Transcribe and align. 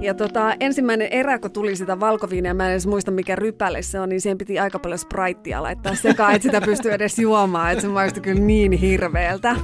Ja 0.00 0.14
tota, 0.14 0.54
ensimmäinen 0.60 1.08
erä, 1.10 1.38
kun 1.38 1.50
tuli 1.50 1.76
sitä 1.76 2.00
valkoviiniä, 2.00 2.54
mä 2.54 2.66
en 2.66 2.70
edes 2.70 2.86
muista 2.86 3.10
mikä 3.10 3.36
rypäle 3.36 3.82
se 3.82 4.00
on, 4.00 4.08
niin 4.08 4.20
siihen 4.20 4.38
piti 4.38 4.58
aika 4.58 4.78
paljon 4.78 4.98
spraittia 4.98 5.62
laittaa 5.62 5.94
sekaan, 5.94 6.34
että 6.34 6.48
sitä 6.48 6.60
pystyy 6.60 6.92
edes 6.92 7.18
juomaan, 7.18 7.72
että 7.72 7.82
se 7.82 7.88
maistui 7.88 8.22
kyllä 8.22 8.40
niin 8.40 8.72
hirveältä. 8.72 9.56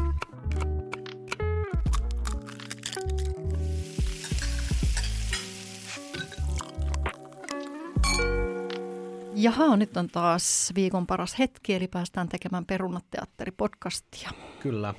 Jaha, 9.35 9.77
nyt 9.77 9.96
on 9.96 10.09
taas 10.09 10.73
viikon 10.75 11.07
paras 11.07 11.39
hetki, 11.39 11.75
eli 11.75 11.89
päästään 11.89 12.29
tekemään 12.29 12.64
Perunateatteri-podcastia. 12.66 14.30
Kyllä. 14.61 14.95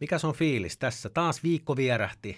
Mikä 0.00 0.16
on 0.24 0.34
fiilis 0.34 0.78
tässä? 0.78 1.08
Taas 1.08 1.42
viikko 1.42 1.76
vierähti. 1.76 2.36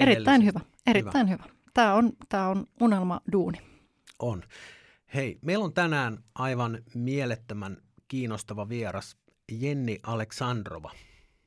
Erittäin 0.00 0.44
hyvä, 0.44 0.60
erittäin 0.86 1.28
hyvä. 1.28 1.42
hyvä. 1.42 1.57
Tämä 1.74 1.94
on, 1.94 2.12
tämä 2.28 2.48
on 2.48 2.66
unelma 2.80 3.20
duuni. 3.32 3.58
On. 4.18 4.42
Hei, 5.14 5.38
meillä 5.42 5.64
on 5.64 5.72
tänään 5.72 6.18
aivan 6.34 6.78
mielettömän 6.94 7.76
kiinnostava 8.08 8.68
vieras, 8.68 9.16
Jenni 9.52 9.98
Aleksandrova. 10.02 10.90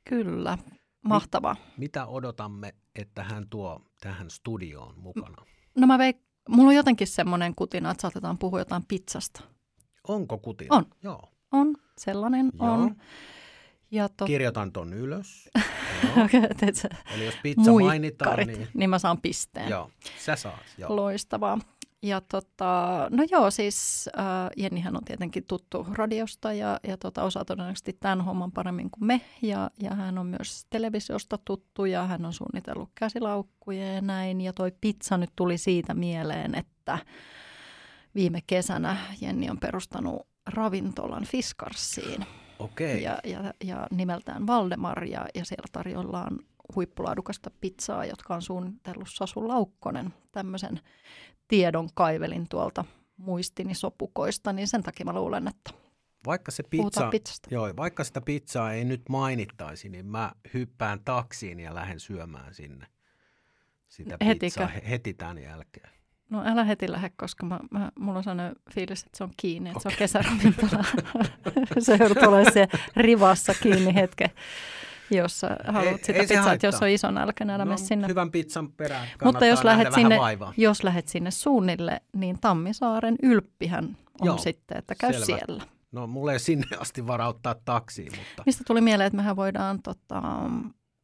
Kyllä, 0.09 0.57
mahtavaa. 1.01 1.53
Mit, 1.53 1.77
mitä 1.77 2.05
odotamme, 2.05 2.73
että 2.95 3.23
hän 3.23 3.49
tuo 3.49 3.81
tähän 4.01 4.29
studioon 4.29 4.99
mukana? 4.99 5.45
No 5.77 5.87
mä 5.87 5.97
veik, 5.97 6.17
mulla 6.49 6.69
on 6.69 6.75
jotenkin 6.75 7.07
semmoinen 7.07 7.55
kutina, 7.55 7.91
että 7.91 8.01
saatetaan 8.01 8.37
puhua 8.37 8.59
jotain 8.59 8.85
pizzasta. 8.87 9.43
Onko 10.07 10.37
kutina? 10.37 10.75
On. 10.75 10.85
Joo. 11.03 11.29
On, 11.51 11.75
sellainen 11.97 12.51
Joo. 12.59 12.73
on. 12.73 12.95
Ja 13.91 14.09
to... 14.09 14.25
Kirjoitan 14.25 14.71
ton 14.71 14.93
ylös. 14.93 15.49
Eli 17.15 17.25
jos 17.25 17.35
pizza 17.43 17.71
mainitaan, 17.71 18.47
niin... 18.47 18.67
niin 18.73 18.89
mä 18.89 18.99
saan 18.99 19.21
pisteen. 19.21 19.69
Joo, 19.69 19.91
sä 20.19 20.35
saat. 20.35 20.59
Joo. 20.77 20.95
Loistavaa. 20.95 21.59
Ja 22.03 22.21
tota, 22.21 23.07
no 23.09 23.23
joo, 23.31 23.51
siis 23.51 24.09
äh, 24.19 24.23
Jennihän 24.57 24.95
on 24.95 25.05
tietenkin 25.05 25.43
tuttu 25.47 25.87
radiosta 25.93 26.53
ja, 26.53 26.79
ja 26.87 26.97
tota, 26.97 27.23
osaa 27.23 27.45
todennäköisesti 27.45 27.97
tämän 27.99 28.21
homman 28.21 28.51
paremmin 28.51 28.91
kuin 28.91 29.05
me. 29.05 29.21
Ja, 29.41 29.71
ja 29.81 29.95
hän 29.95 30.17
on 30.17 30.25
myös 30.25 30.65
televisiosta 30.69 31.39
tuttu 31.45 31.85
ja 31.85 32.05
hän 32.05 32.25
on 32.25 32.33
suunnitellut 32.33 32.89
käsilaukkuja 32.95 33.93
ja 33.93 34.01
näin. 34.01 34.41
Ja 34.41 34.53
toi 34.53 34.71
pizza 34.81 35.17
nyt 35.17 35.31
tuli 35.35 35.57
siitä 35.57 35.93
mieleen, 35.93 36.55
että 36.55 36.97
viime 38.15 38.39
kesänä 38.47 38.97
Jenni 39.21 39.49
on 39.49 39.59
perustanut 39.59 40.27
ravintolan 40.45 41.25
Fiskarsiin. 41.25 42.25
Okei. 42.63 43.03
Ja, 43.03 43.19
ja, 43.23 43.53
ja 43.63 43.87
nimeltään 43.91 44.47
Valdemar 44.47 45.03
ja, 45.03 45.25
ja 45.35 45.45
siellä 45.45 45.67
tarjollaan 45.71 46.39
huippulaadukasta 46.75 47.51
pizzaa, 47.61 48.05
jotka 48.05 48.35
on 48.35 48.41
suunnitellut 48.41 49.09
Sasu 49.09 49.47
Laukkonen, 49.47 50.13
tämmöisen 50.31 50.79
tiedon 51.47 51.89
kaivelin 51.93 52.49
tuolta 52.49 52.85
muistini 53.17 53.75
sopukoista, 53.75 54.53
niin 54.53 54.67
sen 54.67 54.83
takia 54.83 55.05
mä 55.05 55.13
luulen, 55.13 55.47
että 55.47 55.71
vaikka, 56.25 56.51
se 56.51 56.63
pizza, 56.63 57.11
joo, 57.51 57.73
vaikka 57.77 58.03
sitä 58.03 58.21
pizzaa 58.21 58.73
ei 58.73 58.85
nyt 58.85 59.01
mainittaisi, 59.09 59.89
niin 59.89 60.05
mä 60.05 60.31
hyppään 60.53 60.99
taksiin 61.05 61.59
ja 61.59 61.75
lähden 61.75 61.99
syömään 61.99 62.53
sinne 62.53 62.87
sitä 63.87 64.17
pizzaa 64.39 64.67
heti 64.67 65.13
tämän 65.13 65.37
jälkeen. 65.37 66.00
No 66.31 66.43
älä 66.45 66.63
heti 66.63 66.91
lähde, 66.91 67.11
koska 67.15 67.45
mä, 67.45 67.59
mä, 67.71 67.91
mulla 67.99 68.17
on 68.17 68.23
sellainen 68.23 68.55
fiilis, 68.73 69.03
että 69.03 69.17
se 69.17 69.23
on 69.23 69.31
kiinni, 69.37 69.69
että 69.69 69.79
okay. 69.79 69.91
se 70.07 70.17
on 70.17 70.23
kesäravintola. 70.23 70.85
se 71.79 71.95
joudut 71.99 72.17
olemaan 72.17 72.53
siellä 72.53 72.73
rivassa 72.95 73.53
kiinni 73.53 73.95
hetken, 73.95 74.29
jos 75.11 75.41
haluat 75.67 75.85
ei, 75.85 75.97
sitä 75.97 76.19
ei 76.19 76.27
pizzaa, 76.27 76.53
että 76.53 76.67
jos 76.67 76.81
on 76.81 76.89
iso 76.89 77.11
nälkä, 77.11 77.45
niin 77.45 77.55
älä 77.55 77.65
no, 77.65 77.77
sinne. 77.77 78.07
Hyvän 78.07 78.31
pizzan 78.31 78.71
perään 78.71 79.07
Mutta 79.23 79.45
jos 79.45 79.63
lähdet, 79.63 79.93
sinne, 79.93 80.17
jos 80.57 80.83
lähdet 80.83 81.07
sinne 81.07 81.31
suunnille, 81.31 82.01
niin 82.15 82.39
Tammisaaren 82.41 83.15
ylppihän 83.23 83.97
on 84.21 84.25
Joo, 84.25 84.37
sitten, 84.37 84.77
että 84.77 84.95
käy 84.95 85.13
selvä. 85.13 85.25
siellä. 85.25 85.63
No 85.91 86.07
mulle 86.07 86.33
ei 86.33 86.39
sinne 86.39 86.77
asti 86.79 87.07
varauttaa 87.07 87.55
taksiin, 87.65 88.11
mutta... 88.17 88.43
Mistä 88.45 88.63
tuli 88.67 88.81
mieleen, 88.81 89.07
että 89.07 89.17
mehän 89.17 89.35
voidaan 89.35 89.81
tota, 89.81 90.21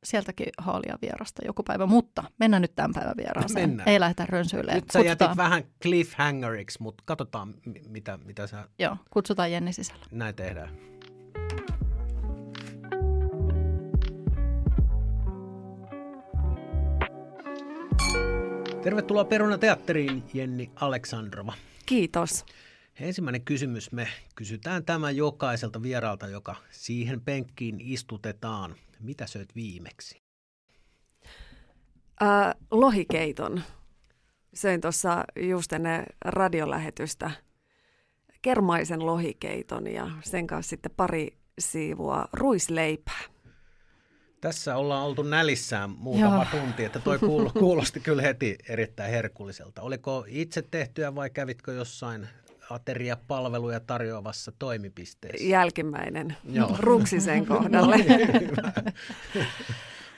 sieltäkin 0.03 0.47
haalia 0.57 0.97
vierasta 1.01 1.45
joku 1.45 1.63
päivä, 1.63 1.85
mutta 1.85 2.23
mennään 2.39 2.61
nyt 2.61 2.75
tämän 2.75 2.93
päivän 2.93 3.17
vieraaseen. 3.17 3.69
Mennään. 3.69 3.89
Ei 3.89 3.99
lähdetä 3.99 4.25
rönsyilemään. 4.25 4.75
Nyt 4.75 4.91
sä 4.93 4.99
kutsutaan... 4.99 5.27
jätit 5.29 5.37
vähän 5.37 5.63
cliffhangeriksi, 5.81 6.81
mutta 6.81 7.03
katsotaan, 7.07 7.53
mitä, 7.87 8.19
mitä 8.25 8.47
sä... 8.47 8.67
Joo, 8.79 8.97
kutsutaan 9.09 9.51
Jenni 9.51 9.73
sisällä. 9.73 10.05
Näin 10.11 10.35
tehdään. 10.35 10.69
Tervetuloa 18.83 19.25
Peruna 19.25 19.57
Teatteriin, 19.57 20.23
Jenni 20.33 20.71
Aleksandrova. 20.75 21.53
Kiitos. 21.85 22.45
Ensimmäinen 22.99 23.41
kysymys. 23.41 23.91
Me 23.91 24.07
kysytään 24.35 24.85
tämä 24.85 25.11
jokaiselta 25.11 25.81
vieraalta, 25.81 26.27
joka 26.27 26.55
siihen 26.71 27.21
penkkiin 27.21 27.81
istutetaan. 27.81 28.75
Mitä 28.99 29.27
söit 29.27 29.55
viimeksi? 29.55 30.21
Äh, 32.21 32.55
lohikeiton. 32.71 33.61
Söin 34.53 34.81
tuossa 34.81 35.23
just 35.39 35.73
ennen 35.73 36.05
radiolähetystä 36.25 37.31
kermaisen 38.41 39.05
lohikeiton 39.05 39.87
ja 39.87 40.11
sen 40.23 40.47
kanssa 40.47 40.69
sitten 40.69 40.91
pari 40.97 41.37
siivua 41.59 42.25
ruisleipää. 42.33 43.21
Tässä 44.41 44.75
ollaan 44.75 45.05
oltu 45.05 45.23
nälissään 45.23 45.89
muutama 45.89 46.47
Joo. 46.53 46.61
tunti, 46.61 46.85
että 46.85 46.99
toi 46.99 47.19
kuulosti 47.59 47.99
kyllä 47.99 48.21
heti 48.21 48.57
erittäin 48.69 49.11
herkulliselta. 49.11 49.81
Oliko 49.81 50.25
itse 50.27 50.61
tehtyä 50.61 51.15
vai 51.15 51.29
kävitkö 51.29 51.73
jossain 51.73 52.27
ateriapalveluja 52.69 53.79
tarjoavassa 53.79 54.51
toimipisteessä? 54.59 55.47
Jälkimmäinen, 55.47 56.35
Joo. 56.49 56.75
ruksisen 56.79 57.45
kohdalle. 57.55 57.95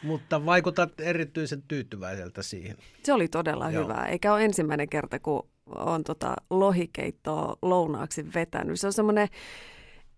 Mutta 0.03 0.45
vaikutat 0.45 0.99
erityisen 0.99 1.61
tyytyväiseltä 1.67 2.43
siihen. 2.43 2.77
Se 3.03 3.13
oli 3.13 3.27
todella 3.27 3.71
Joo. 3.71 3.83
hyvä, 3.83 4.05
eikä 4.05 4.33
ole 4.33 4.45
ensimmäinen 4.45 4.89
kerta, 4.89 5.19
kun 5.19 5.47
on 5.75 6.03
tota 6.03 6.35
lohikeittoa 6.49 7.55
lounaaksi 7.61 8.33
vetänyt. 8.33 8.79
Se 8.79 8.87
on 8.87 8.93
semmoinen 8.93 9.27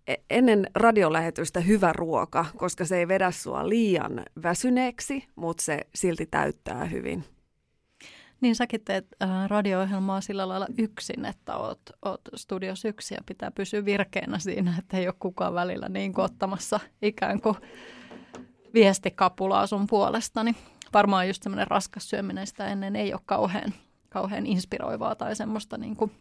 e- 0.07 0.15
ennen 0.29 0.67
radiolähetystä 0.75 1.59
hyvä 1.59 1.93
ruoka, 1.93 2.45
koska 2.57 2.85
se 2.85 2.97
ei 2.97 3.07
vedä 3.07 3.31
sua 3.31 3.69
liian 3.69 4.23
väsyneeksi, 4.43 5.23
mutta 5.35 5.63
se 5.63 5.79
silti 5.95 6.25
täyttää 6.25 6.85
hyvin. 6.85 7.23
Niin 8.41 8.55
säkin 8.55 8.81
teet 8.85 9.07
äh, 9.23 9.29
radio-ohjelmaa 9.49 10.21
sillä 10.21 10.47
lailla 10.47 10.67
yksin, 10.77 11.25
että 11.25 11.57
oot, 11.57 11.81
oot 12.05 12.21
studios 12.35 12.85
yksi 12.85 13.13
ja 13.13 13.21
pitää 13.25 13.51
pysyä 13.51 13.85
virkeänä 13.85 14.39
siinä, 14.39 14.75
että 14.79 14.97
ei 14.97 15.07
ole 15.07 15.15
kukaan 15.19 15.53
välillä 15.53 15.89
niin 15.89 16.19
ottamassa 16.19 16.79
ikään 17.01 17.41
kuin 17.41 17.55
viestikapulaa 18.73 19.67
sun 19.67 19.87
puolestani. 19.87 20.55
Varmaan 20.93 21.27
just 21.27 21.43
semmoinen 21.43 21.67
raskas 21.67 22.09
syöminen 22.09 22.47
sitä 22.47 22.67
ennen 22.67 22.95
ei 22.95 23.13
ole 23.13 23.21
kauhean, 23.25 23.73
kauhean 24.09 24.45
inspiroivaa 24.45 25.15
tai 25.15 25.35
semmoista 25.35 25.77
niin 25.77 25.95
kuin 25.95 26.11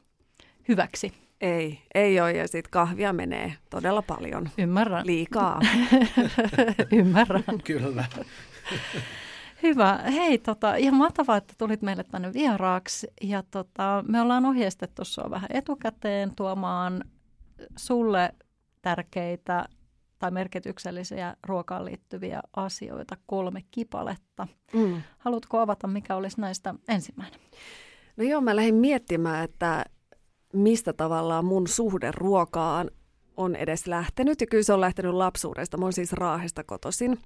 hyväksi. 0.69 1.13
Ei, 1.41 1.83
ei 1.95 2.21
ole 2.21 2.33
ja 2.33 2.49
sitten 2.49 2.71
kahvia 2.71 3.13
menee 3.13 3.55
todella 3.71 4.03
paljon. 4.03 4.51
Ymmärrän. 4.59 5.07
Liikaa. 5.07 5.61
Ymmärrän. 6.93 7.45
Kyllä. 7.65 8.05
Hyvä. 9.63 9.99
Hei, 10.13 10.39
tota, 10.39 10.75
ihan 10.75 10.95
mahtavaa, 10.95 11.37
että 11.37 11.55
tulit 11.59 11.83
meille 11.83 12.05
tänne 12.05 12.33
vieraaksi. 12.33 13.07
Ja 13.23 13.43
tota, 13.51 14.05
me 14.09 14.21
ollaan 14.21 14.47
ohjeistettu 14.47 15.05
sinua 15.05 15.31
vähän 15.31 15.51
etukäteen 15.53 16.35
tuomaan 16.37 17.05
sulle 17.77 18.35
tärkeitä 18.83 19.69
tai 20.19 20.31
merkityksellisiä 20.31 21.37
ruokaan 21.47 21.85
liittyviä 21.85 22.41
asioita, 22.57 23.17
kolme 23.27 23.65
kipaletta. 23.71 24.47
Mm. 24.73 25.03
Haluatko 25.19 25.59
avata, 25.59 25.87
mikä 25.87 26.17
olisi 26.17 26.41
näistä 26.41 26.75
ensimmäinen? 26.89 27.41
No 28.17 28.25
joo, 28.25 28.41
mä 28.41 28.57
lähdin 28.57 28.75
miettimään, 28.75 29.45
että 29.45 29.85
mistä 30.53 30.93
tavallaan 30.93 31.45
mun 31.45 31.69
suhde 31.69 32.11
ruokaan 32.15 32.91
on 33.37 33.57
edes 33.57 33.87
lähtenyt. 33.87 34.41
Ja 34.41 34.47
kyllä 34.47 34.65
se 34.65 34.73
on 34.73 34.81
lähtenyt 34.81 35.13
lapsuudesta. 35.13 35.77
Mä 35.77 35.85
oon 35.85 35.93
siis 35.93 36.13
Raahesta 36.13 36.65
kotoisin 36.65 37.19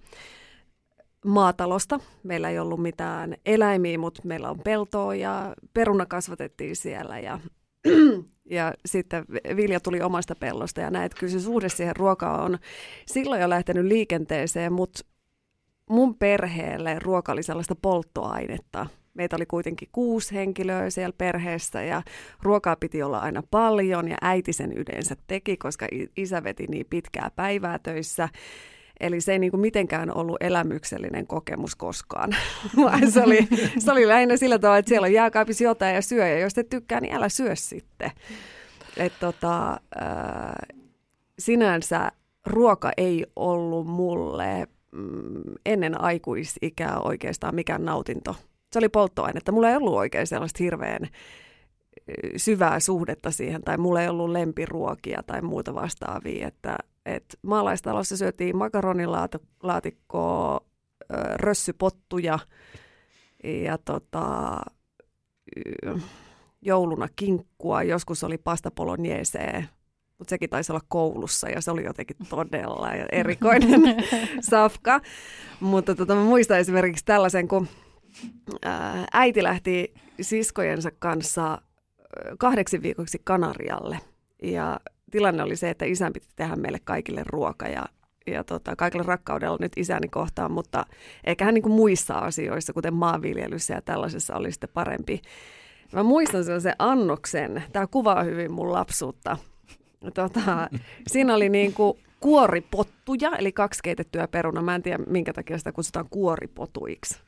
maatalosta. 1.24 2.00
Meillä 2.22 2.50
ei 2.50 2.58
ollut 2.58 2.82
mitään 2.82 3.34
eläimiä, 3.46 3.98
mutta 3.98 4.22
meillä 4.24 4.50
on 4.50 4.58
peltoa 4.64 5.14
ja 5.14 5.54
peruna 5.74 6.06
kasvatettiin 6.06 6.76
siellä 6.76 7.18
ja, 7.18 7.38
ja 8.50 8.74
sitten 8.86 9.24
vilja 9.56 9.80
tuli 9.80 10.00
omasta 10.00 10.34
pellosta 10.34 10.80
ja 10.80 10.90
näet, 10.90 11.14
kyllä 11.14 11.32
se 11.32 11.40
suhde 11.40 11.68
siihen 11.68 11.96
ruokaan 11.96 12.40
on 12.40 12.58
silloin 13.06 13.40
jo 13.40 13.48
lähtenyt 13.48 13.84
liikenteeseen, 13.84 14.72
mutta 14.72 15.04
mun 15.90 16.14
perheelle 16.14 16.98
ruoka 16.98 17.32
oli 17.32 17.42
sellaista 17.42 17.74
polttoainetta. 17.74 18.86
Meitä 19.14 19.36
oli 19.36 19.46
kuitenkin 19.46 19.88
kuusi 19.92 20.34
henkilöä 20.34 20.90
siellä 20.90 21.14
perheessä 21.18 21.82
ja 21.82 22.02
ruokaa 22.42 22.76
piti 22.76 23.02
olla 23.02 23.18
aina 23.18 23.42
paljon 23.50 24.08
ja 24.08 24.16
äiti 24.22 24.52
sen 24.52 24.72
yleensä 24.72 25.16
teki, 25.26 25.56
koska 25.56 25.86
isä 26.16 26.44
veti 26.44 26.66
niin 26.66 26.86
pitkää 26.90 27.30
päivää 27.36 27.78
töissä 27.78 28.28
Eli 29.00 29.20
se 29.20 29.32
ei 29.32 29.38
niin 29.38 29.50
kuin 29.50 29.61
mitenkään 29.61 30.17
ollut 30.17 30.37
elämyksellinen 30.41 31.26
kokemus 31.26 31.76
koskaan, 31.76 32.37
vaan 32.82 33.11
se 33.11 33.23
oli, 33.23 33.49
se 33.79 33.93
oli 33.93 34.08
lähinnä 34.08 34.37
sillä 34.37 34.58
tavalla, 34.58 34.79
että 34.79 34.88
siellä 34.88 35.05
on 35.05 35.12
jääkaapissa 35.12 35.64
jotain 35.64 35.94
ja 35.94 36.02
syö, 36.02 36.29
ja 36.29 36.38
jos 36.38 36.58
et 36.58 36.69
tykkää, 36.69 37.00
niin 37.00 37.14
älä 37.14 37.29
syö 37.29 37.56
sitten. 37.56 38.11
Et 38.96 39.12
tota, 39.20 39.70
äh, 39.73 40.76
sinänsä 41.38 42.12
ruoka 42.46 42.91
ei 42.96 43.26
ollut 43.37 43.87
mulle 43.87 44.67
mm, 44.93 45.43
ennen 45.67 46.00
aikuisikää 46.00 47.00
oikeastaan 47.00 47.55
mikään 47.55 47.85
nautinto. 47.85 48.37
Se 48.73 48.79
oli 48.79 48.88
polttoainetta. 48.88 49.52
Mulla 49.52 49.70
ei 49.70 49.76
ollut 49.76 49.94
oikein 49.94 50.26
sellaista 50.26 50.62
hirveän 50.64 51.08
syvää 52.37 52.81
suhdetta 52.81 53.31
siihen, 53.31 53.62
tai 53.62 53.79
mulla 53.79 54.02
ei 54.02 54.08
ollut 54.08 54.31
lempiruokia 54.31 55.23
tai 55.26 55.43
muuta 55.43 55.75
vastaavia. 55.75 56.49
Että, 56.49 56.79
et 57.06 57.38
maalaistalossa 57.42 58.16
syötiin 58.16 58.56
makaronilaatikkoa, 58.56 60.60
rössypottuja 61.34 62.38
ja 63.44 63.78
tota, 63.78 64.56
jouluna 66.62 67.08
kinkkua, 67.16 67.82
joskus 67.82 68.24
oli 68.24 68.38
pasta 68.38 68.70
bolognese, 68.70 69.64
mutta 70.18 70.30
sekin 70.30 70.50
taisi 70.50 70.72
olla 70.72 70.84
koulussa 70.88 71.48
ja 71.48 71.60
se 71.60 71.70
oli 71.70 71.84
jotenkin 71.84 72.16
todella 72.28 72.92
erikoinen 73.12 73.80
safka. 74.50 75.00
Mutta 75.60 75.94
tota, 75.94 76.14
mä 76.14 76.24
muistan 76.24 76.58
esimerkiksi 76.58 77.04
tällaisen, 77.04 77.48
kun 77.48 77.68
ää, 78.64 79.06
äiti 79.12 79.42
lähti 79.42 79.94
siskojensa 80.20 80.90
kanssa 80.98 81.58
kahdeksi 82.38 82.82
viikoksi 82.82 83.20
Kanarialle 83.24 83.98
ja 84.42 84.80
tilanne 85.14 85.43
oli 85.43 85.56
se, 85.56 85.70
että 85.70 85.84
isän 85.84 86.12
piti 86.12 86.26
tehdä 86.37 86.56
meille 86.56 86.78
kaikille 86.84 87.22
ruoka 87.26 87.66
ja, 87.66 87.84
ja 88.26 88.44
tota, 88.44 88.76
kaikille 88.76 89.05
rakkaudella 89.06 89.56
nyt 89.61 89.72
isäni 89.76 90.08
kohtaan, 90.08 90.52
mutta 90.52 90.87
eikä 91.25 91.44
hän 91.44 91.55
niin 91.55 91.70
muissa 91.70 92.14
asioissa, 92.14 92.72
kuten 92.72 92.94
maanviljelyssä 92.94 93.75
ja 93.75 93.82
tällaisessa 93.82 94.37
oli 94.37 94.52
sitten 94.52 94.70
parempi. 94.75 95.22
Mä 95.93 96.02
muistan 96.02 96.44
sen 96.61 96.75
annoksen, 96.78 97.62
tämä 97.72 97.87
kuvaa 97.87 98.22
hyvin 98.22 98.52
mun 98.52 98.72
lapsuutta. 98.72 99.37
Tota, 100.14 100.40
siinä 101.06 101.34
oli 101.34 101.49
niin 101.49 101.72
kuin 101.72 101.99
kuoripottuja, 102.20 103.37
eli 103.37 103.52
kaksi 103.52 103.82
keitettyä 103.82 104.28
peruna. 104.28 104.62
Mä 104.62 104.75
en 104.75 104.82
tiedä, 104.82 105.05
minkä 105.06 105.32
takia 105.32 105.58
sitä 105.58 105.72
kutsutaan 105.72 106.08
kuoripotuiksi. 106.10 107.19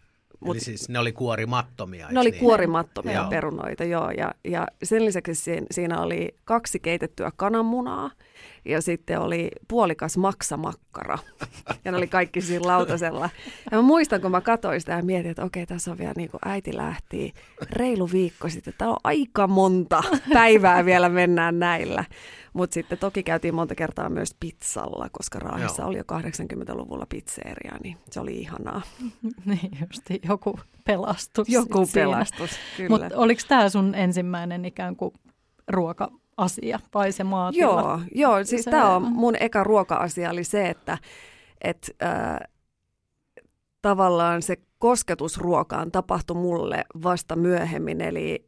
Mut, 0.47 0.57
Eli 0.57 0.65
siis 0.65 0.89
ne 0.89 0.99
oli 0.99 1.13
kuorimattomia? 1.13 2.09
Ne 2.11 2.21
oli 2.21 2.31
niin? 2.31 2.41
kuorimattomia 2.41 3.21
joo. 3.21 3.31
perunoita, 3.31 3.85
joo. 3.85 4.11
Ja, 4.11 4.35
ja 4.45 4.67
sen 4.83 5.05
lisäksi 5.05 5.35
siinä 5.71 6.01
oli 6.01 6.35
kaksi 6.45 6.81
keitettyä 6.81 7.33
kananmunaa 7.37 8.11
ja 8.67 8.83
sitten 8.83 9.21
oli 9.21 9.51
puolikas 9.69 10.17
maksamakkara. 10.17 11.19
Ja 11.85 11.93
ne 11.93 11.99
oli 11.99 12.07
kaikki 12.07 12.41
siinä 12.41 12.67
lautasella. 12.67 13.31
Ja 13.71 13.77
mä 13.77 13.83
muistan, 13.83 14.21
kun 14.21 14.31
mä 14.31 14.41
katsoin 14.41 14.81
sitä 14.81 14.93
ja 14.93 15.03
mietin, 15.03 15.31
että 15.31 15.45
okei, 15.45 15.67
tässä 15.67 15.91
on 15.91 15.99
vielä 15.99 16.13
niin 16.17 16.31
kuin 16.31 16.41
äiti 16.45 16.77
lähti 16.77 17.33
reilu 17.71 18.09
viikko 18.13 18.49
sitten. 18.49 18.75
Täällä 18.79 18.93
on 18.93 19.01
aika 19.05 19.47
monta 19.47 20.03
päivää 20.33 20.85
vielä 20.85 21.09
mennään 21.09 21.59
näillä. 21.59 22.05
Mutta 22.53 22.75
sitten 22.75 22.99
toki 22.99 23.23
käytiin 23.23 23.55
monta 23.55 23.75
kertaa 23.75 24.11
myös 24.11 24.37
pizzalla, 24.41 25.09
koska 25.13 25.39
Raahissa 25.39 25.83
Joo. 25.83 25.89
oli 25.89 25.97
jo 25.97 26.03
80-luvulla 26.03 27.07
pizzeria, 27.09 27.79
niin 27.83 27.97
se 28.11 28.21
oli 28.21 28.39
ihanaa. 28.39 28.83
niin 29.45 29.71
just, 29.81 30.25
joku 30.29 30.59
pelastus. 30.85 31.49
Joku 31.49 31.87
pelastus, 31.95 32.51
kyllä. 32.77 32.89
Mutta 32.89 33.19
oliko 33.19 33.43
tämä 33.49 33.69
sun 33.69 33.95
ensimmäinen 33.95 34.65
ikään 34.65 34.97
kuin 34.97 35.15
ruoka-asia 36.37 36.79
vai 36.95 37.13
se 37.13 37.25
maatila? 37.25 37.81
Joo, 37.81 38.01
joo 38.15 38.45
siis 38.45 38.65
tämä 38.65 38.97
on 38.97 39.03
mun 39.03 39.35
eka 39.41 39.65
ruoka-asia 39.65 40.31
oli 40.31 40.45
se, 40.45 40.69
että 40.69 40.99
et, 41.61 41.97
äh, 42.03 42.39
tavallaan 43.83 44.43
se 44.43 44.57
kosketus 44.79 45.39
ruokaan 45.39 45.93
tapahtui 45.93 46.37
mulle 46.37 46.85
vasta 47.03 47.37
myöhemmin, 47.37 48.01
eli 48.01 48.47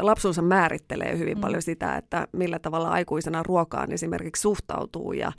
lapsuunsa 0.00 0.42
määrittelee 0.42 1.18
hyvin 1.18 1.38
mm. 1.38 1.40
paljon 1.40 1.62
sitä, 1.62 1.96
että 1.96 2.28
millä 2.32 2.58
tavalla 2.58 2.90
aikuisena 2.90 3.42
ruokaan 3.42 3.92
esimerkiksi 3.92 4.42
suhtautuu 4.42 5.12
ja 5.12 5.32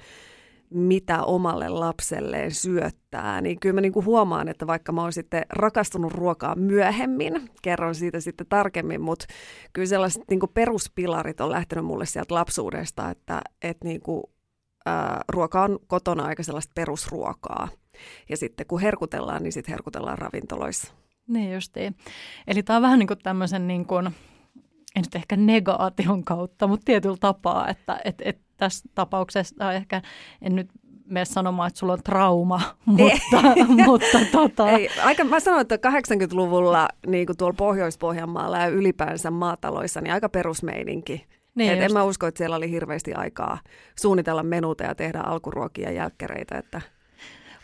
mitä 0.70 1.24
omalle 1.24 1.70
lapselleen 1.70 2.52
syöttää, 2.52 3.42
niin 3.42 3.60
kyllä 3.60 3.74
mä 3.74 3.82
niin 3.82 3.94
kuin 3.94 4.06
huomaan, 4.06 4.48
että 4.48 4.68
vaikka 4.68 4.92
mä 4.92 5.02
oon 5.02 5.14
sitten 5.14 5.46
rakastunut 5.50 6.14
ruokaa 6.14 6.56
myöhemmin, 6.56 7.50
kerron 7.62 7.96
siitä 7.96 8.20
sitten 8.20 8.48
tarkemmin, 8.50 9.02
mutta 9.02 9.26
kyllä 9.74 9.88
sellaiset 9.88 10.24
niin 10.30 10.40
kuin 10.40 10.52
peruspilarit 10.54 11.42
on 11.42 11.52
lähtenyt 11.52 11.86
mulle 11.86 12.06
sieltä 12.06 12.36
lapsuudesta, 12.36 13.10
että, 13.10 13.42
että 13.62 13.88
niin 13.88 14.02
kuin, 14.02 14.24
ää, 14.86 15.22
ruoka 15.30 15.64
on 15.64 15.80
kotona 15.88 16.26
aika 16.26 16.44
sellaista 16.44 16.72
perusruokaa. 16.76 17.68
Ja 18.30 18.38
sitten 18.38 18.68
kun 18.68 18.82
herkutellaan, 18.82 19.44
niin 19.44 19.54
sitten 19.54 19.72
herkutellaan 19.72 20.18
ravintoloissa. 20.18 20.94
Niin 21.28 21.54
justiin. 21.54 21.96
Eli 22.48 22.64
tämä 22.64 22.78
on 22.78 22.84
vähän 22.84 23.00
niin 23.00 23.08
kuin 23.08 23.20
tämmöisen, 23.24 23.68
niin 23.68 23.86
kuin, 23.86 24.06
en 24.96 25.04
nyt 25.04 25.16
ehkä 25.16 25.38
negaation 25.38 26.24
kautta, 26.24 26.68
mutta 26.68 26.86
tietyllä 26.86 27.18
tapaa, 27.20 27.68
että 27.68 28.00
et, 28.06 28.22
et 28.26 28.45
tässä 28.58 28.90
tapauksessa 28.96 29.74
ehkä 29.74 30.02
en 30.42 30.56
nyt 30.56 30.70
mene 31.06 31.26
sanomaan, 31.26 31.68
että 31.68 31.80
sulla 31.80 31.94
on 31.94 32.04
trauma, 32.04 32.62
mutta, 32.86 33.42
mutta 33.86 34.18
tota... 34.32 34.70
Ei, 34.70 34.90
aika, 35.04 35.24
mä 35.24 35.40
sanoin, 35.40 35.62
että 35.62 35.90
80-luvulla 35.90 36.90
niin 37.08 37.26
kuin 37.26 37.38
tuolla 37.38 37.56
Pohjois-Pohjanmaalla 37.58 38.58
ja 38.58 38.68
ylipäänsä 38.68 39.32
maataloissa, 39.32 40.02
niin 40.02 40.14
aika 40.14 40.30
perusmeininki. 40.30 41.26
Niin 41.56 41.74
Et 41.74 41.82
en 41.82 41.94
mä 41.94 42.04
usko, 42.04 42.28
että 42.28 42.38
siellä 42.38 42.56
oli 42.56 42.72
hirveästi 42.72 43.14
aikaa 43.14 43.58
suunnitella 44.00 44.44
menuta 44.44 44.84
ja 44.84 44.96
tehdä 44.96 45.20
alkuruokia 45.20 45.90
ja 45.90 45.96
jälkkäreitä, 45.96 46.58
että– 46.58 46.82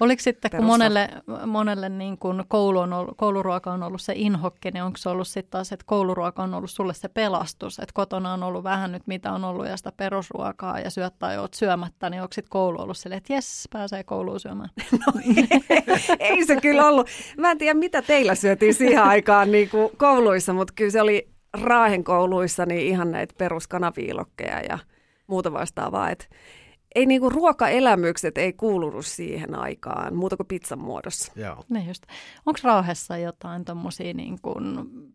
Oliko 0.01 0.21
sitten, 0.21 0.51
kun 0.51 0.65
monelle, 0.65 1.09
monelle 1.45 1.89
niin 1.89 2.18
kuin 2.18 2.44
koulu 2.48 2.80
on 2.80 2.94
ollut, 2.94 3.18
kouluruoka 3.18 3.71
on 3.71 3.83
ollut 3.83 4.01
se 4.01 4.13
inhokke, 4.15 4.71
niin 4.71 4.83
onko 4.83 4.98
se 4.98 5.09
ollut 5.09 5.27
sitten 5.27 5.51
taas, 5.51 5.71
että 5.71 5.86
kouluruoka 5.88 6.44
on 6.44 6.53
ollut 6.53 6.71
sulle 6.71 6.94
se 6.94 7.07
pelastus, 7.07 7.80
että 7.80 7.94
kotona 7.94 8.33
on 8.33 8.44
ollut 8.44 8.63
vähän 8.63 8.92
nyt 8.92 9.07
mitä 9.07 9.31
on 9.31 9.44
ollut 9.44 9.68
ja 9.68 9.77
sitä 9.77 9.92
perusruokaa 9.92 10.80
ja 10.80 10.89
syöt 10.89 11.19
tai 11.19 11.38
oot 11.38 11.53
syömättä, 11.53 12.09
niin 12.09 12.21
onko 12.21 12.33
sitten 12.33 12.50
koulu 12.50 12.81
ollut 12.81 12.98
silleen, 12.98 13.18
että 13.18 13.33
jes, 13.33 13.68
pääsee 13.74 14.03
kouluun 14.03 14.39
syömään? 14.39 14.69
No 15.06 15.21
ei, 15.25 15.48
ei 16.19 16.45
se 16.45 16.56
kyllä 16.56 16.88
ollut. 16.88 17.07
Mä 17.38 17.51
en 17.51 17.57
tiedä, 17.57 17.80
mitä 17.80 18.01
teillä 18.01 18.36
syötiin 18.36 18.74
siihen 18.74 19.04
aikaan 19.04 19.51
niin 19.51 19.69
kuin 19.69 19.89
kouluissa, 19.97 20.54
mutta 20.54 20.74
kyllä 20.75 20.92
se 20.92 21.01
oli 21.01 21.30
Raahen 21.62 22.04
kouluissa 22.04 22.65
niin 22.65 22.88
ihan 22.88 23.12
näitä 23.12 23.36
peruskanaviilokkeja 23.38 24.59
ja 24.69 24.80
muuta 25.27 25.54
vastaavaa, 25.54 26.09
että 26.09 26.25
ei 26.96 27.06
niinku 27.06 27.30
ruokaelämykset 27.30 28.38
ei 28.38 28.54
kuulunut 28.54 29.06
siihen 29.06 29.56
aikaan, 29.56 30.16
muuta 30.16 30.38
kuin 30.38 30.48
pizzan 30.48 30.80
muodossa. 30.80 31.31
Joo. 31.36 31.64
Just. 31.88 32.04
Onko 32.45 32.60
Raahessa 32.64 33.18
jotain 33.18 33.66
tuommoisia 33.66 34.14
niin 34.14 34.40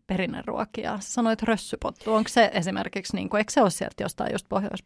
perinneruokia? 0.07 0.99
Sä 0.99 1.11
sanoit 1.11 1.43
rössypottu. 1.43 2.13
Onko 2.13 2.27
se 2.27 2.51
esimerkiksi, 2.53 3.15
niin 3.15 3.29
kuin, 3.29 3.39
eikö 3.39 3.51
se 3.51 3.61
ole 3.61 3.69
sieltä 3.69 4.03
jostain 4.03 4.31
just 4.31 4.45
pohjois 4.49 4.83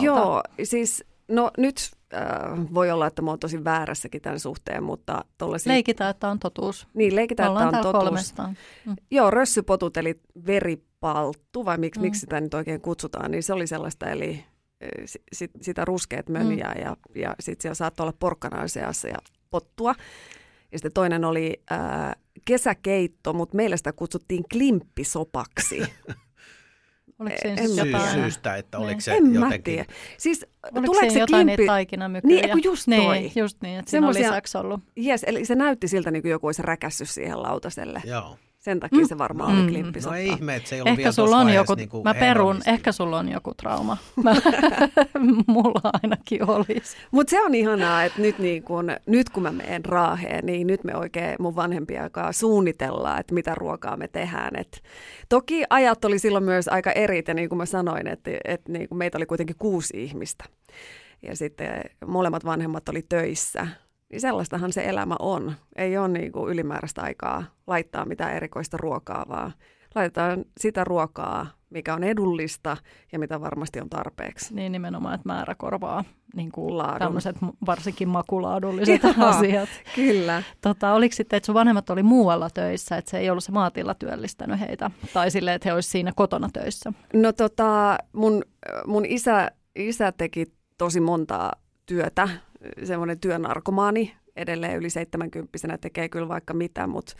Joo, 0.00 0.42
siis 0.62 1.04
no 1.28 1.50
nyt 1.58 1.76
äh, 2.14 2.20
voi 2.74 2.90
olla, 2.90 3.06
että 3.06 3.22
mä 3.22 3.30
oon 3.30 3.38
tosi 3.38 3.64
väärässäkin 3.64 4.22
tämän 4.22 4.40
suhteen, 4.40 4.82
mutta 4.82 5.24
tollaisia... 5.38 5.72
Leikitään, 5.72 6.10
että 6.10 6.28
on 6.28 6.38
totuus. 6.38 6.86
Niin, 6.94 7.16
leikitään, 7.16 7.52
että 7.52 7.78
on 7.78 7.84
totuus. 7.84 8.34
Mm. 8.86 8.96
Joo, 9.10 9.30
rössypotut 9.30 9.96
eli 9.96 10.20
veripalttu, 10.46 11.64
vai 11.64 11.78
miksi, 11.78 12.00
mm. 12.00 12.04
miksi 12.04 12.20
sitä 12.20 12.40
nyt 12.40 12.54
oikein 12.54 12.80
kutsutaan, 12.80 13.30
niin 13.30 13.42
se 13.42 13.52
oli 13.52 13.66
sellaista, 13.66 14.06
eli 14.06 14.44
sit, 15.32 15.50
sitä 15.60 15.84
ruskeat 15.84 16.28
möniä 16.28 16.72
mm. 16.74 16.82
ja, 16.82 16.96
ja 17.14 17.34
sitten 17.40 17.62
siellä 17.62 17.74
saattoi 17.74 18.04
olla 18.04 18.16
porkkanaa 18.18 18.68
seassa 18.68 19.08
ja 19.08 19.16
pottua. 19.50 19.94
Ja 20.72 20.78
sitten 20.78 20.92
toinen 20.92 21.24
oli 21.24 21.62
ää, 21.70 22.16
kesäkeitto, 22.44 23.32
mutta 23.32 23.56
meillä 23.56 23.76
sitä 23.76 23.92
kutsuttiin 23.92 24.44
klimppisopaksi. 24.52 25.82
Oliko 27.18 27.36
se 27.42 27.48
en, 27.48 27.76
jotain? 27.76 28.12
syystä, 28.12 28.56
että 28.56 28.78
oliko 28.78 29.00
se 29.00 29.12
en 29.12 29.34
jotenkin... 29.34 29.40
Mä 29.40 29.58
tiedä. 29.58 29.84
Siis, 30.18 30.46
oliko 30.74 30.94
se, 30.94 31.10
se 31.10 31.18
jotain 31.18 31.46
klimppi... 31.46 31.66
taikinamykyjä? 31.66 32.40
Niin, 32.40 32.64
just 32.64 32.88
niin, 32.88 33.02
toi. 33.02 33.30
just 33.36 33.62
niin, 33.62 33.78
että 33.78 33.90
siinä 33.90 34.08
on 34.08 34.14
lisäksi 34.14 34.58
ollut. 34.58 34.80
Yes, 35.06 35.24
eli 35.26 35.44
se 35.44 35.54
näytti 35.54 35.88
siltä, 35.88 36.10
niin 36.10 36.22
kuin 36.22 36.30
joku 36.30 36.46
olisi 36.46 36.62
räkässyt 36.62 37.10
siihen 37.10 37.42
lautaselle. 37.42 38.02
Joo. 38.04 38.38
Sen 38.64 38.80
takia 38.80 38.98
mm. 38.98 39.06
se 39.06 39.18
varmaan 39.18 39.52
mm. 39.52 39.58
oli 39.58 39.68
klimppi. 39.68 40.00
No 40.00 40.14
ei 40.14 40.26
ihme, 40.28 40.56
että 40.56 40.68
se 40.68 40.74
ei 40.74 40.80
ollut 40.80 40.90
ehkä 40.90 40.98
vielä 40.98 41.12
sulla 41.12 41.36
on 41.36 41.54
joku, 41.54 41.74
niin 41.74 41.88
mä 42.04 42.14
perun, 42.14 42.60
ehkä 42.66 42.92
sulla 42.92 43.18
on 43.18 43.28
joku 43.28 43.54
trauma. 43.54 43.96
Mä, 44.22 44.34
mulla 45.46 45.90
ainakin 46.02 46.50
olisi. 46.50 46.96
Mutta 47.10 47.30
se 47.30 47.42
on 47.42 47.54
ihanaa, 47.54 48.04
että 48.04 48.22
nyt, 48.22 48.38
niin 48.38 48.62
kun, 48.62 48.92
nyt 49.06 49.30
kun 49.30 49.42
mä 49.42 49.52
menen 49.52 49.84
Raaheen, 49.84 50.46
niin 50.46 50.66
nyt 50.66 50.84
me 50.84 50.96
oikein 50.96 51.36
mun 51.38 51.56
vanhempia 51.56 52.02
aikaa 52.02 52.32
suunnitellaan, 52.32 53.20
että 53.20 53.34
mitä 53.34 53.54
ruokaa 53.54 53.96
me 53.96 54.08
tehdään. 54.08 54.56
Et 54.56 54.82
toki 55.28 55.64
ajat 55.70 56.04
oli 56.04 56.18
silloin 56.18 56.44
myös 56.44 56.68
aika 56.68 56.92
eri, 56.92 57.22
ja 57.28 57.34
niin 57.34 57.48
kuin 57.48 57.58
mä 57.58 57.66
sanoin, 57.66 58.06
että, 58.06 58.30
että 58.44 58.72
niin 58.72 58.88
meitä 58.94 59.18
oli 59.18 59.26
kuitenkin 59.26 59.56
kuusi 59.58 60.02
ihmistä. 60.02 60.44
Ja 61.22 61.36
sitten 61.36 61.80
molemmat 62.06 62.44
vanhemmat 62.44 62.88
oli 62.88 63.02
töissä 63.08 63.66
niin 64.12 64.20
sellaistahan 64.20 64.72
se 64.72 64.84
elämä 64.84 65.16
on. 65.18 65.54
Ei 65.76 65.98
ole 65.98 66.08
niin 66.08 66.32
kuin 66.32 66.52
ylimääräistä 66.52 67.02
aikaa 67.02 67.44
laittaa 67.66 68.04
mitään 68.04 68.36
erikoista 68.36 68.76
ruokaa, 68.76 69.24
vaan 69.28 69.52
laitetaan 69.94 70.44
sitä 70.60 70.84
ruokaa, 70.84 71.46
mikä 71.70 71.94
on 71.94 72.04
edullista 72.04 72.76
ja 73.12 73.18
mitä 73.18 73.40
varmasti 73.40 73.80
on 73.80 73.90
tarpeeksi. 73.90 74.54
Niin 74.54 74.72
nimenomaan, 74.72 75.14
että 75.14 75.28
määrä 75.28 75.54
korvaa 75.54 76.04
niin 76.36 76.52
kuin 76.52 76.78
Laadun. 76.78 76.98
tämmöiset 76.98 77.36
varsinkin 77.66 78.08
makulaadulliset 78.08 79.02
Joo, 79.18 79.26
asiat. 79.26 79.68
Kyllä. 79.94 80.42
Tota, 80.60 80.92
oliko 80.92 81.14
sitten, 81.14 81.36
että 81.36 81.46
sun 81.46 81.54
vanhemmat 81.54 81.90
oli 81.90 82.02
muualla 82.02 82.50
töissä, 82.50 82.96
että 82.96 83.10
se 83.10 83.18
ei 83.18 83.30
ollut 83.30 83.44
se 83.44 83.52
maatila 83.52 83.94
työllistänyt 83.94 84.60
heitä? 84.60 84.90
Tai 85.12 85.30
silleen, 85.30 85.54
että 85.54 85.68
he 85.68 85.72
olisivat 85.72 85.92
siinä 85.92 86.12
kotona 86.16 86.48
töissä? 86.52 86.92
No 87.12 87.32
tota, 87.32 87.98
mun, 88.12 88.42
mun 88.86 89.04
isä, 89.04 89.50
isä 89.76 90.12
teki 90.12 90.46
tosi 90.78 91.00
montaa 91.00 91.52
työtä, 91.86 92.28
semmoinen 92.84 93.20
työnarkomaani, 93.20 94.14
edelleen 94.36 94.76
yli 94.76 94.90
70 94.90 95.78
tekee 95.80 96.08
kyllä 96.08 96.28
vaikka 96.28 96.54
mitä, 96.54 96.86
mutta 96.86 97.14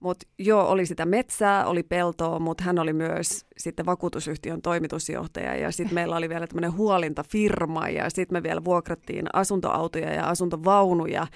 mut 0.00 0.16
joo, 0.38 0.68
oli 0.68 0.86
sitä 0.86 1.06
metsää, 1.06 1.66
oli 1.66 1.82
peltoa, 1.82 2.38
mutta 2.38 2.64
hän 2.64 2.78
oli 2.78 2.92
myös 2.92 3.46
sitten 3.56 3.86
vakuutusyhtiön 3.86 4.62
toimitusjohtaja 4.62 5.56
ja 5.56 5.72
sitten 5.72 5.94
meillä 5.94 6.16
oli 6.16 6.28
vielä 6.28 6.46
tämmöinen 6.46 6.76
huolintafirma 6.76 7.88
ja 7.88 8.10
sitten 8.10 8.36
me 8.36 8.42
vielä 8.42 8.64
vuokrattiin 8.64 9.26
asuntoautoja 9.32 10.12
ja 10.12 10.28
asuntovaunuja 10.28 11.26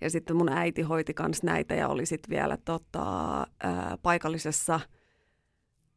ja 0.00 0.10
sitten 0.10 0.36
mun 0.36 0.48
äiti 0.48 0.82
hoiti 0.82 1.14
kanssa 1.14 1.46
näitä 1.46 1.74
ja 1.74 1.88
oli 1.88 2.06
sitten 2.06 2.30
vielä 2.30 2.58
tota, 2.64 3.36
ää, 3.62 3.98
paikallisessa 4.02 4.80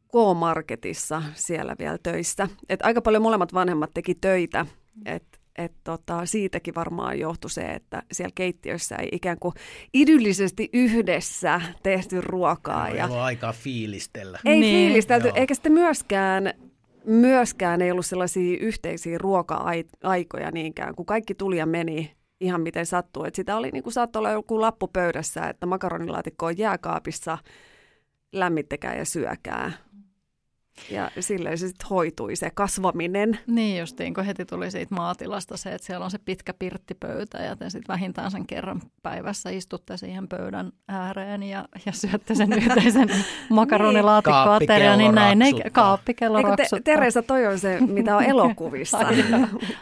K-Marketissa 0.08 1.22
siellä 1.34 1.76
vielä 1.78 1.98
töissä. 2.02 2.48
Et 2.68 2.80
aika 2.82 3.02
paljon 3.02 3.22
molemmat 3.22 3.54
vanhemmat 3.54 3.90
teki 3.94 4.14
töitä, 4.14 4.66
että 5.06 5.38
et 5.58 5.72
tota, 5.84 6.26
siitäkin 6.26 6.74
varmaan 6.74 7.18
johtui 7.18 7.50
se, 7.50 7.62
että 7.62 8.02
siellä 8.12 8.32
keittiössä 8.34 8.96
ei 8.96 9.08
ikään 9.12 9.38
kuin 9.40 9.54
idyllisesti 9.94 10.70
yhdessä 10.72 11.60
tehty 11.82 12.20
ruokaa. 12.20 12.88
Ei 12.88 12.96
ja 12.96 13.04
ollut 13.04 13.18
aikaa 13.18 13.52
fiilistellä. 13.52 14.38
ei 14.44 14.60
Niin. 14.60 14.76
fiilistelty, 14.76 15.28
Joo. 15.28 15.36
eikä 15.36 15.54
sitten 15.54 15.72
myöskään, 15.72 16.54
myöskään 17.04 17.82
ei 17.82 17.90
ollut 17.90 18.06
sellaisia 18.06 18.58
yhteisiä 18.60 19.18
ruoka-aikoja 19.18 20.50
niinkään, 20.50 20.94
kun 20.94 21.06
kaikki 21.06 21.34
tuli 21.34 21.58
ja 21.58 21.66
meni 21.66 22.16
ihan 22.40 22.60
miten 22.60 22.86
sattuu. 22.86 23.24
Et 23.24 23.34
sitä 23.34 23.56
oli 23.56 23.70
niin 23.70 23.82
kuin 23.82 23.92
saattoi 23.92 24.20
olla 24.20 24.30
joku 24.30 24.60
lappu 24.60 24.88
pöydässä, 24.88 25.48
että 25.48 25.66
makaronilaatikko 25.66 26.46
on 26.46 26.58
jääkaapissa, 26.58 27.38
lämmittäkää 28.32 28.96
ja 28.96 29.04
syökää. 29.04 29.72
Ja 30.90 31.10
silleen 31.20 31.58
se 31.58 31.68
sitten 31.68 31.88
hoitui 31.88 32.36
se 32.36 32.50
kasvaminen. 32.54 33.38
Niin 33.46 33.80
justiin, 33.80 34.14
kun 34.14 34.24
heti 34.24 34.44
tuli 34.44 34.70
siitä 34.70 34.94
maatilasta 34.94 35.56
se, 35.56 35.72
että 35.72 35.86
siellä 35.86 36.04
on 36.04 36.10
se 36.10 36.18
pitkä 36.18 36.54
pirttipöytä 36.54 37.38
ja 37.38 37.56
te 37.56 37.70
sitten 37.70 37.94
vähintään 37.94 38.30
sen 38.30 38.46
kerran 38.46 38.82
päivässä 39.02 39.50
istutte 39.50 39.96
siihen 39.96 40.28
pöydän 40.28 40.72
ääreen 40.88 41.42
ja, 41.42 41.68
ja 41.86 41.92
syötte 41.92 42.34
sen 42.34 42.52
yhteisen 42.52 43.08
makaronilaatikkoaterian, 43.50 44.98
niin 44.98 45.14
näin 45.14 45.38
ne 45.38 45.50
Kaappikello 45.72 46.38
Eikö 46.38 46.56
te. 46.56 46.80
Teresa, 46.84 47.22
toi 47.22 47.46
on 47.46 47.58
se, 47.58 47.80
mitä 47.80 48.16
on 48.16 48.24
elokuvissa. 48.32 48.98
Ai, 48.98 49.24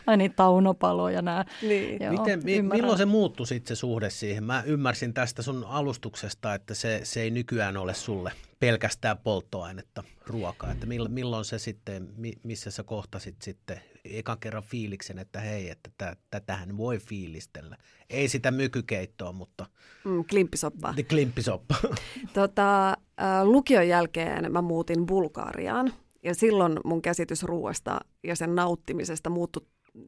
ai 0.07 0.17
niin, 0.17 0.35
taunopalo 0.35 1.09
ja 1.09 1.23
nämä. 1.23 1.45
niin. 1.63 2.03
Joo, 2.03 2.13
Miten, 2.13 2.45
mi, 2.45 2.57
ymmärrän. 2.57 2.81
milloin 2.81 2.99
se 2.99 3.05
muuttui 3.05 3.47
sitten 3.47 3.77
se 3.77 3.81
suhde 3.81 4.11
siihen? 4.11 4.45
Mä 4.45 4.63
ymmärsin 4.67 5.15
tästä 5.15 5.43
sun 5.43 5.65
alustuksesta, 5.69 6.55
että 6.55 6.75
se, 6.75 7.01
se 7.03 7.23
ei 7.23 7.31
nykyään 7.31 7.77
ole 7.77 7.95
sulle 7.95 8.33
pelkästään 8.61 9.19
polttoainetta, 9.19 10.05
ruokaa. 10.31 10.73
Että 10.73 10.87
milloin, 11.09 11.45
se 11.45 11.59
sitten, 11.59 12.09
mi, 12.17 12.33
missä 12.43 12.71
sä 12.71 12.83
kohtasit 12.83 13.43
sitten 13.43 13.81
ekan 14.05 14.39
kerran 14.39 14.63
fiiliksen, 14.63 15.19
että 15.19 15.41
hei, 15.41 15.71
että 15.71 15.91
tä, 15.99 16.17
tätähän 16.31 16.77
voi 16.77 16.99
fiilistellä. 16.99 17.77
Ei 18.11 18.29
sitä 18.29 18.51
mykykeittoa, 18.51 19.33
mutta 19.33 19.67
Mm, 20.05 20.25
klimppisoppaa. 20.25 20.95
klimppisoppa. 21.09 21.75
Tota, 22.35 22.97
lukion 23.45 23.89
jälkeen 23.89 24.53
mä 24.53 24.63
muutin 24.63 25.07
Bulgariaan 25.07 25.93
ja 26.23 26.35
silloin 26.35 26.81
mun 26.85 27.03
käsitys 27.03 27.43
ruoasta 27.43 28.01
ja 28.25 28.37
sen 28.37 28.55
nauttimisesta 28.55 29.31
muuttui 29.31 29.67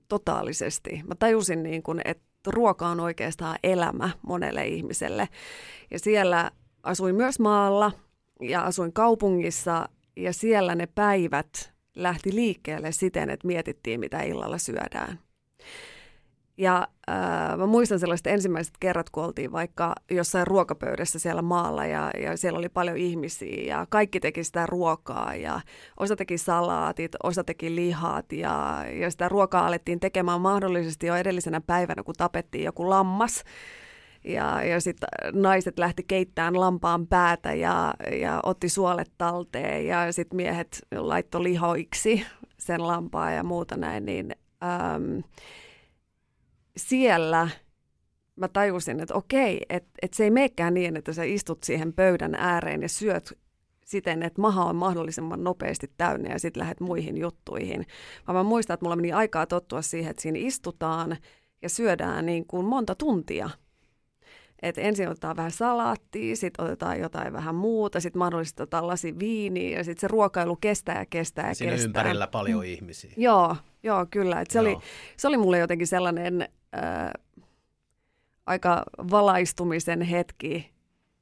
totaalisesti. 0.08 1.00
Mä 1.06 1.14
tajusin, 1.14 1.62
niin 1.62 1.82
kun, 1.82 2.00
että 2.04 2.24
ruoka 2.46 2.86
on 2.88 3.00
oikeastaan 3.00 3.58
elämä 3.62 4.10
monelle 4.26 4.66
ihmiselle. 4.66 5.28
Ja 5.90 5.98
siellä 5.98 6.50
asuin 6.82 7.14
myös 7.14 7.38
maalla 7.38 7.92
ja 8.40 8.62
asuin 8.62 8.92
kaupungissa 8.92 9.88
ja 10.16 10.32
siellä 10.32 10.74
ne 10.74 10.86
päivät 10.86 11.72
lähti 11.96 12.34
liikkeelle 12.34 12.92
siten, 12.92 13.30
että 13.30 13.46
mietittiin, 13.46 14.00
mitä 14.00 14.22
illalla 14.22 14.58
syödään. 14.58 15.18
Ja 16.56 16.88
äh, 17.10 17.58
mä 17.58 17.66
muistan 17.66 17.98
sellaiset 17.98 18.26
ensimmäiset 18.26 18.74
kerrat, 18.80 19.10
kun 19.10 19.24
oltiin 19.24 19.52
vaikka 19.52 19.94
jossain 20.10 20.46
ruokapöydässä 20.46 21.18
siellä 21.18 21.42
maalla 21.42 21.86
ja, 21.86 22.10
ja 22.20 22.36
siellä 22.36 22.58
oli 22.58 22.68
paljon 22.68 22.96
ihmisiä 22.96 23.62
ja 23.76 23.86
kaikki 23.90 24.20
teki 24.20 24.44
sitä 24.44 24.66
ruokaa 24.66 25.34
ja 25.34 25.60
osa 26.00 26.16
teki 26.16 26.38
salaatit, 26.38 27.12
osa 27.22 27.44
teki 27.44 27.74
lihat 27.74 28.32
ja, 28.32 28.84
ja 29.00 29.10
sitä 29.10 29.28
ruokaa 29.28 29.66
alettiin 29.66 30.00
tekemään 30.00 30.40
mahdollisesti 30.40 31.06
jo 31.06 31.16
edellisenä 31.16 31.60
päivänä, 31.60 32.02
kun 32.02 32.14
tapettiin 32.18 32.64
joku 32.64 32.90
lammas. 32.90 33.44
Ja, 34.24 34.64
ja 34.64 34.80
sitten 34.80 35.08
naiset 35.32 35.78
lähti 35.78 36.02
keittämään 36.08 36.60
lampaan 36.60 37.06
päätä 37.06 37.54
ja, 37.54 37.94
ja 38.20 38.40
otti 38.42 38.68
suolet 38.68 39.12
talteen 39.18 39.86
ja 39.86 40.12
sitten 40.12 40.36
miehet 40.36 40.80
laittoi 40.96 41.42
lihoiksi 41.42 42.26
sen 42.58 42.86
lampaa 42.86 43.30
ja 43.30 43.42
muuta 43.42 43.76
näin, 43.76 44.04
niin 44.04 44.36
äm, 44.62 45.22
siellä 46.76 47.48
mä 48.36 48.48
tajusin, 48.48 49.00
että 49.00 49.14
okei, 49.14 49.60
että 49.68 49.90
et 50.02 50.14
se 50.14 50.24
ei 50.24 50.30
meekään 50.30 50.74
niin, 50.74 50.96
että 50.96 51.12
sä 51.12 51.24
istut 51.24 51.62
siihen 51.62 51.92
pöydän 51.92 52.34
ääreen 52.34 52.82
ja 52.82 52.88
syöt 52.88 53.38
siten, 53.84 54.22
että 54.22 54.40
maha 54.40 54.64
on 54.64 54.76
mahdollisimman 54.76 55.44
nopeasti 55.44 55.90
täynnä 55.96 56.32
ja 56.32 56.38
sitten 56.38 56.60
lähdet 56.60 56.80
muihin 56.80 57.18
juttuihin. 57.18 57.86
Vaan 58.26 58.36
mä 58.36 58.42
muistan, 58.42 58.74
että 58.74 58.84
mulla 58.84 58.96
meni 58.96 59.12
aikaa 59.12 59.46
tottua 59.46 59.82
siihen, 59.82 60.10
että 60.10 60.22
siinä 60.22 60.38
istutaan 60.38 61.16
ja 61.62 61.68
syödään 61.68 62.26
niin 62.26 62.46
kuin 62.46 62.66
monta 62.66 62.94
tuntia. 62.94 63.50
Et 64.62 64.78
ensin 64.78 65.08
otetaan 65.08 65.36
vähän 65.36 65.50
salaattia, 65.50 66.36
sitten 66.36 66.64
otetaan 66.64 67.00
jotain 67.00 67.32
vähän 67.32 67.54
muuta, 67.54 68.00
sitten 68.00 68.18
mahdollisesti 68.18 68.62
otetaan 68.62 68.86
lasi 68.86 69.18
viiniä 69.18 69.78
ja 69.78 69.84
sitten 69.84 70.00
se 70.00 70.08
ruokailu 70.08 70.56
kestää 70.56 70.98
ja 70.98 71.06
kestää 71.06 71.48
ja 71.48 71.54
Siinä 71.54 71.72
kestää. 71.72 71.86
ympärillä 71.86 72.26
paljon 72.26 72.64
ihmisiä. 72.64 73.12
Joo, 73.16 73.56
joo 73.82 74.06
kyllä. 74.10 74.40
Et 74.40 74.50
se, 74.50 74.58
Joo. 74.58 74.66
oli, 74.68 74.76
se 75.16 75.28
oli 75.28 75.36
mulle 75.36 75.58
jotenkin 75.58 75.86
sellainen 75.86 76.42
äh, 76.42 77.10
aika 78.46 78.82
valaistumisen 79.10 80.02
hetki 80.02 80.72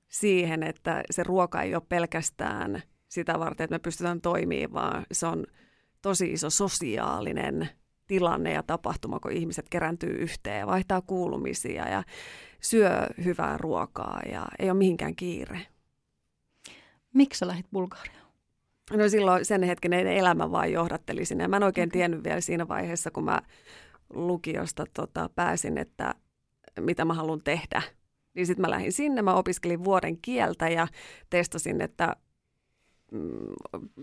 siihen, 0.09 0.63
että 0.63 1.03
se 1.11 1.23
ruoka 1.23 1.63
ei 1.63 1.75
ole 1.75 1.83
pelkästään 1.89 2.83
sitä 3.09 3.39
varten, 3.39 3.65
että 3.65 3.75
me 3.75 3.79
pystytään 3.79 4.21
toimimaan, 4.21 4.73
vaan 4.73 5.07
se 5.13 5.27
on 5.27 5.47
tosi 6.03 6.33
iso 6.33 6.51
sosiaalinen 6.51 7.69
tilanne 8.11 8.53
ja 8.53 8.63
tapahtuma, 8.63 9.21
kun 9.21 9.33
ihmiset 9.33 9.69
kerääntyy 9.69 10.11
yhteen 10.11 10.59
ja 10.59 10.67
vaihtaa 10.67 11.01
kuulumisia 11.01 11.89
ja 11.89 12.03
syö 12.61 12.91
hyvää 13.25 13.59
ruokaa 13.59 14.21
ja 14.33 14.47
ei 14.59 14.71
ole 14.71 14.79
mihinkään 14.79 15.17
kiire. 15.17 15.61
Miksi 17.15 17.39
sä 17.39 17.47
lähdit 17.47 17.67
Bulgariaan? 17.73 18.27
No 18.93 19.09
silloin 19.09 19.45
sen 19.45 19.63
hetken 19.63 19.93
elämä 19.93 20.51
vaan 20.51 20.73
johdatteli 20.73 21.25
sinne. 21.25 21.49
Mä 21.49 21.57
en 21.57 21.63
oikein 21.63 21.89
tiennyt 21.89 22.25
vielä 22.25 22.41
siinä 22.41 22.69
vaiheessa, 22.69 23.11
kun 23.11 23.25
mä 23.25 23.43
lukiosta 24.15 24.85
tota, 24.95 25.31
pääsin, 25.35 25.79
että 25.79 26.15
mitä 26.81 27.05
mä 27.05 27.15
haluan 27.15 27.41
tehdä. 27.45 27.83
Niin 28.35 28.47
sitten 28.47 28.61
mä 28.61 28.71
lähdin 28.71 28.93
sinne, 28.93 29.23
mä 29.23 29.35
opiskelin 29.35 29.85
vuoden 29.85 30.19
kieltä 30.23 30.69
ja 30.69 30.89
testasin, 31.31 31.81
että 31.81 32.17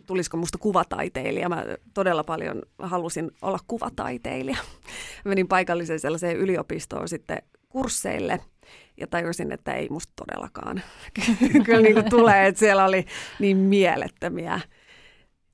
tulisiko 0.06 0.38
musta 0.38 0.58
kuvataiteilija. 0.58 1.50
Mä 1.50 1.66
todella 1.94 2.24
paljon 2.24 2.62
halusin 2.80 3.32
olla 3.42 3.60
kuvataiteilija. 3.68 4.58
Menin 5.26 5.48
paikalliseen 5.48 6.00
sellaiseen 6.00 6.38
yliopistoon 6.38 7.08
sitten 7.08 7.38
kursseille 7.70 8.40
ja 8.98 9.08
tajusin, 9.08 9.52
että 9.52 9.74
ei 9.74 9.90
musta 9.90 10.14
todellakaan. 10.16 10.82
Kyllä 11.66 11.82
niin 11.82 11.94
kuin 11.94 12.10
tulee, 12.10 12.48
että 12.48 12.60
siellä 12.60 12.86
oli 12.86 13.06
niin 13.40 13.58
mielettömiä 13.58 14.60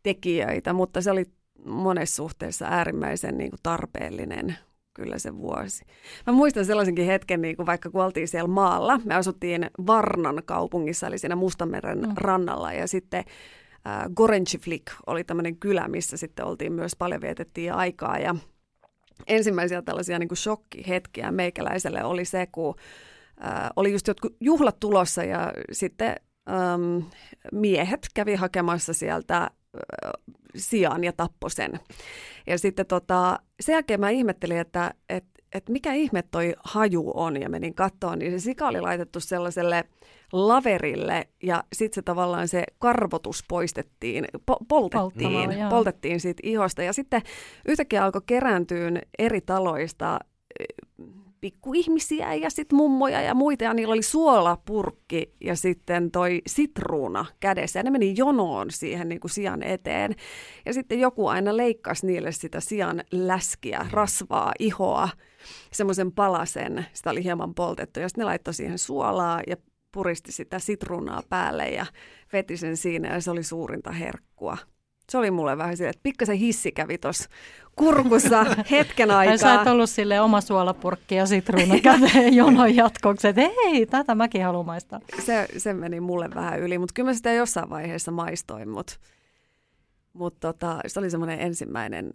tekijöitä, 0.03 0.73
mutta 0.73 1.01
se 1.01 1.11
oli 1.11 1.25
monessa 1.65 2.15
suhteessa 2.15 2.65
äärimmäisen 2.65 3.37
niin 3.37 3.49
kuin 3.49 3.59
tarpeellinen 3.63 4.57
kyllä 4.93 5.19
se 5.19 5.37
vuosi. 5.37 5.85
Mä 6.27 6.33
muistan 6.33 6.65
sellaisenkin 6.65 7.05
hetken, 7.05 7.41
niin 7.41 7.55
kuin 7.55 7.65
vaikka 7.65 7.89
kun 7.89 8.03
oltiin 8.03 8.27
siellä 8.27 8.47
maalla, 8.47 8.99
me 9.05 9.15
asuttiin 9.15 9.69
Varnan 9.87 10.41
kaupungissa, 10.45 11.07
eli 11.07 11.17
siinä 11.17 11.35
Mustanmeren 11.35 11.99
Mm. 11.99 12.07
mm. 12.07 12.13
rannalla, 12.17 12.73
ja 12.73 12.87
sitten 12.87 13.23
äh, 13.87 14.03
Gorenchiflik 14.15 14.91
oli 15.07 15.23
tämmöinen 15.23 15.57
kylä, 15.57 15.87
missä 15.87 16.17
sitten 16.17 16.45
oltiin 16.45 16.73
myös 16.73 16.95
paljon 16.95 17.21
vietettiin 17.21 17.73
aikaa, 17.73 18.17
ja 18.17 18.35
ensimmäisiä 19.27 19.81
tällaisia 19.81 20.19
niin 20.19 20.29
kuin 20.29 20.37
shokkihetkiä 20.37 21.31
meikäläiselle 21.31 22.03
oli 22.03 22.25
se, 22.25 22.47
kun 22.51 22.75
äh, 23.45 23.69
oli 23.75 23.91
just 23.91 24.07
jotkut 24.07 24.35
juhlat 24.39 24.79
tulossa, 24.79 25.23
ja 25.23 25.53
sitten 25.71 26.15
ähm, 26.49 27.05
miehet 27.51 28.07
kävi 28.13 28.35
hakemassa 28.35 28.93
sieltä 28.93 29.51
sian 30.55 31.03
ja 31.03 31.13
tappoi 31.13 31.51
sen. 31.51 31.79
Ja 32.47 32.57
sitten 32.57 32.85
tota, 32.85 33.39
sen 33.59 33.73
jälkeen 33.73 33.99
mä 33.99 34.09
ihmettelin, 34.09 34.57
että 34.57 34.93
et, 35.09 35.25
että 35.53 35.71
mikä 35.71 35.93
ihme 35.93 36.21
toi 36.21 36.53
haju 36.63 37.11
on 37.13 37.41
ja 37.41 37.49
menin 37.49 37.75
kattoon, 37.75 38.19
niin 38.19 38.31
se 38.31 38.39
sika 38.39 38.67
oli 38.67 38.81
laitettu 38.81 39.19
sellaiselle 39.19 39.83
laverille 40.33 41.27
ja 41.43 41.63
sitten 41.73 41.95
se 41.95 42.01
tavallaan 42.01 42.47
se 42.47 42.63
karvotus 42.79 43.43
poistettiin, 43.47 44.25
po- 44.51 44.65
poltettiin, 44.67 45.49
poltettiin 45.69 46.19
siitä 46.19 46.41
ihosta. 46.43 46.83
Ja 46.83 46.93
sitten 46.93 47.21
yhtäkkiä 47.67 48.03
alkoi 48.03 48.21
kerääntyä 48.25 48.91
eri 49.19 49.41
taloista 49.41 50.19
pikkuihmisiä 51.43 52.33
ja 52.33 52.49
sitten 52.49 52.77
mummoja 52.77 53.21
ja 53.21 53.33
muita, 53.33 53.63
ja 53.63 53.73
niillä 53.73 53.91
oli 53.91 54.01
suolapurkki 54.01 55.33
ja 55.41 55.55
sitten 55.55 56.11
toi 56.11 56.41
sitruuna 56.47 57.25
kädessä, 57.39 57.79
ja 57.79 57.83
ne 57.83 57.89
meni 57.89 58.13
jonoon 58.17 58.71
siihen 58.71 59.09
niin 59.09 59.19
kuin 59.19 59.31
sian 59.31 59.63
eteen. 59.63 60.15
Ja 60.65 60.73
sitten 60.73 60.99
joku 60.99 61.27
aina 61.27 61.57
leikkasi 61.57 62.07
niille 62.07 62.31
sitä 62.31 62.59
sian 62.59 63.03
läskiä, 63.11 63.85
rasvaa, 63.91 64.51
ihoa, 64.59 65.09
semmoisen 65.71 66.11
palasen, 66.11 66.85
sitä 66.93 67.09
oli 67.09 67.23
hieman 67.23 67.53
poltettu, 67.53 67.99
ja 67.99 68.09
sitten 68.09 68.21
ne 68.21 68.25
laittoi 68.25 68.53
siihen 68.53 68.77
suolaa 68.79 69.41
ja 69.47 69.55
puristi 69.93 70.31
sitä 70.31 70.59
sitruunaa 70.59 71.23
päälle 71.29 71.69
ja 71.69 71.85
veti 72.33 72.57
sen 72.57 72.77
siinä, 72.77 73.13
ja 73.13 73.21
se 73.21 73.31
oli 73.31 73.43
suurinta 73.43 73.91
herkkua. 73.91 74.57
Se 75.13 75.17
oli 75.17 75.31
mulle 75.31 75.57
vähän 75.57 75.77
silleen, 75.77 75.89
että 75.89 76.03
pikkasen 76.03 76.37
hissi 76.37 76.71
kävi 76.71 76.97
tuossa 76.97 77.29
kurkussa 77.75 78.45
hetken 78.71 79.11
aikaa. 79.11 79.37
Sä 79.37 79.61
et 79.61 79.67
ollut 79.67 79.89
sille 79.89 80.21
oma 80.21 80.41
suolapurkki 80.41 81.15
ja 81.15 81.25
sitruuna 81.25 81.79
käteen 81.79 82.33
jonon 82.43 82.75
jatkoksi, 82.75 83.27
että 83.27 83.41
hei, 83.41 83.85
tätä 83.85 84.15
mäkin 84.15 84.43
haluan 84.43 84.65
maistaa. 84.65 84.99
Se, 85.25 85.47
se 85.57 85.73
meni 85.73 85.99
mulle 85.99 86.29
vähän 86.35 86.59
yli, 86.59 86.77
mutta 86.77 86.93
kyllä 86.93 87.09
mä 87.09 87.13
sitä 87.13 87.31
jossain 87.31 87.69
vaiheessa 87.69 88.11
maistoin, 88.11 88.69
mutta 88.69 88.93
mut 90.13 90.39
tota, 90.39 90.79
se 90.87 90.99
oli 90.99 91.09
semmoinen 91.09 91.39
ensimmäinen 91.39 92.11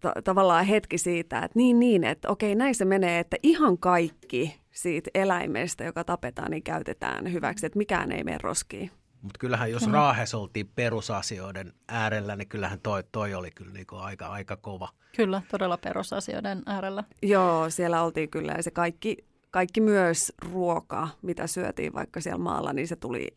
ta- 0.00 0.14
tavallaan 0.24 0.64
hetki 0.64 0.98
siitä, 0.98 1.38
että 1.38 1.58
niin 1.58 1.80
niin, 1.80 2.04
että 2.04 2.28
okei 2.28 2.54
näin 2.54 2.74
se 2.74 2.84
menee, 2.84 3.18
että 3.18 3.36
ihan 3.42 3.78
kaikki 3.78 4.60
siitä 4.70 5.10
eläimestä, 5.14 5.84
joka 5.84 6.04
tapetaan, 6.04 6.50
niin 6.50 6.62
käytetään 6.62 7.32
hyväksi, 7.32 7.66
että 7.66 7.78
mikään 7.78 8.12
ei 8.12 8.24
mene 8.24 8.38
roskiin. 8.42 8.90
Mutta 9.22 9.38
kyllähän 9.38 9.70
jos 9.70 9.82
kyllä. 9.84 9.98
Raahes 9.98 10.34
oltiin 10.34 10.68
perusasioiden 10.74 11.72
äärellä, 11.88 12.36
niin 12.36 12.48
kyllähän 12.48 12.80
toi, 12.80 13.04
toi 13.12 13.34
oli 13.34 13.50
kyllä 13.50 13.72
niinku 13.72 13.96
aika, 13.96 14.26
aika 14.26 14.56
kova. 14.56 14.88
Kyllä, 15.16 15.42
todella 15.50 15.76
perusasioiden 15.76 16.62
äärellä. 16.66 17.04
Joo, 17.22 17.70
siellä 17.70 18.02
oltiin 18.02 18.30
kyllä 18.30 18.52
ja 18.52 18.62
se 18.62 18.70
kaikki, 18.70 19.16
kaikki 19.50 19.80
myös 19.80 20.32
ruoka, 20.52 21.08
mitä 21.22 21.46
syötiin 21.46 21.92
vaikka 21.94 22.20
siellä 22.20 22.42
maalla, 22.42 22.72
niin 22.72 22.88
se 22.88 22.96
tuli 22.96 23.36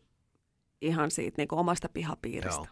ihan 0.80 1.10
siitä 1.10 1.34
niinku 1.36 1.58
omasta 1.58 1.88
pihapiiristä. 1.88 2.60
Joo. 2.60 2.66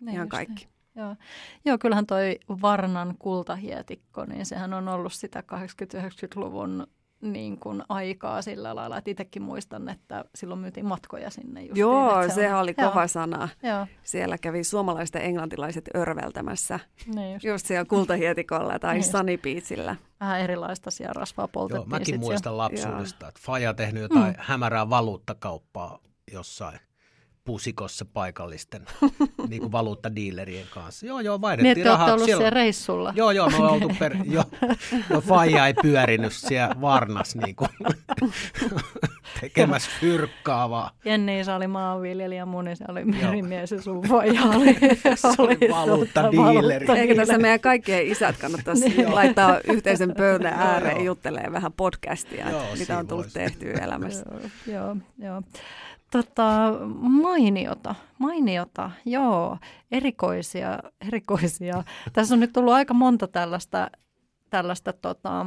Niin 0.00 0.14
ihan 0.14 0.28
kaikki. 0.28 0.64
Niin. 0.64 1.04
Joo. 1.04 1.16
Joo, 1.64 1.78
kyllähän 1.78 2.06
toi 2.06 2.38
Varnan 2.62 3.14
kultahietikko, 3.18 4.24
niin 4.24 4.46
sehän 4.46 4.74
on 4.74 4.88
ollut 4.88 5.12
sitä 5.12 5.42
80-90-luvun 5.52 6.86
niin 7.20 7.58
kuin 7.58 7.82
aikaa 7.88 8.42
sillä 8.42 8.74
lailla, 8.74 8.98
että 8.98 9.10
itsekin 9.10 9.42
muistan, 9.42 9.88
että 9.88 10.24
silloin 10.34 10.60
myytiin 10.60 10.86
matkoja 10.86 11.30
sinne. 11.30 11.60
Justiin, 11.60 11.80
Joo, 11.80 12.22
se 12.22 12.34
sehän 12.34 12.56
on, 12.56 12.62
oli 12.62 12.74
kova 12.74 13.00
joo. 13.00 13.08
sana. 13.08 13.48
Joo. 13.62 13.86
Siellä 14.02 14.38
kävi 14.38 14.64
suomalaiset 14.64 15.14
ja 15.14 15.20
englantilaiset 15.20 15.90
örveltämässä 15.96 16.80
niin 17.14 17.32
just. 17.32 17.44
just 17.44 17.66
siellä 17.66 17.84
kultahietikolla 17.84 18.78
tai 18.78 18.94
niin 18.94 19.04
Sunny 19.04 19.38
Beachillä. 19.38 19.96
Vähän 20.20 20.40
erilaista 20.40 20.90
siellä 20.90 21.12
rasvaa 21.12 21.48
poltettiin. 21.48 21.90
Joo, 21.90 21.98
mäkin 21.98 22.20
muistan 22.20 22.52
jo. 22.52 22.56
lapsuudesta, 22.56 23.28
että 23.28 23.40
Faja 23.44 23.74
tehnyt 23.74 24.02
jotain 24.02 24.32
mm. 24.32 24.38
hämärää 24.38 24.90
valuuttakauppaa 24.90 25.98
jossain 26.32 26.80
pusikossa 27.44 28.04
paikallisten 28.04 28.82
niin 29.48 29.60
kuin 29.60 29.72
valuuttadiilerien 29.72 30.66
kanssa. 30.74 31.06
Joo, 31.06 31.20
joo, 31.20 31.40
vaihdettiin 31.40 31.74
niin, 31.74 31.86
rahat. 31.86 32.08
ollut 32.08 32.24
siellä 32.24 32.50
reissulla. 32.50 33.12
Joo, 33.16 33.30
joo, 33.30 33.50
me 33.50 33.56
ollaan 33.56 33.74
oltu 33.74 33.92
per... 33.98 34.16
jo, 34.36 34.42
jo 35.10 35.20
faija 35.20 35.66
ei 35.66 35.74
pyörinyt 35.82 36.32
siellä 36.32 36.74
Varnas 36.80 37.36
niin 37.36 37.56
kuin, 37.56 37.68
tekemässä 39.40 39.90
fyrkkaa 40.00 40.70
vaan. 40.70 40.90
Jenni 41.04 41.40
isä 41.40 41.56
oli 41.56 41.66
maanviljelijä, 41.66 42.46
mun 42.46 42.68
isä 42.68 42.84
oli 42.88 43.04
merimies 43.04 43.70
ja 43.70 43.82
sun 43.82 44.02
faija 44.02 44.42
oli, 44.42 44.78
oli 45.38 45.70
valuuttadiileri. 45.70 46.86
Eikö 46.98 47.14
tässä 47.14 47.38
meidän 47.38 47.60
kaikkien 47.60 48.06
isät 48.06 48.36
kannattaisi 48.36 48.88
niin, 48.88 49.14
laittaa 49.14 49.58
yhteisen 49.64 50.14
pöydän 50.16 50.52
ääreen 50.52 51.04
juttelee 51.04 51.52
vähän 51.52 51.72
podcastia, 51.72 52.50
joo, 52.50 52.62
mitä 52.78 52.98
on 52.98 53.06
tullut 53.06 53.32
tehtyä 53.32 53.72
elämässä. 53.72 54.24
joo, 54.66 54.76
joo. 54.76 54.96
joo. 55.18 55.42
Tota, 56.10 56.72
mainiota, 57.00 57.94
mainiota, 58.18 58.90
joo, 59.04 59.58
erikoisia, 59.90 60.78
erikoisia. 61.06 61.84
Tässä 62.12 62.34
on 62.34 62.40
nyt 62.40 62.52
tullut 62.52 62.72
aika 62.72 62.94
monta 62.94 63.28
tällaista, 63.28 63.90
tällaista 64.50 64.92
tota, 64.92 65.46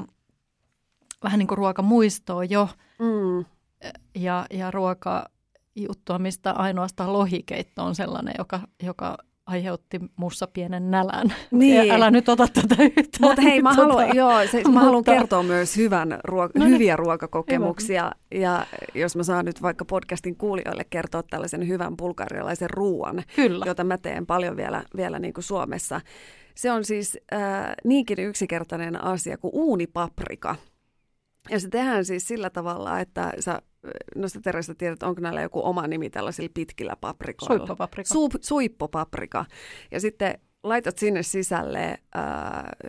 vähän 1.24 1.40
niin 1.40 1.48
kuin 1.48 1.58
ruokamuistoa 1.58 2.44
jo 2.44 2.70
mm. 3.00 3.46
ja, 4.16 4.46
ja 4.52 4.72
ruokajuttua, 4.72 6.20
mistä 6.20 6.52
ainoastaan 6.52 7.14
lohikeitto 7.14 7.84
on 7.84 7.96
sellainen, 7.96 8.34
joka, 8.38 8.60
joka 8.84 9.18
aiheutti 9.46 10.00
mussa 10.16 10.48
pienen 10.48 10.92
nälän. 10.92 11.34
Niin. 11.52 11.92
Älä 11.92 12.12
nyt 12.12 12.30
ota 12.30 12.48
tätä 12.48 12.84
yhtään. 12.84 13.22
Mutta 13.22 13.42
hei, 13.42 13.62
mä 13.62 13.74
haluan, 13.76 14.06
tota, 14.06 14.18
joo, 14.18 14.48
se, 14.52 14.64
mä 14.72 14.80
haluan 14.80 15.04
kertoa 15.04 15.44
myös 15.44 15.78
hyvän 15.78 16.20
ruo- 16.28 16.50
no 16.56 16.66
niin. 16.66 16.70
hyviä 16.70 16.96
ruokakokemuksia. 16.96 18.04
Hyvä. 18.34 18.42
Ja 18.42 18.66
jos 18.96 19.16
mä 19.16 19.24
saan 19.24 19.46
nyt 19.46 19.62
vaikka 19.62 19.86
podcastin 19.86 20.36
kuulijoille 20.36 20.84
kertoa 20.90 21.24
tällaisen 21.24 21.68
hyvän 21.68 21.98
bulgarialaisen 21.98 22.70
ruoan, 22.70 23.24
Kyllä. 23.36 23.66
jota 23.68 23.84
mä 23.84 23.98
teen 23.98 24.26
paljon 24.26 24.58
vielä, 24.58 24.84
vielä 24.96 25.20
niin 25.20 25.34
kuin 25.34 25.44
Suomessa. 25.44 26.02
Se 26.56 26.72
on 26.72 26.86
siis 26.86 27.18
äh, 27.34 27.40
niinkin 27.84 28.20
yksinkertainen 28.20 29.04
asia 29.04 29.38
kuin 29.38 29.52
uunipaprika. 29.54 30.56
Ja 31.50 31.60
se 31.60 31.70
tehdään 31.70 32.06
siis 32.06 32.28
sillä 32.28 32.50
tavalla, 32.50 33.00
että 33.00 33.34
sä 33.40 33.62
no 34.16 34.28
sitä 34.28 34.42
Teresa 34.42 34.76
tiedät, 34.76 35.04
onko 35.04 35.22
näillä 35.22 35.42
joku 35.42 35.66
oma 35.66 35.88
nimi 35.88 36.10
tällaisilla 36.10 36.50
pitkillä 36.54 36.96
paprikoilla? 36.96 37.58
Suippopaprika. 37.58 38.14
Suip, 38.14 38.32
suippopaprika. 38.42 39.46
Ja 39.92 40.00
sitten 40.00 40.40
laitat 40.64 40.98
sinne 40.98 41.24
sisälle 41.24 41.86
äh, 41.90 42.24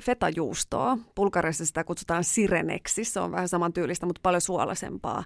fetajuustoa. 0.00 0.98
Bulgariassa 1.16 1.66
sitä 1.66 1.84
kutsutaan 1.84 2.24
sireneksi, 2.24 3.04
se 3.04 3.20
on 3.20 3.32
vähän 3.32 3.48
samantyylistä, 3.48 4.06
mutta 4.06 4.20
paljon 4.22 4.40
suolasempaa. 4.40 5.24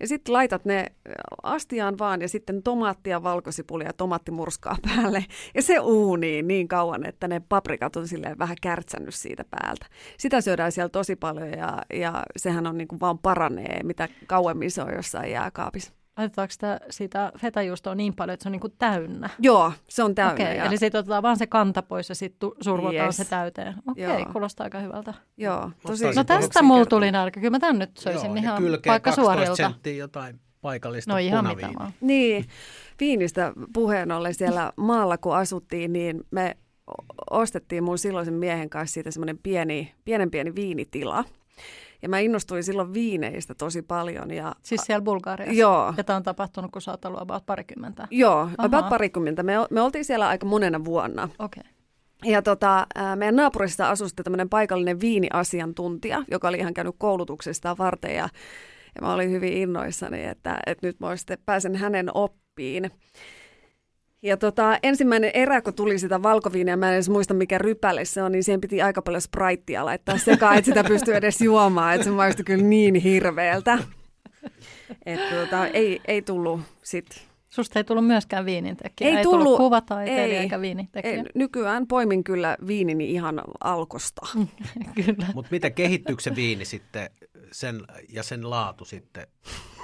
Ja 0.00 0.08
sitten 0.08 0.32
laitat 0.32 0.64
ne 0.64 0.78
äh, 0.78 1.12
astiaan 1.42 1.98
vaan 1.98 2.22
ja 2.22 2.28
sitten 2.28 2.62
tomaattia, 2.62 3.22
valkosipulia 3.22 3.86
ja 3.86 3.92
tomaattimurskaa 3.92 4.76
päälle. 4.88 5.24
Ja 5.54 5.62
se 5.62 5.80
uuniin 5.80 6.48
niin 6.48 6.68
kauan, 6.68 7.06
että 7.06 7.28
ne 7.28 7.42
paprikat 7.48 7.96
on 7.96 8.08
silleen 8.08 8.38
vähän 8.38 8.56
kärtsännyt 8.62 9.14
siitä 9.14 9.44
päältä. 9.50 9.86
Sitä 10.18 10.40
syödään 10.40 10.72
siellä 10.72 10.88
tosi 10.88 11.16
paljon 11.16 11.50
ja, 11.50 11.82
ja 11.94 12.22
sehän 12.36 12.66
on 12.66 12.78
niin 12.78 12.88
kuin 12.88 13.00
vaan 13.00 13.18
paranee, 13.18 13.82
mitä 13.82 14.08
kauemmin 14.26 14.70
se 14.70 14.82
on 14.82 14.94
jossain 14.94 15.30
jääkaapissa. 15.30 15.95
Laitetaanko 16.16 16.52
sitä, 16.52 16.80
sitä 16.90 17.32
fetajuustoa 17.38 17.94
niin 17.94 18.14
paljon, 18.14 18.34
että 18.34 18.42
se 18.42 18.48
on 18.48 18.52
niin 18.52 18.60
kuin 18.60 18.72
täynnä? 18.78 19.30
Joo, 19.38 19.72
se 19.88 20.02
on 20.02 20.14
täynnä. 20.14 20.32
Okay, 20.32 20.56
ja... 20.56 20.64
Eli 20.64 20.76
sitten 20.78 20.98
otetaan 20.98 21.22
vaan 21.22 21.36
se 21.36 21.46
kanta 21.46 21.82
pois 21.82 22.08
ja 22.08 22.14
sitten 22.14 22.50
survotaan 22.60 23.06
yes. 23.06 23.16
se 23.16 23.24
täyteen. 23.24 23.74
Okei, 23.90 24.06
okay, 24.06 24.32
kuulostaa 24.32 24.64
aika 24.64 24.78
hyvältä. 24.78 25.14
Joo, 25.36 25.70
tosi 25.86 26.04
No 26.04 26.24
tästä 26.24 26.62
mulla 26.62 26.86
tuli 26.86 27.12
nälkä. 27.12 27.40
Kyllä 27.40 27.50
mä 27.50 27.58
tämän 27.58 27.78
nyt 27.78 27.96
söisin 27.96 28.26
Joo, 28.26 28.36
ihan 28.36 28.62
vaikka 28.86 29.12
suorilta. 29.12 29.72
jotain 29.96 30.40
paikallista 30.60 31.12
No 31.12 31.18
ihan 31.18 31.46
mitä 31.46 31.70
vaan. 31.78 31.92
Niin, 32.00 32.44
viinistä 33.00 33.52
puheen 33.72 34.12
ollen 34.12 34.34
siellä 34.34 34.72
maalla 34.76 35.18
kun 35.18 35.36
asuttiin, 35.36 35.92
niin 35.92 36.24
me 36.30 36.56
ostettiin 37.30 37.84
mun 37.84 37.98
silloisen 37.98 38.34
miehen 38.34 38.70
kanssa 38.70 38.94
siitä 38.94 39.10
semmoinen 39.10 39.38
pieni, 39.38 39.94
pienen 40.04 40.30
pieni 40.30 40.54
viinitila– 40.54 41.24
ja 42.02 42.08
mä 42.08 42.18
innostuin 42.18 42.64
silloin 42.64 42.94
viineistä 42.94 43.54
tosi 43.54 43.82
paljon. 43.82 44.30
Ja, 44.30 44.54
siis 44.62 44.80
siellä 44.80 45.02
Bulgariassa? 45.02 45.60
Joo. 45.60 45.94
Ja 45.96 46.04
tämä 46.04 46.16
on 46.16 46.22
tapahtunut, 46.22 46.70
kun 46.70 46.82
sä 46.82 46.90
oot 46.90 47.04
ollut 47.04 47.20
about 47.20 47.46
parikymmentä? 47.46 48.08
Joo, 48.10 48.40
Aha. 48.40 48.54
about 48.58 48.88
parikymmentä. 48.88 49.42
Me, 49.42 49.52
me 49.70 49.80
oltiin 49.80 50.04
siellä 50.04 50.28
aika 50.28 50.46
monena 50.46 50.84
vuonna. 50.84 51.28
Okei. 51.38 51.60
Okay. 51.60 51.76
Ja 52.24 52.42
tota, 52.42 52.86
meidän 53.16 53.36
naapurissa 53.36 53.90
asui 53.90 54.08
tämmöinen 54.24 54.48
paikallinen 54.48 55.00
viiniasiantuntija, 55.00 56.24
joka 56.30 56.48
oli 56.48 56.58
ihan 56.58 56.74
käynyt 56.74 56.94
koulutuksesta 56.98 57.76
varten 57.78 58.14
ja, 58.14 58.28
ja 58.94 59.02
mä 59.02 59.14
olin 59.14 59.30
hyvin 59.30 59.52
innoissani, 59.52 60.24
että, 60.24 60.58
että 60.66 60.86
nyt 60.86 61.00
mä 61.00 61.16
sitten 61.16 61.38
pääsen 61.46 61.76
hänen 61.76 62.10
oppiin. 62.14 62.90
Ja 64.22 64.36
tota, 64.36 64.78
ensimmäinen 64.82 65.30
erä, 65.34 65.62
kun 65.62 65.74
tuli 65.74 65.98
sitä 65.98 66.22
valkoviiniä, 66.22 66.76
mä 66.76 66.88
en 66.88 66.94
edes 66.94 67.08
muista 67.08 67.34
mikä 67.34 67.58
rypäle 67.58 68.04
se 68.04 68.22
on, 68.22 68.32
niin 68.32 68.44
siihen 68.44 68.60
piti 68.60 68.82
aika 68.82 69.02
paljon 69.02 69.20
spraittia 69.20 69.84
laittaa 69.84 70.18
sekaan, 70.18 70.58
että 70.58 70.70
sitä 70.70 70.84
pystyy 70.84 71.14
edes 71.14 71.40
juomaan, 71.40 71.94
että 71.94 72.04
se 72.04 72.10
maistui 72.10 72.44
kyllä 72.44 72.64
niin 72.64 72.94
hirveältä. 72.94 73.78
Että 75.06 75.34
tota, 75.34 75.66
ei, 75.66 76.00
ei 76.08 76.22
tullut 76.22 76.60
sit. 76.82 77.26
Susta 77.56 77.78
ei 77.78 77.84
tullut 77.84 78.06
myöskään 78.06 78.44
viinintekijä, 78.44 79.10
ei, 79.10 79.16
ei 79.16 79.22
tullut, 79.22 79.44
tullut 79.44 79.58
kuvataiteilija 79.58 80.40
eikä 80.40 80.60
viinintekijä. 80.60 81.14
Ei, 81.14 81.24
nykyään 81.34 81.86
poimin 81.86 82.24
kyllä 82.24 82.56
viinini 82.66 83.10
ihan 83.10 83.42
alkosta. 83.60 84.26
kyllä. 85.04 85.26
Mutta 85.34 85.48
miten 85.50 85.74
kehittyykö 85.74 86.22
se 86.22 86.36
viini 86.36 86.64
sitten 86.64 87.10
sen, 87.52 87.82
ja 88.08 88.22
sen 88.22 88.50
laatu 88.50 88.84
sitten 88.84 89.26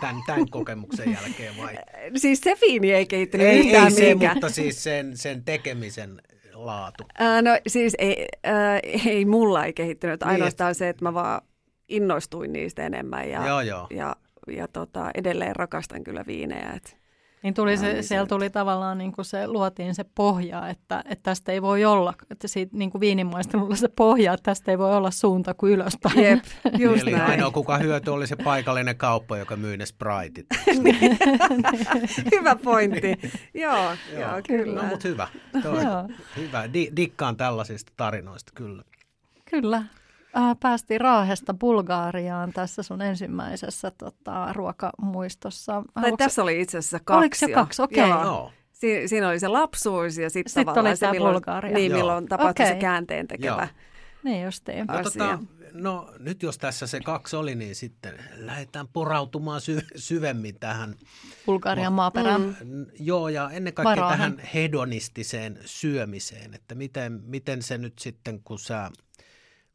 tämän, 0.00 0.16
tämän 0.26 0.50
kokemuksen 0.50 1.12
jälkeen 1.12 1.54
vai? 1.58 1.74
Siis 2.16 2.40
se 2.40 2.56
viini 2.60 2.92
ei 2.92 3.06
kehittynyt 3.06 3.46
ei, 3.46 3.58
yhtään 3.58 3.86
ei 3.86 3.90
se, 3.90 4.14
mutta 4.14 4.48
siis 4.48 4.84
sen, 4.84 5.16
sen 5.16 5.44
tekemisen 5.44 6.22
laatu. 6.54 7.04
Ää, 7.18 7.42
no 7.42 7.50
siis 7.66 7.94
ei, 7.98 8.28
ää, 8.44 8.80
ei 9.06 9.24
mulla 9.24 9.64
ei 9.64 9.72
kehittynyt, 9.72 10.20
niin, 10.20 10.28
ainoastaan 10.28 10.68
niin, 10.68 10.74
se, 10.74 10.88
että 10.88 11.04
mä 11.04 11.14
vaan 11.14 11.42
innostuin 11.88 12.52
niistä 12.52 12.86
enemmän 12.86 13.30
ja, 13.30 13.46
Joo, 13.46 13.60
joo. 13.60 13.86
ja, 13.90 14.16
ja 14.48 14.68
tota, 14.68 15.10
edelleen 15.14 15.56
rakastan 15.56 16.04
kyllä 16.04 16.24
viinejä. 16.26 16.72
Et, 16.76 17.01
Niin 17.42 17.54
tuli 17.54 17.70
Joo, 17.72 17.80
se, 17.80 17.92
niin 17.92 18.04
siellä 18.04 18.24
se- 18.24 18.28
tuli 18.28 18.50
tavallaan 18.50 18.98
niin 18.98 19.12
kuin 19.12 19.24
se, 19.24 19.46
luotiin 19.46 19.94
se 19.94 20.04
pohja, 20.14 20.68
että, 20.68 21.02
että 21.08 21.22
tästä 21.22 21.52
ei 21.52 21.62
voi 21.62 21.84
olla, 21.84 22.14
että 22.30 22.48
siitä 22.48 22.76
niin 22.76 22.90
kuin 22.90 23.00
viinimaistelulla 23.00 23.76
se 23.76 23.88
pohja, 23.96 24.32
että 24.32 24.42
tästä 24.42 24.70
ei 24.70 24.78
voi 24.78 24.96
olla 24.96 25.10
suunta 25.10 25.54
kuin 25.54 25.72
ylöspäin. 25.72 26.22
jep, 26.24 26.44
just 26.78 27.02
Eli 27.02 27.10
näin. 27.12 27.30
ainoa 27.30 27.50
kuka 27.50 27.78
hyöty 27.78 28.10
oli 28.10 28.26
se 28.26 28.36
paikallinen 28.36 28.96
kauppa, 28.96 29.36
joka 29.38 29.56
myy 29.56 29.76
ne 29.76 29.86
Spriteit. 29.86 30.46
Hyvä 32.38 32.56
pointti. 32.56 33.14
joo, 33.54 33.92
joo, 34.12 34.30
kyllä. 34.46 34.82
No 34.82 34.88
mutta 34.88 35.08
hyvä. 35.08 35.28
Toi, 35.62 35.84
Joo. 35.84 36.08
hyvä. 36.36 36.72
Di- 36.72 36.90
dikkaan 36.96 37.36
tällaisista 37.36 37.92
tarinoista, 37.96 38.52
kyllä. 38.54 38.82
Kyllä. 39.50 39.82
Äh, 40.36 40.56
päästiin 40.60 41.00
Raahesta 41.00 41.54
Bulgaariaan 41.54 42.52
tässä 42.52 42.82
sun 42.82 43.02
ensimmäisessä 43.02 43.90
tota, 43.90 44.52
ruokamuistossa. 44.52 45.72
Tai 45.72 46.02
Haluatko- 46.02 46.16
tässä 46.16 46.42
oli 46.42 46.60
itse 46.60 46.78
asiassa 46.78 47.00
kaksi. 47.04 47.18
Oliko 47.18 47.34
se 47.36 47.48
kaksi? 47.48 47.82
Okei. 47.82 48.08
Joo. 48.08 48.52
Si- 48.72 49.08
siinä 49.08 49.28
oli 49.28 49.40
se 49.40 49.48
lapsuus 49.48 50.18
ja 50.18 50.30
sitten 50.30 50.50
Sitten 50.50 50.66
tavallaan 50.66 50.90
oli 50.92 50.96
se, 50.96 51.10
milloin, 51.10 51.34
Bulgaria. 51.34 51.74
niin, 51.74 51.92
milloin 51.92 52.26
tapahtui 52.28 52.66
se 52.66 52.70
Okei. 52.72 52.80
käänteen 52.80 53.28
tekevä. 53.28 53.68
Niin 54.24 54.44
justiin. 54.44 54.86
No, 54.86 55.02
tota, 55.02 55.38
no 55.72 56.12
nyt 56.18 56.42
jos 56.42 56.58
tässä 56.58 56.86
se 56.86 57.00
kaksi 57.00 57.36
oli, 57.36 57.54
niin 57.54 57.74
sitten 57.74 58.14
lähdetään 58.36 58.88
porautumaan 58.88 59.60
sy- 59.60 59.86
syvemmin 59.96 60.54
tähän. 60.60 60.94
Bulgarian 61.46 61.92
maaperään. 61.92 62.56
Mm. 62.64 62.86
Joo, 63.00 63.28
ja 63.28 63.50
ennen 63.50 63.72
kaikkea 63.74 63.90
Varaahan. 63.90 64.18
tähän 64.18 64.38
hedonistiseen 64.54 65.58
syömiseen, 65.64 66.54
että 66.54 66.74
miten, 66.74 67.20
miten 67.24 67.62
se 67.62 67.78
nyt 67.78 67.98
sitten, 67.98 68.40
kun 68.44 68.58
sä 68.58 68.90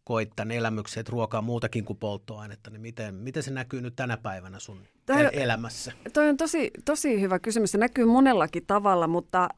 koit 0.08 0.30
tämän 0.36 0.52
elämyksen, 0.52 1.02
että 1.02 1.12
ruokaa 1.12 1.42
muutakin 1.42 1.86
kuin 1.86 1.98
polttoainetta, 1.98 2.70
niin 2.70 2.82
miten, 2.82 3.16
miten 3.16 3.44
se 3.44 3.52
näkyy 3.52 3.82
nyt 3.82 3.96
tänä 3.96 4.18
päivänä 4.18 4.60
sun 4.60 4.84
el- 5.10 5.30
elämässä? 5.34 5.92
Toi 6.14 6.30
on 6.30 6.38
tosi, 6.38 6.72
tosi 6.86 7.22
hyvä 7.22 7.40
kysymys. 7.40 7.72
Se 7.72 7.78
näkyy 7.78 8.06
monellakin 8.06 8.66
tavalla, 8.68 9.08
mutta 9.08 9.50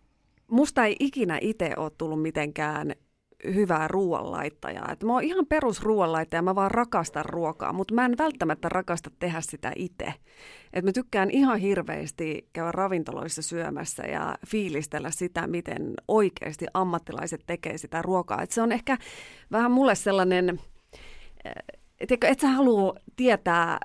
musta 0.52 0.86
ei 0.86 0.96
ikinä 1.00 1.38
itse 1.42 1.74
ole 1.78 1.92
tullut 1.98 2.22
mitenkään 2.22 2.96
hyvää 3.44 3.88
ruoanlaittajaa. 3.88 4.92
Et 4.92 5.04
mä 5.04 5.14
oon 5.14 5.24
ihan 5.24 5.46
perusruoanlaittaja, 5.46 6.42
mä 6.42 6.56
vaan 6.56 6.72
rakastan 6.72 7.26
ruokaa, 7.26 7.74
mutta 7.74 7.94
mä 7.94 8.06
en 8.06 8.18
välttämättä 8.18 8.70
rakasta 8.70 9.12
tehdä 9.20 9.42
sitä 9.42 9.72
itse. 9.76 10.14
Et 10.74 10.86
mä 10.86 10.92
tykkään 10.92 11.32
ihan 11.32 11.60
hirveästi 11.60 12.50
käydä 12.54 12.72
ravintoloissa 12.72 13.42
syömässä 13.42 14.04
ja 14.04 14.38
fiilistellä 14.48 15.12
sitä, 15.12 15.48
miten 15.48 15.94
oikeasti 16.08 16.66
ammattilaiset 16.74 17.42
tekee 17.48 17.78
sitä 17.78 18.02
ruokaa. 18.02 18.42
Et 18.42 18.52
se 18.52 18.62
on 18.62 18.72
ehkä 18.72 18.98
vähän 19.52 19.72
mulle 19.72 19.96
sellainen, 19.96 20.60
et, 22.00 22.12
et 22.24 22.40
sä 22.40 22.48
halua 22.48 22.96
tietää 23.16 23.80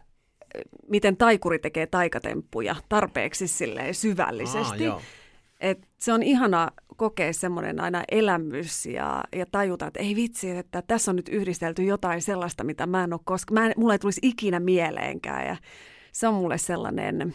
miten 0.88 1.16
taikuri 1.16 1.58
tekee 1.58 1.86
taikatemppuja 1.86 2.76
tarpeeksi 2.88 3.46
syvällisesti. 3.92 4.84
joo. 4.84 5.00
Et 5.60 5.88
se 5.98 6.12
on 6.12 6.22
ihana 6.22 6.70
kokea 6.96 7.32
semmoinen 7.32 7.80
aina 7.80 8.02
elämys 8.10 8.86
ja, 8.86 9.24
ja 9.36 9.46
tajuta, 9.52 9.86
että 9.86 10.00
ei 10.00 10.16
vitsi, 10.16 10.50
että 10.50 10.82
tässä 10.82 11.10
on 11.10 11.16
nyt 11.16 11.28
yhdistelty 11.28 11.82
jotain 11.82 12.22
sellaista, 12.22 12.64
mitä 12.64 12.86
mä 12.86 13.04
en 13.04 13.12
ole 13.12 13.20
koska 13.24 13.54
mä 13.54 13.66
en, 13.66 13.72
mulle 13.76 13.94
ei 13.94 13.98
tulisi 13.98 14.20
ikinä 14.22 14.60
mieleenkään. 14.60 15.46
Ja 15.46 15.56
se 16.12 16.28
on 16.28 16.34
mulle 16.34 16.58
sellainen, 16.58 17.34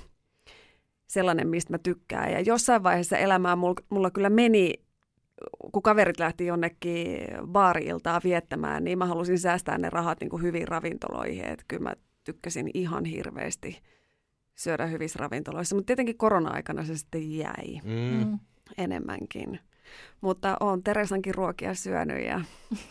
sellainen, 1.08 1.48
mistä 1.48 1.74
mä 1.74 1.78
tykkään. 1.78 2.32
Ja 2.32 2.40
jossain 2.40 2.84
vaiheessa 2.84 3.18
elämää 3.18 3.56
mulla, 3.56 3.76
mulla 3.90 4.12
kyllä 4.12 4.30
meni, 4.30 4.74
kun 5.72 5.82
kaverit 5.82 6.20
lähti 6.20 6.46
jonnekin 6.46 7.28
baari-iltaa 7.48 8.22
viettämään, 8.24 8.84
niin 8.84 8.98
mä 8.98 9.06
halusin 9.06 9.40
säästää 9.40 9.78
ne 9.78 9.90
rahat 9.90 10.20
niin 10.20 10.30
kuin 10.30 10.44
hyviin 10.44 10.68
ravintoloihin. 10.68 11.46
Että 11.46 11.66
kyllä 11.68 11.84
mä 11.84 11.94
tykkäsin 12.24 12.72
ihan 12.74 13.06
hirveästi 13.06 13.80
syödä 14.60 14.86
hyvissä 14.86 15.20
ravintoloissa, 15.20 15.76
mutta 15.76 15.88
tietenkin 15.88 16.18
korona-aikana 16.18 16.84
se 16.86 16.98
sitten 16.98 17.38
jäi 17.38 17.80
Mm. 17.84 18.26
Mm. 18.28 18.40
enemmänkin. 18.78 19.60
Mutta 20.22 20.58
olen 20.60 20.84
Teresankin 20.84 21.36
ruokia 21.36 21.74
syönyt 21.74 22.26
ja 22.26 22.42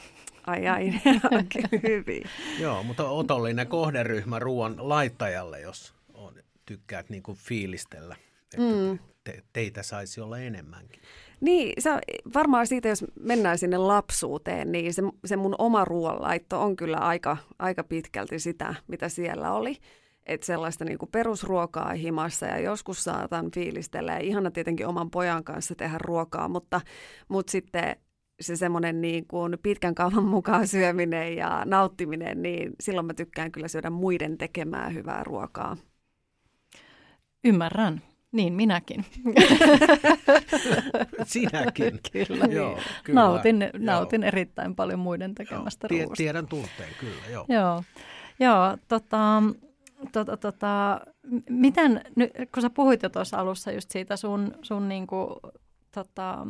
ai 0.46 0.68
ai, 0.68 0.92
oikein 1.32 1.82
hyvin. 1.82 2.22
Joo, 2.60 2.82
mutta 2.82 3.08
otollinen 3.08 3.66
kohderyhmä 3.66 4.38
ruoan 4.38 4.74
laittajalle, 4.78 5.60
jos 5.60 5.94
on, 6.14 6.34
tykkäät 6.66 7.10
niin 7.10 7.22
kuin 7.22 7.38
fiilistellä, 7.38 8.16
että 8.54 8.56
Mm. 8.92 8.98
te, 9.24 9.42
teitä 9.52 9.82
saisi 9.82 10.20
olla 10.20 10.38
enemmänkin. 10.38 11.02
Niin, 11.40 11.72
se, 11.82 11.90
on- 11.92 12.00
varmaan 12.34 12.66
siitä, 12.66 12.88
jos 12.88 13.04
mennään 13.20 13.58
sinne 13.58 13.76
lapsuuteen, 13.78 14.72
niin 14.72 14.94
se, 14.94 15.02
se 15.24 15.36
mun 15.36 15.54
oma 15.58 15.84
ruoanlaitto 15.84 16.62
on 16.62 16.76
kyllä 16.76 16.96
aika, 16.96 17.36
aika 17.58 17.84
pitkälti 17.84 18.38
sitä, 18.38 18.74
mitä 18.88 19.08
siellä 19.08 19.52
oli. 19.52 19.76
Että 20.28 20.46
sellaista 20.46 20.84
niin 20.84 20.98
kuin 20.98 21.10
perusruokaa 21.10 21.92
himassa 21.92 22.46
ja 22.46 22.58
joskus 22.58 23.04
saatan 23.04 23.50
fiilistellä 23.54 24.12
ja 24.12 24.18
ihana 24.18 24.50
tietenkin 24.50 24.86
oman 24.86 25.10
pojan 25.10 25.44
kanssa 25.44 25.74
tehdä 25.74 25.98
ruokaa, 25.98 26.48
mutta, 26.48 26.80
mutta 27.28 27.50
sitten 27.50 27.96
se 28.40 28.56
semmoinen 28.56 29.00
niin 29.00 29.26
kuin 29.26 29.58
pitkän 29.62 29.94
kaavan 29.94 30.24
mukaan 30.24 30.66
syöminen 30.68 31.36
ja 31.36 31.62
nauttiminen, 31.64 32.42
niin 32.42 32.72
silloin 32.80 33.06
mä 33.06 33.14
tykkään 33.14 33.52
kyllä 33.52 33.68
syödä 33.68 33.90
muiden 33.90 34.38
tekemää 34.38 34.88
hyvää 34.88 35.24
ruokaa. 35.24 35.76
Ymmärrän. 37.44 38.02
Niin, 38.32 38.52
minäkin. 38.52 39.04
Sinäkin. 41.24 42.00
kyllä. 42.12 42.44
Joo, 42.44 42.78
kyllä. 43.04 43.20
Nautin, 43.20 43.60
Joo. 43.60 43.70
nautin 43.78 44.22
erittäin 44.22 44.74
paljon 44.74 44.98
muiden 44.98 45.30
Joo, 45.30 45.34
tekemästä 45.34 45.88
tie- 45.88 45.98
ruoasta. 46.04 46.16
Tiedän 46.16 46.46
tunteen, 46.46 46.90
kyllä. 47.00 47.22
Joo. 47.30 47.44
Joo, 47.48 47.82
Joo 48.40 48.76
tota, 48.88 49.42
tota, 50.12 50.36
tota, 50.36 51.00
miten, 51.50 52.00
nyt, 52.16 52.32
kun 52.54 52.62
sä 52.62 52.70
puhuit 52.70 53.02
jo 53.02 53.08
tuossa 53.08 53.36
alussa 53.36 53.72
just 53.72 53.90
siitä 53.90 54.16
sun, 54.16 54.54
sun 54.62 54.88
niinku, 54.88 55.40
tota, 55.94 56.46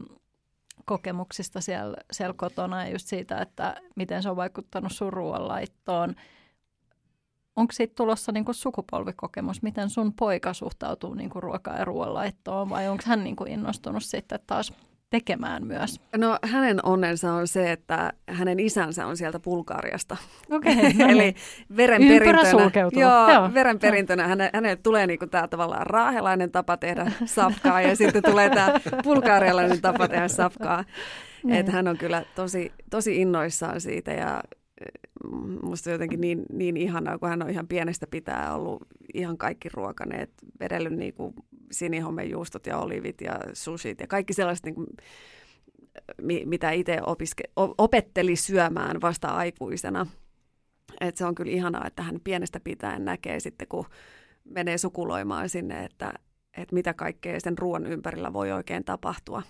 kokemuksista 0.85 1.61
siellä, 1.61 1.97
siellä 2.13 2.35
kotona 2.37 2.85
ja 2.85 2.93
just 2.93 3.07
siitä, 3.07 3.39
että 3.39 3.77
miten 3.97 4.23
se 4.23 4.31
on 4.31 4.37
vaikuttanut 4.37 4.93
sun 4.93 5.13
ruoanlaittoon. 5.13 6.15
Onko 7.57 7.73
siitä 7.73 7.95
tulossa 7.95 8.33
niinku 8.33 8.53
sukupolvikokemus? 8.53 9.63
Miten 9.63 9.91
sun 9.91 10.13
poika 10.13 10.53
suhtautuu 10.53 11.15
niinku 11.15 11.41
ruoka- 11.41 11.79
ja 11.79 11.85
ruoanlaittoon 11.85 12.71
vai 12.71 12.89
onko 12.89 13.03
hän 13.07 13.25
niinku 13.25 13.45
innostunut 13.45 14.05
sitten 14.05 14.41
taas 14.47 14.73
tekemään 15.11 15.67
myös? 15.67 16.01
No 16.17 16.39
hänen 16.43 16.81
onnensa 16.85 17.33
on 17.33 17.49
se, 17.49 17.73
että 17.73 18.13
hänen 18.29 18.61
isänsä 18.61 19.07
on 19.07 19.17
sieltä 19.17 19.39
Bulgariasta. 19.41 20.17
Okei, 20.51 20.75
no 20.83 20.83
niin. 20.83 21.11
Eli 21.11 21.35
verenperintönä, 21.77 22.31
Ympyrä 22.41 22.51
sulkeutuu. 22.51 23.03
joo, 23.03 23.33
Joo. 23.33 23.55
verenperintönä 23.55 24.29
häne, 24.29 24.51
hänelle 24.55 24.77
tulee 24.77 25.07
niinku 25.07 25.27
tämä 25.27 25.49
tavallaan 25.49 25.87
raahelainen 25.87 26.51
tapa 26.51 26.77
tehdä 26.77 27.13
safkaa 27.25 27.81
ja 27.83 27.97
sitten 27.97 28.23
tulee 28.23 28.51
tämä 28.51 28.81
bulgarialainen 29.05 29.81
tapa 29.81 30.09
tehdä 30.09 30.29
safkaa. 30.29 30.85
Niin. 31.43 31.57
Että 31.57 31.73
hän 31.73 31.89
on 31.89 31.99
kyllä 31.99 32.23
tosi, 32.35 32.73
tosi 32.91 33.21
innoissaan 33.21 33.81
siitä 33.81 34.13
ja 34.13 34.41
musta 35.63 35.91
jotenkin 35.91 36.21
niin, 36.21 36.43
niin 36.53 36.77
ihanaa, 36.77 37.19
kun 37.19 37.29
hän 37.29 37.43
on 37.43 37.51
ihan 37.51 37.69
pienestä 37.69 38.07
pitää 38.07 38.55
ollut 38.55 38.83
ihan 39.15 39.39
kaikki 39.39 39.69
ruokaneet, 39.75 40.31
vedellyt 40.61 40.93
niinku 40.93 41.35
sinihomejuustot 41.73 42.67
ja 42.67 42.79
olivit 42.79 43.21
ja 43.21 43.39
sushit 43.53 44.01
ja 44.01 44.07
kaikki 44.07 44.33
sellaiset, 44.33 44.65
niinku, 44.65 44.87
mi- 46.23 46.47
mitä 46.47 46.71
itse 46.71 46.99
opiske- 47.01 47.53
opetteli 47.79 48.37
syömään 48.37 49.01
vasta 49.01 49.29
aikuisena. 49.29 50.07
Et 51.01 51.17
se 51.17 51.25
on 51.25 51.35
kyllä 51.35 51.53
ihanaa, 51.53 51.87
että 51.87 52.03
hän 52.03 52.21
pienestä 52.25 52.61
pitäen 52.61 53.05
näkee 53.05 53.41
sitten, 53.41 53.69
kun 53.69 53.85
menee 54.45 54.79
sukuloimaan 54.79 55.49
sinne, 55.49 55.85
että, 55.85 56.13
että 56.57 56.75
mitä 56.75 56.95
kaikkea 56.95 57.41
sen 57.41 57.59
ruoan 57.59 57.87
ympärillä 57.87 58.33
voi 58.33 58.53
oikein 58.53 58.85
tapahtua. 58.85 59.43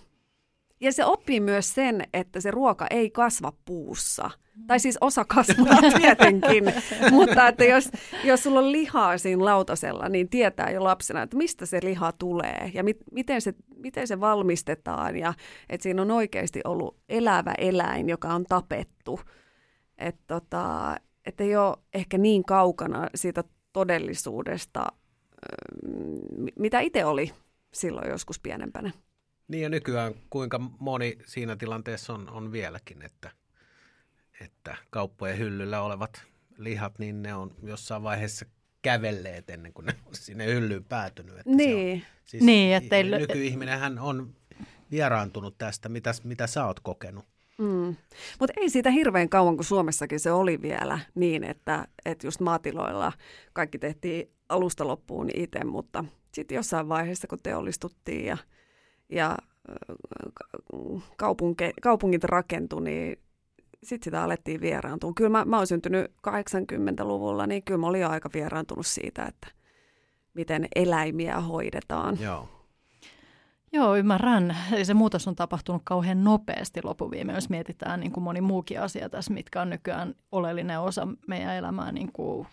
Ja 0.81 0.93
se 0.93 1.05
oppii 1.05 1.39
myös 1.39 1.73
sen, 1.73 2.03
että 2.13 2.39
se 2.39 2.51
ruoka 2.51 2.87
ei 2.89 3.09
kasva 3.09 3.53
puussa. 3.65 4.29
Tai 4.67 4.79
siis 4.79 4.97
osa 5.01 5.25
kasvaa 5.25 5.81
tietenkin, 6.01 6.63
mutta 7.11 7.47
että 7.47 7.65
jos, 7.65 7.89
jos 8.23 8.43
sulla 8.43 8.59
on 8.59 8.71
lihaa 8.71 9.17
siinä 9.17 9.45
lautasella, 9.45 10.09
niin 10.09 10.29
tietää 10.29 10.71
jo 10.71 10.83
lapsena, 10.83 11.21
että 11.21 11.37
mistä 11.37 11.65
se 11.65 11.79
liha 11.83 12.11
tulee 12.11 12.71
ja 12.73 12.83
mit, 12.83 12.97
miten, 13.11 13.41
se, 13.41 13.53
miten 13.75 14.07
se 14.07 14.19
valmistetaan. 14.19 15.17
Ja 15.17 15.33
että 15.69 15.83
siinä 15.83 16.01
on 16.01 16.11
oikeasti 16.11 16.61
ollut 16.63 16.97
elävä 17.09 17.53
eläin, 17.57 18.09
joka 18.09 18.33
on 18.33 18.45
tapettu. 18.49 19.19
Että 19.97 20.23
tota, 20.27 20.95
et 21.25 21.41
ei 21.41 21.57
ole 21.57 21.77
ehkä 21.93 22.17
niin 22.17 22.43
kaukana 22.43 23.07
siitä 23.15 23.43
todellisuudesta, 23.73 24.79
ähm, 24.81 26.45
mitä 26.59 26.79
itse 26.79 27.05
oli 27.05 27.31
silloin 27.73 28.09
joskus 28.09 28.39
pienempänä. 28.39 28.91
Niin 29.49 29.63
ja 29.63 29.69
nykyään 29.69 30.13
kuinka 30.29 30.59
moni 30.79 31.17
siinä 31.25 31.55
tilanteessa 31.55 32.13
on, 32.13 32.29
on 32.29 32.51
vieläkin, 32.51 33.01
että, 33.01 33.31
että 34.41 34.77
kauppojen 34.89 35.37
hyllyllä 35.37 35.81
olevat 35.81 36.23
lihat, 36.57 36.99
niin 36.99 37.21
ne 37.21 37.35
on 37.35 37.55
jossain 37.63 38.03
vaiheessa 38.03 38.45
kävelleet 38.81 39.49
ennen 39.49 39.73
kuin 39.73 39.85
ne 39.85 39.95
on 40.05 40.15
sinne 40.15 40.45
hyllyyn 40.45 40.83
päätynyt. 40.83 41.37
Että 41.37 41.43
se 41.43 41.49
on, 41.49 41.57
Niin, 41.57 42.03
Niin, 42.41 42.75
ettei 42.75 43.03
Nykyihminenhän 43.03 43.99
on 43.99 44.35
vieraantunut 44.91 45.57
tästä, 45.57 45.89
mitä, 45.89 46.11
mitä 46.23 46.47
sä 46.47 46.65
oot 46.65 46.79
kokenut. 46.79 47.25
Mm. 47.57 47.95
Mutta 48.39 48.53
ei 48.57 48.69
siitä 48.69 48.91
hirveän 48.91 49.29
kauan, 49.29 49.55
kun 49.55 49.65
Suomessakin 49.65 50.19
se 50.19 50.31
oli 50.31 50.61
vielä 50.61 50.99
niin, 51.15 51.43
että, 51.43 51.87
että 52.05 52.27
just 52.27 52.39
maatiloilla 52.39 53.11
kaikki 53.53 53.79
tehtiin 53.79 54.31
alusta 54.49 54.87
loppuun 54.87 55.29
itse, 55.33 55.63
mutta 55.63 56.05
sitten 56.33 56.55
jossain 56.55 56.89
vaiheessa, 56.89 57.27
kun 57.27 57.39
teollistuttiin 57.43 58.25
ja, 58.25 58.37
ja 59.09 59.37
kaupunke, 61.17 61.73
kaupungit 61.81 62.23
rakentui, 62.23 62.81
niin 62.81 63.19
sitten 63.83 64.05
sitä 64.05 64.23
alettiin 64.23 64.61
vieraantua. 64.61 65.13
Kyllä 65.15 65.29
mä, 65.29 65.45
mä 65.45 65.57
oon 65.57 65.67
syntynyt 65.67 66.11
80-luvulla, 66.27 67.47
niin 67.47 67.63
kyllä 67.63 67.77
mä 67.77 67.87
olin 67.87 68.01
jo 68.01 68.09
aika 68.09 68.29
vieraantunut 68.33 68.85
siitä, 68.85 69.25
että 69.25 69.47
miten 70.33 70.67
eläimiä 70.75 71.41
hoidetaan. 71.41 72.21
Joo. 72.21 72.49
Joo, 73.73 73.95
ymmärrän. 73.95 74.57
Eli 74.71 74.85
se 74.85 74.93
muutos 74.93 75.27
on 75.27 75.35
tapahtunut 75.35 75.81
kauhean 75.85 76.23
nopeasti 76.23 76.79
lopuviime, 76.83 77.33
jos 77.33 77.49
mietitään 77.49 77.99
niin 77.99 78.11
kuin 78.11 78.23
moni 78.23 78.41
muukin 78.41 78.81
asia 78.81 79.09
tässä, 79.09 79.33
mitkä 79.33 79.61
on 79.61 79.69
nykyään 79.69 80.15
oleellinen 80.31 80.79
osa 80.79 81.07
meidän 81.27 81.55
elämää, 81.55 81.91
niin 81.91 82.11
kuin 82.11 82.47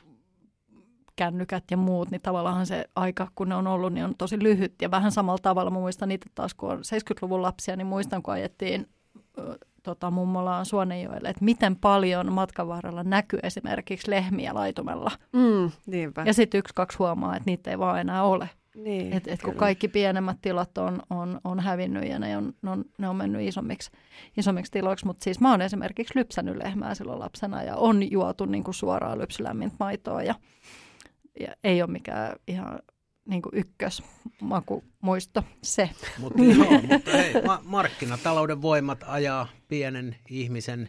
kännykät 1.17 1.65
ja 1.71 1.77
muut, 1.77 2.11
niin 2.11 2.21
tavallaan 2.21 2.67
se 2.67 2.85
aika, 2.97 3.29
kun 3.35 3.49
ne 3.49 3.55
on 3.55 3.67
ollut, 3.67 3.93
niin 3.93 4.05
on 4.05 4.15
tosi 4.19 4.43
lyhyt. 4.43 4.75
Ja 4.83 4.91
vähän 4.91 5.13
samalla 5.13 5.39
tavalla, 5.43 5.71
mä 5.71 5.79
muistan 5.79 6.11
itse 6.11 6.31
taas, 6.35 6.55
kun 6.55 6.71
on 6.71 6.79
70-luvun 6.79 7.43
lapsia, 7.43 7.77
niin 7.77 7.87
muistan, 7.87 8.23
kun 8.23 8.35
ajettiin 8.35 8.89
tota, 9.83 10.11
mummolaan 10.11 10.67
Suonenjoelle, 10.67 11.29
että 11.29 11.45
miten 11.45 11.77
paljon 11.77 12.33
matkan 12.33 12.69
varrella 12.69 13.05
näkyy 13.05 13.39
esimerkiksi 13.43 14.11
lehmiä 14.11 14.55
laitumella. 14.55 15.11
Mm, 15.33 15.71
niinpä. 15.87 16.23
Ja 16.27 16.35
sitten 16.35 16.59
yksi, 16.59 16.75
kaksi 16.75 16.99
huomaa, 16.99 17.37
että 17.37 17.51
niitä 17.51 17.71
ei 17.71 17.79
vaan 17.79 18.01
enää 18.01 18.23
ole. 18.23 18.51
Niin, 18.77 19.13
et, 19.13 19.29
et 19.29 19.43
kun 19.43 19.55
kaikki 19.55 19.89
pienemmät 19.89 20.37
tilat 20.43 20.79
on, 20.79 21.03
on, 21.11 21.41
on 21.45 21.61
hävinnyt 21.61 22.09
ja 22.09 22.19
ne 22.19 22.37
on, 22.37 22.53
ne 22.63 22.71
on, 22.71 22.85
ne 22.99 23.09
on 23.09 23.17
mennyt 23.17 23.43
isommiksi, 23.43 23.91
isommiksi 24.37 24.73
tiloiksi, 24.73 25.07
mutta 25.07 25.25
siis 25.25 25.41
mä 25.41 25.51
oon 25.51 25.63
esimerkiksi 25.63 26.19
lypsänyt 26.19 26.57
lehmää 26.57 26.95
silloin 26.95 27.19
lapsena 27.19 27.63
ja 27.63 27.77
on 27.77 28.11
juotu 28.11 28.45
niin 28.45 28.65
kuin 28.65 28.75
suoraan 28.75 29.19
lypsylämmintä 29.19 29.77
maitoa 29.81 30.23
ja, 30.23 30.35
ja 31.41 31.55
ei 31.65 31.83
ole 31.83 31.91
mikään 31.91 32.37
ihan 32.49 32.79
niin 33.27 33.43
kuin 33.43 33.53
ykkösmakumuisto 33.55 35.45
se. 35.63 35.91
Mut, 36.19 36.33
joo, 36.57 36.81
mutta 36.93 37.11
hei, 37.11 37.43
ma- 37.43 37.63
markkinatalouden 37.65 38.63
voimat 38.63 39.05
ajaa 39.07 39.49
pienen 39.69 40.17
ihmisen 40.31 40.89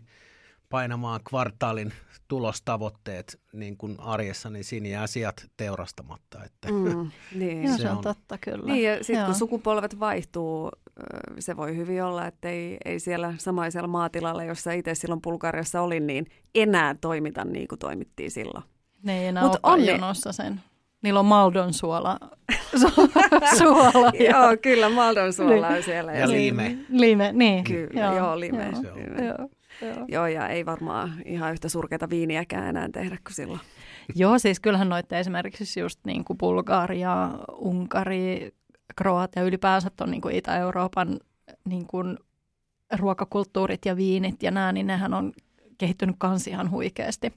painamaan 0.69 1.19
kvartaalin 1.29 1.93
tulostavoitteet 2.27 3.39
niin 3.53 3.77
kuin 3.77 3.99
arjessa, 3.99 4.49
niin 4.49 4.63
siinä 4.63 4.87
jää 4.87 5.03
asiat 5.03 5.47
teurastamatta. 5.57 6.43
Että 6.43 6.71
mm, 6.71 7.11
niin. 7.35 7.71
se, 7.71 7.81
se 7.81 7.89
on 7.89 8.01
totta 8.01 8.37
kyllä. 8.37 8.73
Niin 8.73 8.83
ja 8.83 9.03
sitten 9.03 9.25
kun 9.25 9.35
sukupolvet 9.35 9.99
vaihtuu, 9.99 10.71
se 11.39 11.57
voi 11.57 11.77
hyvin 11.77 12.03
olla, 12.03 12.27
että 12.27 12.49
ei, 12.49 12.77
ei 12.85 12.99
siellä 12.99 13.33
samaisella 13.37 13.87
maatilalla, 13.87 14.43
jossa 14.43 14.71
itse 14.71 14.95
silloin 14.95 15.21
Bulgariassa 15.21 15.81
olin, 15.81 16.07
niin 16.07 16.25
enää 16.55 16.95
toimita 17.01 17.45
niin 17.45 17.67
kuin 17.67 17.79
toimittiin 17.79 18.31
silloin. 18.31 18.63
Ne 19.03 19.19
ei 19.21 19.27
enää 19.27 19.43
Mut 19.43 19.59
ole 19.63 19.81
jonossa 19.81 20.31
sen. 20.31 20.61
Niillä 21.01 21.19
on 21.19 21.25
Maldon 21.25 21.73
suola. 21.73 22.17
Su- 22.81 23.57
suola 23.57 24.11
joo, 24.29 24.57
kyllä 24.61 24.89
Maldon 24.89 25.33
suola 25.33 25.67
on 25.67 25.83
siellä. 25.83 26.13
Ja 26.13 26.29
lime. 26.29 26.77
Lime, 26.89 27.31
niin. 27.33 27.63
Kyllä, 27.63 28.01
joo, 28.01 28.15
joo 28.15 28.39
lime. 28.39 28.69
Joo. 28.83 28.95
lime. 28.95 29.25
Joo. 29.25 29.49
Joo. 29.81 30.05
Joo, 30.07 30.27
ja 30.27 30.47
ei 30.47 30.65
varmaan 30.65 31.13
ihan 31.25 31.51
yhtä 31.51 31.69
surkeita 31.69 32.09
viiniäkään 32.09 32.67
enää 32.67 32.89
tehdä 32.93 33.17
kuin 33.23 33.33
silloin. 33.33 33.59
Joo, 34.15 34.39
siis 34.39 34.59
kyllähän 34.59 34.89
noitte 34.89 35.19
esimerkiksi 35.19 35.79
just 35.79 35.99
niin 36.05 36.25
kuin 36.25 36.37
Bulgaria, 36.37 37.29
Unkari, 37.57 38.51
Kroatia 38.95 39.43
ylipäänsä 39.43 39.91
on 40.01 40.11
niin 40.11 40.21
kuin 40.21 40.35
Itä-Euroopan 40.35 41.19
niin 41.65 41.87
kuin 41.87 42.17
ruokakulttuurit 42.97 43.85
ja 43.85 43.95
viinit 43.95 44.43
ja 44.43 44.51
nämä, 44.51 44.71
niin 44.71 44.87
nehän 44.87 45.13
on 45.13 45.33
kehittynyt 45.77 46.15
kans 46.19 46.47
ihan 46.47 46.71
huikeasti. 46.71 47.33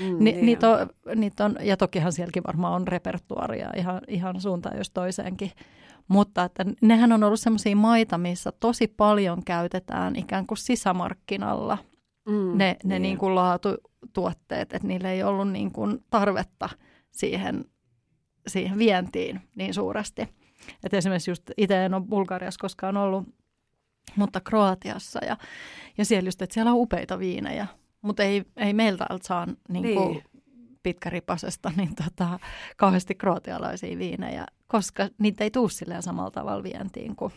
Mm, 0.00 0.06
Ni, 0.06 0.32
niin 0.32 0.46
niitä, 0.46 0.70
on, 0.70 0.88
niitä 1.14 1.44
on, 1.44 1.56
ja 1.60 1.76
tokihan 1.76 2.12
sielläkin 2.12 2.42
varmaan 2.46 2.72
on 2.72 2.88
repertuaria 2.88 3.70
ihan, 3.76 4.00
ihan 4.08 4.40
suuntaan 4.40 4.78
jos 4.78 4.90
toiseenkin. 4.90 5.50
Mutta 6.08 6.44
että 6.44 6.64
nehän 6.80 7.12
on 7.12 7.24
ollut 7.24 7.40
sellaisia 7.40 7.76
maita, 7.76 8.18
missä 8.18 8.52
tosi 8.60 8.88
paljon 8.88 9.44
käytetään 9.44 10.16
ikään 10.16 10.46
kuin 10.46 10.58
sisämarkkinalla 10.58 11.78
mm, 12.28 12.58
ne, 12.58 12.76
ne 12.84 12.98
niin. 12.98 13.02
Niin 13.02 13.18
kuin 13.18 13.34
laatutuotteet, 13.34 14.74
että 14.74 14.88
niillä 14.88 15.12
ei 15.12 15.22
ollut 15.22 15.50
niin 15.50 15.72
kuin 15.72 16.04
tarvetta 16.10 16.68
siihen, 17.10 17.64
siihen 18.46 18.78
vientiin 18.78 19.40
niin 19.54 19.74
suuresti. 19.74 20.28
Et 20.84 20.94
esimerkiksi 20.94 21.30
just 21.30 21.42
itse 21.56 21.84
en 21.84 21.94
ole 21.94 22.02
Bulgariassa 22.08 22.60
koskaan 22.60 22.96
ollut, 22.96 23.28
mutta 24.16 24.40
Kroatiassa 24.40 25.24
ja, 25.24 25.36
ja 25.98 26.04
siellä 26.04 26.26
just, 26.26 26.42
että 26.42 26.54
siellä 26.54 26.70
on 26.70 26.78
upeita 26.78 27.18
viinejä, 27.18 27.66
mutta 28.04 28.22
ei, 28.22 28.44
ei 28.56 28.72
meiltä 28.72 29.06
saa 29.22 29.46
niin 29.68 29.94
kuin, 29.94 30.12
niin 30.12 30.24
pitkäripasesta 30.82 31.72
niin 31.76 31.94
tota, 31.94 32.38
kauheasti 32.76 33.14
kroatialaisia 33.14 33.98
viinejä, 33.98 34.46
koska 34.66 35.08
niitä 35.18 35.44
ei 35.44 35.50
tule 35.50 35.70
silleen 35.70 36.02
samalla 36.02 36.30
tavalla 36.30 36.62
vientiin 36.62 37.16
kuin 37.16 37.32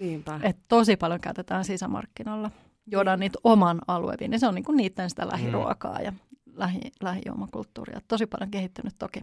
Niinpä. 0.00 0.40
Et 0.42 0.56
tosi 0.68 0.96
paljon 0.96 1.20
käytetään 1.20 1.64
sisämarkkinoilla. 1.64 2.50
Juodaan 2.86 3.18
niin. 3.18 3.24
niitä 3.24 3.38
oman 3.44 3.80
alueen 3.88 4.30
niin 4.30 4.40
se 4.40 4.46
on 4.46 4.54
niinku 4.54 4.72
niiden 4.72 5.10
sitä 5.10 5.28
lähiruokaa 5.32 6.00
ja 6.00 6.12
lähi, 6.54 6.80
lähijuomakulttuuria. 7.00 8.00
Tosi 8.08 8.26
paljon 8.26 8.50
kehittynyt 8.50 8.94
toki. 8.98 9.20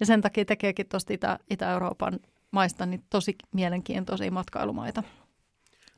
Ja 0.00 0.06
sen 0.06 0.20
takia 0.20 0.44
tekeekin 0.44 0.88
tuosta 0.88 1.12
Itä, 1.12 1.38
Itä-Euroopan 1.50 2.20
maista 2.50 2.86
niin 2.86 3.02
tosi 3.10 3.36
mielenkiintoisia 3.52 4.30
matkailumaita. 4.30 5.02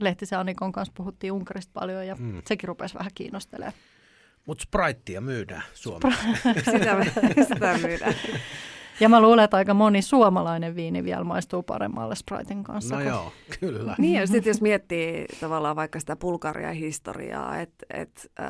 Lehtisen 0.00 0.38
Annikon 0.38 0.72
kanssa 0.72 0.94
puhuttiin 0.96 1.32
Unkarista 1.32 1.72
paljon 1.74 2.06
ja 2.06 2.16
mm. 2.18 2.42
sekin 2.46 2.68
rupesi 2.68 2.94
vähän 2.94 3.10
kiinnostelemaan. 3.14 3.72
Mutta 4.48 4.62
Spritea 4.62 5.20
myydään 5.20 5.62
Suomessa. 5.74 6.22
sitä, 6.72 7.04
sitä 7.48 7.78
myydään. 7.82 8.14
Ja 9.00 9.08
mä 9.08 9.20
luulen, 9.20 9.44
että 9.44 9.56
aika 9.56 9.74
moni 9.74 10.02
suomalainen 10.02 10.74
viini 10.74 11.04
vielä 11.04 11.24
maistuu 11.24 11.62
paremmalle 11.62 12.14
Spriten 12.14 12.64
kanssa. 12.64 12.94
No 12.94 13.00
kun... 13.00 13.10
joo, 13.10 13.32
kyllä. 13.60 13.94
Niin 13.98 14.20
ja 14.20 14.26
sitten 14.26 14.50
jos 14.50 14.60
miettii 14.60 15.26
tavallaan 15.40 15.76
vaikka 15.76 16.00
sitä 16.00 16.16
Bulgarian 16.16 16.74
historiaa, 16.74 17.60
että 17.60 17.86
et, 17.90 18.30
äh, 18.40 18.46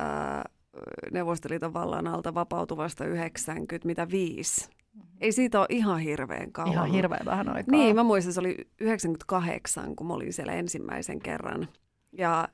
Neuvostoliiton 1.11 1.73
vallan 1.73 2.07
alta 2.07 2.33
vapautuvasta 2.33 3.05
90, 3.05 3.87
mitä 3.87 4.07
viisi. 4.09 4.69
Ei 5.21 5.31
siitä 5.31 5.59
ole 5.59 5.67
ihan 5.69 5.99
hirveän 5.99 6.51
kauan. 6.51 6.73
Ihan 6.73 6.91
hirveän 6.91 7.25
vähän 7.25 7.49
aikaa. 7.49 7.71
Niin, 7.71 7.95
mä 7.95 8.03
muistan, 8.03 8.33
se 8.33 8.39
oli 8.39 8.67
98, 8.81 9.95
kun 9.95 10.07
mä 10.07 10.13
olin 10.13 10.33
siellä 10.33 10.53
ensimmäisen 10.53 11.19
kerran. 11.19 11.67
Ja 12.11 12.47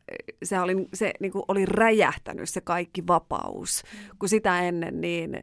se 0.44 0.60
oli, 0.60 0.88
se 0.94 1.14
niin 1.20 1.32
kuin 1.32 1.44
oli 1.48 1.66
räjähtänyt 1.66 2.50
se 2.50 2.62
kaikki 2.62 3.08
vapaus, 3.08 3.84
mm. 3.84 4.18
kun 4.20 4.30
sitä 4.30 4.62
ennen 4.62 5.02
niin 5.02 5.40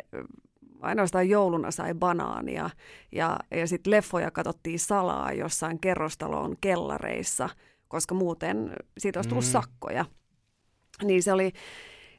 ainoastaan 0.81 1.29
jouluna 1.29 1.70
sai 1.70 1.94
banaania 1.94 2.70
ja, 3.12 3.38
ja 3.51 3.66
sitten 3.66 3.90
leffoja 3.90 4.31
katsottiin 4.31 4.79
salaa 4.79 5.33
jossain 5.33 5.81
kerrostaloon 5.81 6.57
kellareissa, 6.61 7.48
koska 7.88 8.14
muuten 8.14 8.72
siitä 8.98 9.18
olisi 9.18 9.29
tullut 9.29 9.44
mm. 9.44 9.51
sakkoja. 9.51 10.05
Niin 11.03 11.22
se 11.22 11.33
oli 11.33 11.53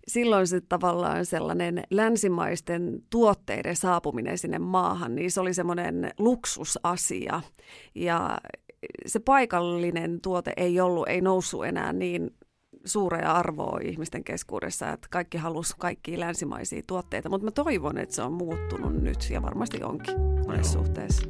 silloin 0.08 0.48
se 0.48 0.62
tavallaan 0.62 1.26
sellainen 1.26 1.84
länsimaisten 1.90 3.00
tuotteiden 3.10 3.76
saapuminen 3.76 4.38
sinne 4.38 4.60
maahan, 4.60 5.16
niin 5.16 5.32
se 5.32 5.42
oli 5.42 5.54
semmoinen 5.54 6.12
luksusasia. 6.20 7.42
Ja 7.96 8.38
se 9.06 9.20
paikallinen 9.20 10.22
tuote 10.22 10.54
ei 10.58 10.80
ollut, 10.80 11.08
ei 11.08 11.22
noussut 11.22 11.66
enää 11.66 11.94
niin 11.94 12.32
suurea 12.86 13.32
arvoa 13.32 13.80
ihmisten 13.84 14.24
keskuudessa, 14.24 14.90
että 14.90 15.08
kaikki 15.12 15.38
halusi 15.38 15.74
kaikkia 15.80 16.20
länsimaisia 16.20 16.82
tuotteita, 16.88 17.30
mutta 17.30 17.46
mä 17.46 17.52
toivon, 17.52 17.98
että 17.98 18.16
se 18.16 18.22
on 18.22 18.34
muuttunut 18.34 18.94
nyt 18.94 19.30
ja 19.30 19.42
varmasti 19.42 19.84
onkin 19.84 20.22
monessa 20.48 20.72
suhteessa. 20.72 21.30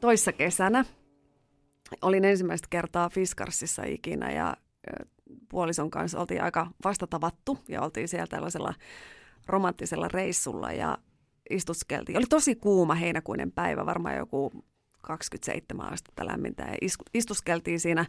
Toissa 0.00 0.32
kesänä 0.32 0.84
olin 2.02 2.24
ensimmäistä 2.24 2.66
kertaa 2.70 3.08
Fiskarsissa 3.08 3.82
ikinä 3.86 4.32
ja 4.32 4.56
puolison 5.48 5.90
kanssa 5.90 6.20
oltiin 6.20 6.42
aika 6.42 6.66
vastatavattu 6.84 7.58
ja 7.68 7.82
oltiin 7.82 8.08
siellä 8.08 8.26
tällaisella 8.26 8.74
romanttisella 9.46 10.08
reissulla 10.08 10.72
ja 10.72 10.98
istuskeltiin. 11.50 12.18
Oli 12.18 12.26
tosi 12.26 12.54
kuuma 12.54 12.94
heinäkuinen 12.94 13.52
päivä, 13.52 13.86
varmaan 13.86 14.16
joku 14.16 14.52
27 15.02 15.92
astetta 15.92 16.26
lämmintä 16.26 16.62
ja 16.62 16.88
istuskeltiin 17.14 17.80
siinä 17.80 18.06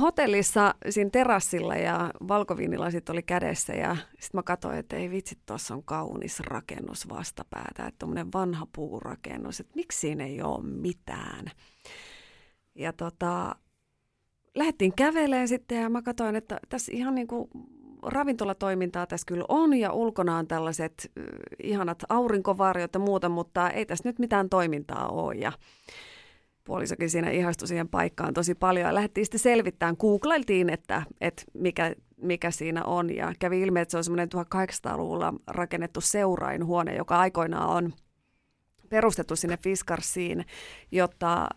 hotellissa 0.00 0.74
siinä 0.90 1.10
terassilla 1.10 1.76
ja 1.76 2.10
valkoviinilasit 2.28 3.10
oli 3.10 3.22
kädessä 3.22 3.72
ja 3.72 3.96
sitten 3.96 4.38
mä 4.38 4.42
katsoin, 4.42 4.78
että 4.78 4.96
ei 4.96 5.10
vitsi, 5.10 5.38
tuossa 5.46 5.74
on 5.74 5.84
kaunis 5.84 6.40
rakennus 6.40 7.08
vastapäätä, 7.08 7.86
että 7.86 7.98
tuommoinen 7.98 8.32
vanha 8.32 8.66
puurakennus, 8.74 9.60
että 9.60 9.72
miksi 9.76 10.00
siinä 10.00 10.24
ei 10.24 10.42
ole 10.42 10.64
mitään. 10.64 11.46
Ja 12.74 12.92
tota, 12.92 13.56
lähdettiin 14.54 14.92
kävelemään 14.96 15.48
sitten 15.48 15.82
ja 15.82 15.90
mä 15.90 16.02
katsoin, 16.02 16.36
että 16.36 16.60
tässä 16.68 16.92
ihan 16.94 17.14
niin 17.14 17.26
kuin 17.26 17.48
ravintolatoimintaa 18.02 19.06
tässä 19.06 19.26
kyllä 19.26 19.44
on 19.48 19.74
ja 19.74 19.92
ulkona 19.92 20.36
on 20.36 20.46
tällaiset 20.46 21.10
ihanat 21.62 22.02
aurinkovarjot 22.08 22.94
ja 22.94 23.00
muuta, 23.00 23.28
mutta 23.28 23.70
ei 23.70 23.86
tässä 23.86 24.08
nyt 24.08 24.18
mitään 24.18 24.48
toimintaa 24.48 25.08
ole. 25.08 25.34
Ja 25.34 25.52
puolisokin 26.64 27.10
siinä 27.10 27.30
ihastui 27.30 27.68
siihen 27.68 27.88
paikkaan 27.88 28.34
tosi 28.34 28.54
paljon 28.54 28.86
ja 28.86 28.94
lähdettiin 28.94 29.24
sitten 29.24 29.40
selvittämään. 29.40 29.96
Googlailtiin, 30.00 30.70
että, 30.70 31.02
että 31.20 31.42
mikä, 31.54 31.94
mikä 32.16 32.50
siinä 32.50 32.84
on 32.84 33.16
ja 33.16 33.32
kävi 33.38 33.60
ilmi, 33.60 33.80
että 33.80 33.92
se 33.92 33.98
on 33.98 34.04
semmoinen 34.04 34.28
1800-luvulla 34.36 35.34
rakennettu 35.46 36.00
seurainhuone, 36.00 36.96
joka 36.96 37.18
aikoinaan 37.18 37.68
on 37.68 37.92
perustettu 38.88 39.36
sinne 39.36 39.56
Fiskarsiin, 39.56 40.44
jotta 40.92 41.42
äh, 41.42 41.48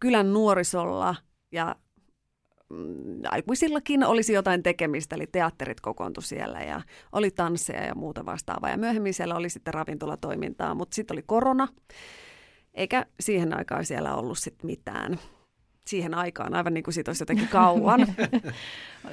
kylän 0.00 0.32
nuorisolla 0.32 1.14
ja 1.52 1.76
aikuisillakin 3.28 4.04
olisi 4.04 4.32
jotain 4.32 4.62
tekemistä, 4.62 5.16
eli 5.16 5.26
teatterit 5.26 5.80
kokoontu 5.80 6.20
siellä 6.20 6.60
ja 6.60 6.80
oli 7.12 7.30
tansseja 7.30 7.84
ja 7.84 7.94
muuta 7.94 8.26
vastaavaa. 8.26 8.70
Ja 8.70 8.76
myöhemmin 8.76 9.14
siellä 9.14 9.34
oli 9.34 9.48
sitten 9.48 9.74
ravintolatoimintaa, 9.74 10.74
mutta 10.74 10.94
sitten 10.94 11.14
oli 11.14 11.22
korona 11.26 11.68
eikä 12.78 13.06
siihen 13.20 13.56
aikaan 13.56 13.84
siellä 13.84 14.14
ollut 14.14 14.38
sit 14.38 14.62
mitään. 14.62 15.18
Siihen 15.86 16.14
aikaan, 16.14 16.54
aivan 16.54 16.74
niin 16.74 16.84
kuin 16.84 16.94
siitä 16.94 17.08
olisi 17.10 17.22
jotenkin 17.22 17.48
kauan. 17.48 18.00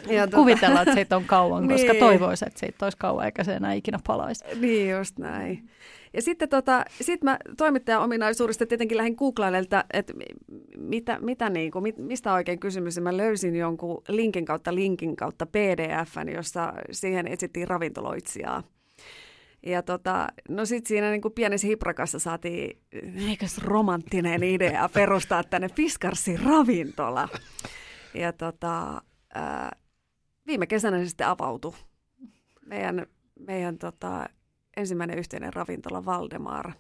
ja 0.07 0.27
tuota... 0.27 0.37
Kuvitellaan, 0.37 0.83
että 0.83 0.95
siitä 0.95 1.15
on 1.15 1.25
kauan, 1.25 1.67
koska 1.67 1.91
niin. 1.91 1.99
toivoisi, 1.99 2.45
että 2.47 2.59
siitä 2.59 2.85
olisi 2.85 2.97
kauan, 2.97 3.25
eikä 3.25 3.43
se 3.43 3.53
enää 3.53 3.73
ikinä 3.73 3.99
palaisi. 4.07 4.45
Niin, 4.59 4.91
just 4.91 5.19
näin. 5.19 5.69
Ja 6.15 6.21
sitten 6.21 6.49
tota, 6.49 6.85
sit 7.01 7.23
mä 7.23 7.37
toimittajan 7.57 8.01
ominaisuudesta 8.01 8.65
tietenkin 8.65 8.97
lähdin 8.97 9.15
googlailemaan, 9.17 9.83
että, 9.93 10.13
mitä, 10.77 11.19
mitä 11.21 11.49
niin 11.49 11.71
kuin, 11.71 11.93
mistä 11.97 12.33
oikein 12.33 12.59
kysymys. 12.59 12.99
Mä 12.99 13.17
löysin 13.17 13.55
jonkun 13.55 14.01
linkin 14.07 14.45
kautta 14.45 14.75
linkin 14.75 15.15
kautta 15.15 15.45
pdfn, 15.45 16.29
jossa 16.33 16.73
siihen 16.91 17.27
etsittiin 17.27 17.67
ravintoloitsijaa. 17.67 18.63
Ja 19.65 19.83
tota, 19.83 20.27
no 20.49 20.65
sitten 20.65 20.87
siinä 20.87 21.11
niin 21.11 21.21
kuin 21.21 21.33
pienessä 21.33 21.67
hiprakassa 21.67 22.19
saatiin, 22.19 22.81
eikös 23.29 23.57
romanttinen 23.57 24.43
idea 24.43 24.89
perustaa 24.93 25.43
tänne 25.43 25.69
Fiskarsin 25.69 26.39
ravintola. 26.39 27.29
Ja 28.13 28.33
tota, 28.33 29.01
ää, 29.33 29.75
viime 30.47 30.67
kesänä 30.67 30.99
se 30.99 31.05
sitten 31.05 31.27
avautui. 31.27 31.73
Meidän, 32.65 33.05
meidän 33.39 33.77
tota, 33.77 34.29
ensimmäinen 34.77 35.17
yhteinen 35.17 35.53
ravintola 35.53 36.05
Valdemar. 36.05 36.71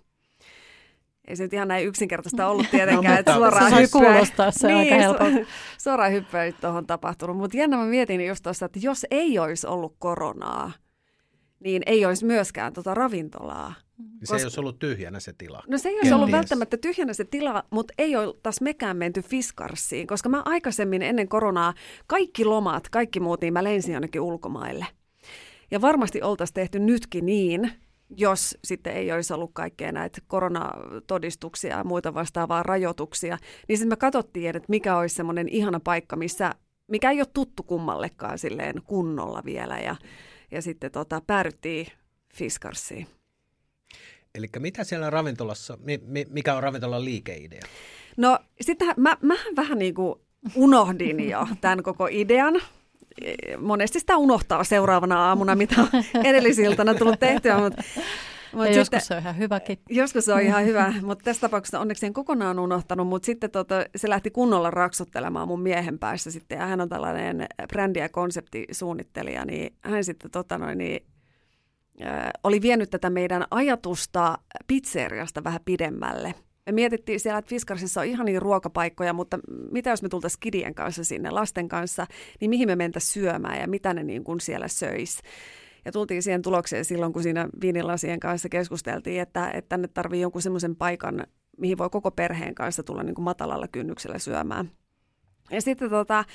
Ei 1.27 1.35
se 1.35 1.43
nyt 1.43 1.53
ihan 1.53 1.67
näin 1.67 1.87
yksinkertaista 1.87 2.47
ollut 2.47 2.69
tietenkään, 2.71 3.13
no, 3.13 3.19
että 3.19 3.33
suoraan 3.33 3.71
se 3.71 3.87
kuulostaa 3.91 4.51
se 4.51 4.67
niin, 4.67 4.77
aika 4.77 4.95
helppo. 4.95 5.25
Su- 5.25 5.45
suoraan 5.83 6.11
hyppää 6.11 6.51
tuohon 6.51 6.87
tapahtunut. 6.87 7.37
Mutta 7.37 7.57
jännä 7.57 7.77
mä 7.77 7.85
mietin 7.85 8.25
just 8.25 8.43
tuossa, 8.43 8.65
että 8.65 8.79
jos 8.81 9.05
ei 9.11 9.39
olisi 9.39 9.67
ollut 9.67 9.95
koronaa, 9.99 10.71
niin 11.59 11.81
ei 11.85 12.05
olisi 12.05 12.25
myöskään 12.25 12.73
tota 12.73 12.93
ravintolaa. 12.93 13.73
Se 13.97 14.19
koska... 14.19 14.37
ei 14.37 14.43
olisi 14.43 14.59
ollut 14.59 14.79
tyhjänä 14.79 15.19
se 15.19 15.33
tila. 15.33 15.63
No 15.67 15.77
se 15.77 15.89
ei 15.89 15.95
olisi 15.95 16.13
ollut 16.13 16.31
välttämättä 16.31 16.77
tyhjänä 16.77 17.13
se 17.13 17.25
tila, 17.25 17.63
mutta 17.69 17.93
ei 17.97 18.15
ole 18.15 18.35
taas 18.43 18.61
mekään 18.61 18.97
menty 18.97 19.21
Fiskarsiin, 19.21 20.07
koska 20.07 20.29
mä 20.29 20.41
aikaisemmin 20.45 21.01
ennen 21.01 21.27
koronaa 21.27 21.73
kaikki 22.07 22.45
lomat, 22.45 22.89
kaikki 22.89 23.19
muut, 23.19 23.41
niin 23.41 23.53
mä 23.53 23.63
lensin 23.63 23.93
jonnekin 23.93 24.21
ulkomaille. 24.21 24.85
Ja 25.71 25.81
varmasti 25.81 26.21
oltaisiin 26.21 26.53
tehty 26.53 26.79
nytkin 26.79 27.25
niin, 27.25 27.71
jos 28.09 28.57
sitten 28.63 28.93
ei 28.93 29.11
olisi 29.11 29.33
ollut 29.33 29.51
kaikkea 29.53 29.91
näitä 29.91 30.21
koronatodistuksia 30.27 31.77
ja 31.77 31.83
muita 31.83 32.13
vastaavaa 32.13 32.63
rajoituksia, 32.63 33.37
niin 33.67 33.77
sitten 33.77 33.89
me 33.89 33.95
katsottiin, 33.95 34.55
että 34.55 34.69
mikä 34.69 34.97
olisi 34.97 35.15
semmoinen 35.15 35.49
ihana 35.49 35.79
paikka, 35.79 36.15
missä, 36.15 36.55
mikä 36.87 37.11
ei 37.11 37.19
ole 37.19 37.27
tuttu 37.33 37.63
kummallekaan 37.63 38.39
silleen 38.39 38.81
kunnolla 38.83 39.41
vielä. 39.45 39.79
Ja 39.79 39.95
ja 40.51 40.61
sitten 40.61 40.91
tota, 40.91 41.21
päädyttiin 41.27 41.87
Fiskarsiin. 42.33 43.07
Eli 44.35 44.47
mitä 44.59 44.83
siellä 44.83 45.09
ravintolassa, 45.09 45.77
mikä 46.29 46.55
on 46.55 46.63
ravintolan 46.63 47.05
liikeidea? 47.05 47.61
No 48.17 48.39
sitten 48.61 48.93
mä, 48.97 49.17
mä 49.21 49.35
vähän 49.55 49.79
niin 49.79 49.95
kuin 49.95 50.19
unohdin 50.55 51.29
jo 51.29 51.47
tämän 51.61 51.83
koko 51.83 52.07
idean. 52.11 52.61
Monesti 53.59 53.99
sitä 53.99 54.17
unohtaa 54.17 54.63
seuraavana 54.63 55.27
aamuna, 55.27 55.55
mitä 55.55 55.81
on 55.81 55.89
edellisiltana 56.29 56.93
tullut 56.93 57.19
tehtyä, 57.19 57.57
mutta 57.57 57.83
Mut 58.55 58.65
ja 58.65 58.71
joskus 58.71 59.07
se 59.07 59.13
on 59.13 59.19
ihan 59.19 59.37
hyväkin. 59.37 59.79
Joskus 59.89 60.25
se 60.25 60.33
on 60.33 60.41
ihan 60.41 60.65
hyvä, 60.65 60.93
mutta 61.05 61.23
tässä 61.23 61.41
tapauksessa 61.41 61.79
onneksi 61.79 62.05
en 62.05 62.13
kokonaan 62.13 62.59
unohtanut, 62.59 63.07
mutta 63.07 63.25
sitten 63.25 63.51
tota, 63.51 63.75
se 63.95 64.09
lähti 64.09 64.31
kunnolla 64.31 64.71
raksuttelemaan 64.71 65.47
mun 65.47 65.61
miehen 65.61 65.99
päässä 65.99 66.31
sitten, 66.31 66.59
ja 66.59 66.65
hän 66.65 66.81
on 66.81 66.89
tällainen 66.89 67.45
brändi- 67.73 67.99
ja 67.99 68.09
konseptisuunnittelija, 68.09 69.45
niin 69.45 69.75
hän 69.81 70.03
sitten 70.03 70.31
tota 70.31 70.57
noin, 70.57 70.77
niin, 70.77 71.05
äh, 72.05 72.29
oli 72.43 72.61
vienyt 72.61 72.89
tätä 72.89 73.09
meidän 73.09 73.45
ajatusta 73.51 74.37
pizzeriasta 74.67 75.43
vähän 75.43 75.61
pidemmälle. 75.65 76.33
Me 76.65 76.71
mietittiin 76.71 77.19
siellä, 77.19 77.37
että 77.37 77.49
Fiskarsissa 77.49 78.01
on 78.01 78.07
ihan 78.07 78.25
niin 78.25 78.41
ruokapaikkoja, 78.41 79.13
mutta 79.13 79.39
mitä 79.71 79.89
jos 79.89 80.01
me 80.01 80.09
tultaisiin 80.09 80.39
kidien 80.39 80.75
kanssa 80.75 81.03
sinne 81.03 81.29
lasten 81.29 81.67
kanssa, 81.67 82.07
niin 82.41 82.49
mihin 82.49 82.67
me 82.67 82.75
mentäisiin 82.75 83.13
syömään 83.13 83.59
ja 83.59 83.67
mitä 83.67 83.93
ne 83.93 84.03
niin 84.03 84.23
kuin 84.23 84.39
siellä 84.39 84.67
söisi. 84.67 85.21
Ja 85.85 85.91
tultiin 85.91 86.23
siihen 86.23 86.41
tulokseen 86.41 86.85
silloin, 86.85 87.13
kun 87.13 87.23
siinä 87.23 87.49
viinilasien 87.61 88.19
kanssa 88.19 88.49
keskusteltiin, 88.49 89.21
että, 89.21 89.51
että 89.51 89.69
tänne 89.69 89.87
tarvii 89.87 90.21
jonkun 90.21 90.41
semmoisen 90.41 90.75
paikan, 90.75 91.27
mihin 91.57 91.77
voi 91.77 91.89
koko 91.89 92.11
perheen 92.11 92.55
kanssa 92.55 92.83
tulla 92.83 93.03
niin 93.03 93.15
kuin 93.15 93.23
matalalla 93.23 93.67
kynnyksellä 93.67 94.19
syömään. 94.19 94.71
Ja 95.51 95.61
sitten 95.61 95.89
tota, 95.89 96.25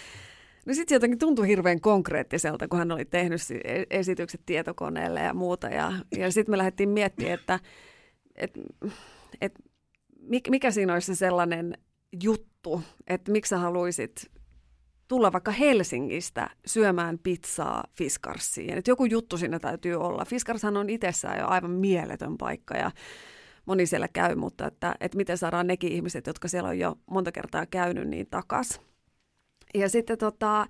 No 0.66 0.74
sitten 0.74 0.88
se 0.88 0.94
jotenkin 0.94 1.18
tuntui 1.18 1.48
hirveän 1.48 1.80
konkreettiselta, 1.80 2.68
kun 2.68 2.78
hän 2.78 2.92
oli 2.92 3.04
tehnyt 3.04 3.40
e-, 3.64 3.84
esitykset 3.90 4.40
tietokoneelle 4.46 5.20
ja 5.20 5.34
muuta. 5.34 5.68
Ja, 5.68 5.92
ja 6.16 6.32
sitten 6.32 6.52
me 6.52 6.58
lähdettiin 6.58 6.88
miettimään, 6.88 7.34
että, 7.34 7.60
että, 8.36 8.60
että 9.40 9.60
mikä 10.50 10.70
siinä 10.70 10.92
olisi 10.92 11.06
se 11.06 11.14
sellainen 11.14 11.78
juttu, 12.22 12.82
että 13.06 13.32
miksi 13.32 13.50
sä 13.50 13.58
haluaisit 13.58 14.30
tulla 15.08 15.32
vaikka 15.32 15.50
Helsingistä 15.50 16.50
syömään 16.66 17.18
pizzaa 17.18 17.84
Fiskarsiin. 17.92 18.78
Et 18.78 18.88
joku 18.88 19.04
juttu 19.04 19.38
siinä 19.38 19.58
täytyy 19.58 19.94
olla. 19.94 20.24
Fiskarshan 20.24 20.76
on 20.76 20.90
itsessään 20.90 21.38
jo 21.38 21.46
aivan 21.46 21.70
mieletön 21.70 22.38
paikka 22.38 22.74
ja 22.76 22.90
moni 23.66 23.86
siellä 23.86 24.08
käy, 24.08 24.34
mutta 24.34 24.66
että, 24.66 24.94
että 25.00 25.16
miten 25.16 25.38
saadaan 25.38 25.66
nekin 25.66 25.92
ihmiset, 25.92 26.26
jotka 26.26 26.48
siellä 26.48 26.68
on 26.68 26.78
jo 26.78 26.96
monta 27.10 27.32
kertaa 27.32 27.66
käynyt, 27.66 28.08
niin 28.08 28.26
takas. 28.30 28.80
Ja 29.74 29.88
sitten 29.88 30.18
tota, 30.18 30.66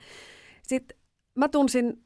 sit 0.63 0.93
mä 1.35 1.49
tunsin 1.49 2.05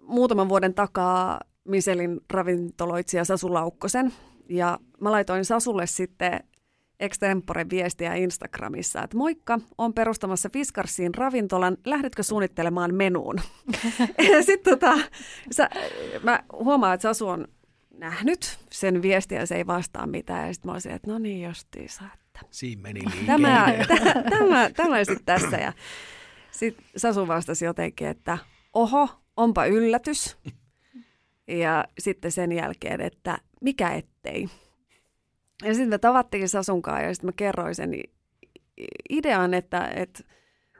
muutaman 0.00 0.48
vuoden 0.48 0.74
takaa 0.74 1.40
Miselin 1.64 2.20
ravintoloitsija 2.30 3.24
Sasu 3.24 3.54
Laukkosen, 3.54 4.12
ja 4.48 4.78
mä 5.00 5.12
laitoin 5.12 5.44
Sasulle 5.44 5.86
sitten 5.86 6.40
extempore 7.02 7.66
viestiä 7.70 8.14
Instagramissa, 8.14 9.02
että 9.02 9.16
moikka, 9.16 9.58
on 9.78 9.94
perustamassa 9.94 10.48
Fiskarsiin 10.52 11.14
ravintolan, 11.14 11.76
lähdetkö 11.84 12.22
suunnittelemaan 12.22 12.94
menuun? 12.94 13.40
ja 14.32 14.42
sitten 14.42 14.78
tota, 14.78 14.98
sä, 15.50 15.70
mä 16.22 16.42
huomaan, 16.52 16.94
että 16.94 17.02
Sasu 17.02 17.28
on 17.28 17.48
nähnyt 17.98 18.58
sen 18.70 19.02
viestiä 19.02 19.40
ja 19.40 19.46
se 19.46 19.54
ei 19.54 19.66
vastaa 19.66 20.06
mitään. 20.06 20.46
Ja 20.46 20.54
sitten 20.54 20.68
mä 20.68 20.72
olisin, 20.72 20.92
että 20.92 21.10
no 21.10 21.18
niin 21.18 21.48
justiinsa. 21.48 22.04
Että 22.14 22.40
Siinä 22.50 22.82
meni 22.82 23.00
Tämä, 23.26 23.72
tämä, 23.88 24.22
tämä, 24.30 24.70
tämä 24.70 25.04
sitten 25.04 25.24
tässä. 25.24 25.56
Ja 25.56 25.72
sitten 26.50 26.84
Sasu 26.96 27.28
vastasi 27.28 27.64
jotenkin, 27.64 28.06
että 28.06 28.38
oho, 28.72 29.08
onpa 29.36 29.66
yllätys. 29.66 30.36
Ja 31.48 31.84
sitten 31.98 32.32
sen 32.32 32.52
jälkeen, 32.52 33.00
että 33.00 33.38
mikä 33.60 33.90
ettei. 33.90 34.48
Ja 35.62 35.74
sitten 35.74 35.88
me 35.88 35.98
tavattiin 35.98 36.48
Sasunkaan 36.48 37.04
ja 37.04 37.14
sitten 37.14 37.28
mä 37.28 37.32
kerroin 37.36 37.74
sen 37.74 37.90
idean, 39.10 39.54
että, 39.54 39.92
että 39.96 40.24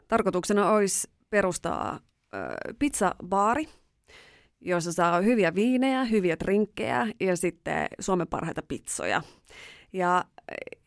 tarkoituksena 0.09 0.71
olisi 0.71 1.11
perustaa 1.31 2.01
ö, 2.35 2.39
pizzabaari, 2.79 3.69
jossa 4.61 4.93
saa 4.93 5.21
hyviä 5.21 5.55
viinejä, 5.55 6.05
hyviä 6.05 6.37
trinkkejä 6.37 7.07
ja 7.21 7.37
sitten 7.37 7.87
Suomen 8.01 8.29
parhaita 8.29 8.63
pizzoja. 8.69 9.23
Ja, 9.93 10.25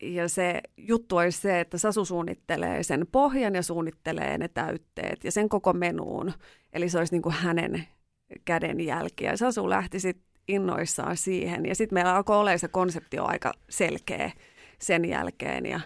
ja 0.02 0.28
se 0.28 0.60
juttu 0.76 1.16
olisi 1.16 1.40
se, 1.40 1.60
että 1.60 1.78
Sasu 1.78 2.04
suunnittelee 2.04 2.82
sen 2.82 3.06
pohjan 3.12 3.54
ja 3.54 3.62
suunnittelee 3.62 4.38
ne 4.38 4.48
täytteet 4.48 5.24
ja 5.24 5.32
sen 5.32 5.48
koko 5.48 5.72
menuun. 5.72 6.32
Eli 6.72 6.88
se 6.88 6.98
olisi 6.98 7.14
niin 7.14 7.22
kuin 7.22 7.34
hänen 7.34 7.84
kädenjälkiä. 8.44 9.36
Sasu 9.36 9.70
lähti 9.70 10.00
sitten 10.00 10.35
innoissaan 10.48 11.16
siihen. 11.16 11.66
Ja 11.66 11.74
sitten 11.74 11.96
meillä 11.96 12.16
alkoi 12.16 12.36
olla 12.36 12.58
se 12.58 12.68
konsepti 12.68 13.18
aika 13.18 13.52
selkeä 13.68 14.30
sen 14.78 15.04
jälkeen. 15.04 15.66
Ja 15.66 15.80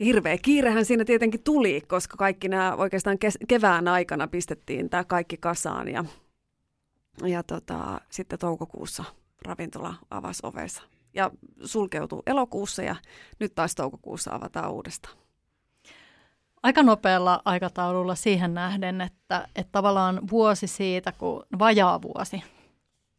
hirveä 0.00 0.38
kiirehän 0.38 0.84
siinä 0.84 1.04
tietenkin 1.04 1.42
tuli, 1.42 1.80
koska 1.80 2.16
kaikki 2.16 2.48
nämä 2.48 2.74
oikeastaan 2.74 3.18
kevään 3.48 3.88
aikana 3.88 4.28
pistettiin 4.28 4.90
tämä 4.90 5.04
kaikki 5.04 5.36
kasaan. 5.36 5.88
Ja, 5.88 6.04
ja 7.24 7.42
tota, 7.42 8.00
sitten 8.10 8.38
toukokuussa 8.38 9.04
ravintola 9.44 9.94
avasi 10.10 10.40
ovensa 10.42 10.82
ja 11.14 11.30
sulkeutui 11.64 12.22
elokuussa 12.26 12.82
ja 12.82 12.96
nyt 13.38 13.54
taas 13.54 13.74
toukokuussa 13.74 14.34
avataan 14.34 14.72
uudestaan. 14.72 15.16
Aika 16.62 16.82
nopealla 16.82 17.42
aikataululla 17.44 18.14
siihen 18.14 18.54
nähden, 18.54 19.00
että, 19.00 19.48
että 19.56 19.72
tavallaan 19.72 20.20
vuosi 20.30 20.66
siitä, 20.66 21.12
kun 21.12 21.46
vajaa 21.58 22.02
vuosi 22.02 22.42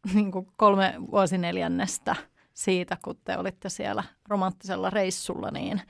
niin 0.14 0.32
kuin 0.32 0.46
kolme 0.56 0.94
vuosineljännestä 1.10 2.16
siitä, 2.54 2.96
kun 3.04 3.16
te 3.24 3.38
olitte 3.38 3.68
siellä 3.68 4.04
romanttisella 4.28 4.90
reissulla, 4.90 5.50
niin, 5.50 5.82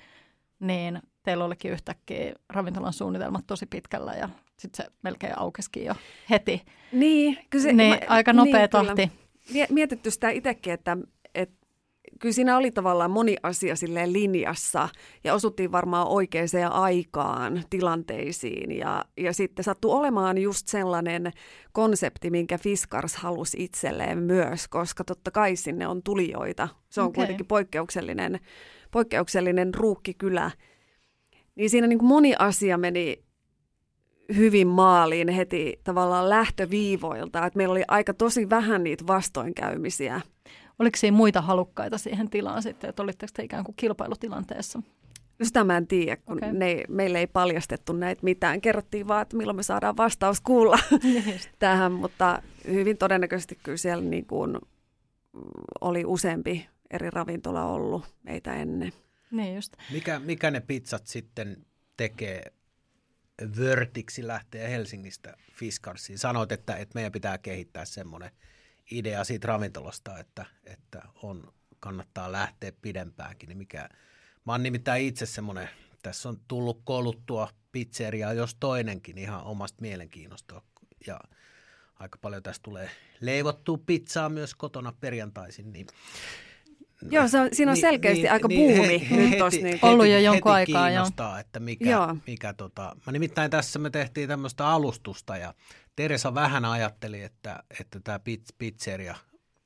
niin 0.61 1.03
teillä 1.23 1.45
olikin 1.45 1.73
yhtäkkiä 1.73 2.33
ravintolan 2.49 2.93
suunnitelmat 2.93 3.47
tosi 3.47 3.67
pitkällä 3.67 4.13
ja 4.13 4.29
sitten 4.59 4.85
se 4.85 4.93
melkein 5.03 5.39
aukesikin 5.39 5.85
jo 5.85 5.95
heti. 6.31 6.63
Niin, 6.93 7.39
kyllä 7.51 7.63
se, 7.63 7.73
niin 7.73 7.91
mä, 7.91 7.99
aika 8.09 8.33
nopea 8.33 8.59
niin, 8.59 8.71
tahti. 8.71 9.11
Kyllä. 9.53 9.67
Mietitty 9.71 10.11
sitä 10.11 10.31
itsekin, 10.31 10.73
että 10.73 10.97
kyllä 12.21 12.33
siinä 12.33 12.57
oli 12.57 12.71
tavallaan 12.71 13.11
moni 13.11 13.37
asia 13.43 13.77
silleen 13.77 14.13
linjassa 14.13 14.89
ja 15.25 15.35
osuttiin 15.35 15.73
varmaan 15.73 16.09
oikeaan 16.09 16.73
aikaan 16.73 17.63
tilanteisiin 17.71 18.79
ja, 18.79 19.05
ja 19.17 19.33
sitten 19.33 19.65
sattui 19.65 19.91
olemaan 19.91 20.39
just 20.39 20.69
sellainen 20.69 21.33
konsepti, 21.73 22.31
minkä 22.31 22.59
Fiskars 22.59 23.17
halusi 23.17 23.65
itselleen 23.65 24.19
myös, 24.19 24.69
koska 24.69 25.05
totta 25.05 25.31
kai 25.31 25.57
sinne 25.57 25.87
on 25.87 26.03
tulijoita. 26.03 26.69
Se 26.89 27.01
on 27.01 27.07
okay. 27.07 27.15
kuitenkin 27.15 27.47
poikkeuksellinen, 27.47 28.41
poikkeuksellinen 28.91 29.75
ruukkikylä. 29.75 30.51
Niin 31.55 31.71
siinä 31.71 31.87
niin 31.87 31.99
kuin 31.99 32.09
moni 32.09 32.35
asia 32.39 32.79
meni 32.79 33.25
hyvin 34.37 34.69
maaliin 34.69 35.29
heti 35.29 35.81
tavallaan 35.85 36.29
lähtöviivoilta, 36.29 37.47
että 37.47 37.57
meillä 37.57 37.73
oli 37.73 37.83
aika 37.89 38.15
tosi 38.15 38.51
vähän 38.51 38.85
niitä 38.85 39.07
vastoinkäymisiä– 39.07 40.21
Oliko 40.83 40.97
siinä 40.97 41.17
muita 41.17 41.41
halukkaita 41.41 41.99
siihen 41.99 42.31
tilaan 42.31 42.63
sitten, 42.63 42.91
että 42.91 43.03
olitteko 43.03 43.33
te 43.37 43.43
ikään 43.43 43.65
kuin 43.65 43.77
kilpailutilanteessa? 43.77 44.83
No 45.39 45.47
sitä 45.47 45.65
mä 45.65 45.77
en 45.77 45.87
tiedä, 45.87 46.17
kun 46.17 46.37
okay. 46.37 46.53
ne, 46.53 46.85
meille 46.89 47.19
ei 47.19 47.27
paljastettu 47.27 47.93
näitä 47.93 48.25
mitään. 48.25 48.61
Kerrottiin 48.61 49.09
vaan, 49.09 49.23
että 49.23 49.37
milloin 49.37 49.57
me 49.57 49.63
saadaan 49.63 49.97
vastaus 49.97 50.41
kuulla 50.41 50.79
tähän, 51.59 51.93
mutta 51.93 52.43
hyvin 52.69 52.99
todennäköisesti 52.99 53.59
kyllä 53.63 53.77
siellä 53.77 54.05
niin 54.05 54.27
kuin 54.27 54.59
oli 55.81 56.05
useampi 56.05 56.69
eri 56.91 57.11
ravintola 57.11 57.65
ollut 57.65 58.05
meitä 58.23 58.55
ennen. 58.55 58.93
Niin 59.31 59.55
just. 59.55 59.73
Mikä, 59.93 60.19
mikä 60.19 60.51
ne 60.51 60.61
pizzat 60.61 61.07
sitten 61.07 61.57
tekee 61.97 62.53
vörtiksi 63.59 64.27
lähteä 64.27 64.69
Helsingistä 64.69 65.37
Fiskarsiin? 65.53 66.19
Sanoit, 66.19 66.53
että, 66.53 66.77
että 66.77 66.95
meidän 66.95 67.13
pitää 67.13 67.39
kehittää 67.39 67.85
semmoinen– 67.85 68.31
idea 68.99 69.25
siitä 69.25 69.47
ravintolasta, 69.47 70.19
että, 70.19 70.47
että 70.65 71.03
on, 71.23 71.53
kannattaa 71.81 72.33
lähteä 72.33 72.73
pidempäänkin. 72.83 73.49
Niin 73.49 73.59
mikä, 73.59 73.89
mä 74.45 74.53
oon 74.53 74.63
nimittäin 74.63 75.05
itse 75.05 75.27
semmoinen, 75.27 75.69
tässä 76.03 76.29
on 76.29 76.41
tullut 76.49 76.81
kouluttua 76.85 77.49
pizzeria, 77.73 78.33
jos 78.33 78.57
toinenkin 78.61 79.19
ihan 79.19 79.45
omasta 79.45 79.83
mielenkiinnosta. 79.83 80.63
Ja 81.07 81.21
aika 81.95 82.19
paljon 82.19 82.43
tästä 82.43 82.63
tulee 82.63 82.91
leivottua 83.21 83.79
pizzaa 83.87 84.29
myös 84.29 84.55
kotona 84.55 84.93
perjantaisin, 85.01 85.73
niin 85.73 85.87
Joo, 87.11 87.29
se 87.29 87.41
on, 87.41 87.49
siinä 87.53 87.73
on 87.73 87.75
niin, 87.75 87.81
selkeästi 87.81 88.23
niin, 88.23 88.33
aika 88.33 88.49
niin, 88.49 88.77
buumi 88.77 89.11
he, 89.11 89.17
nyt 89.17 89.31
heti, 89.31 89.39
tossa, 89.39 89.61
niin. 89.61 89.79
Ollut 89.83 90.07
jo 90.07 90.19
jonkun 90.19 90.53
aikaa, 90.53 90.91
joo. 90.91 91.07
että 91.41 91.61
mikä, 91.61 91.91
joo. 91.91 92.17
mikä 92.27 92.53
tota, 92.53 92.97
mä 93.07 93.13
nimittäin 93.13 93.51
tässä 93.51 93.79
me 93.79 93.91
tehtiin 93.91 94.29
tämmöistä 94.29 94.67
alustusta 94.67 95.37
ja 95.37 95.55
Teresa 95.97 96.35
vähän 96.35 96.65
ajatteli, 96.65 97.23
että, 97.23 97.63
että 97.81 98.01
tämä 98.05 98.21
pizzeria 98.59 99.15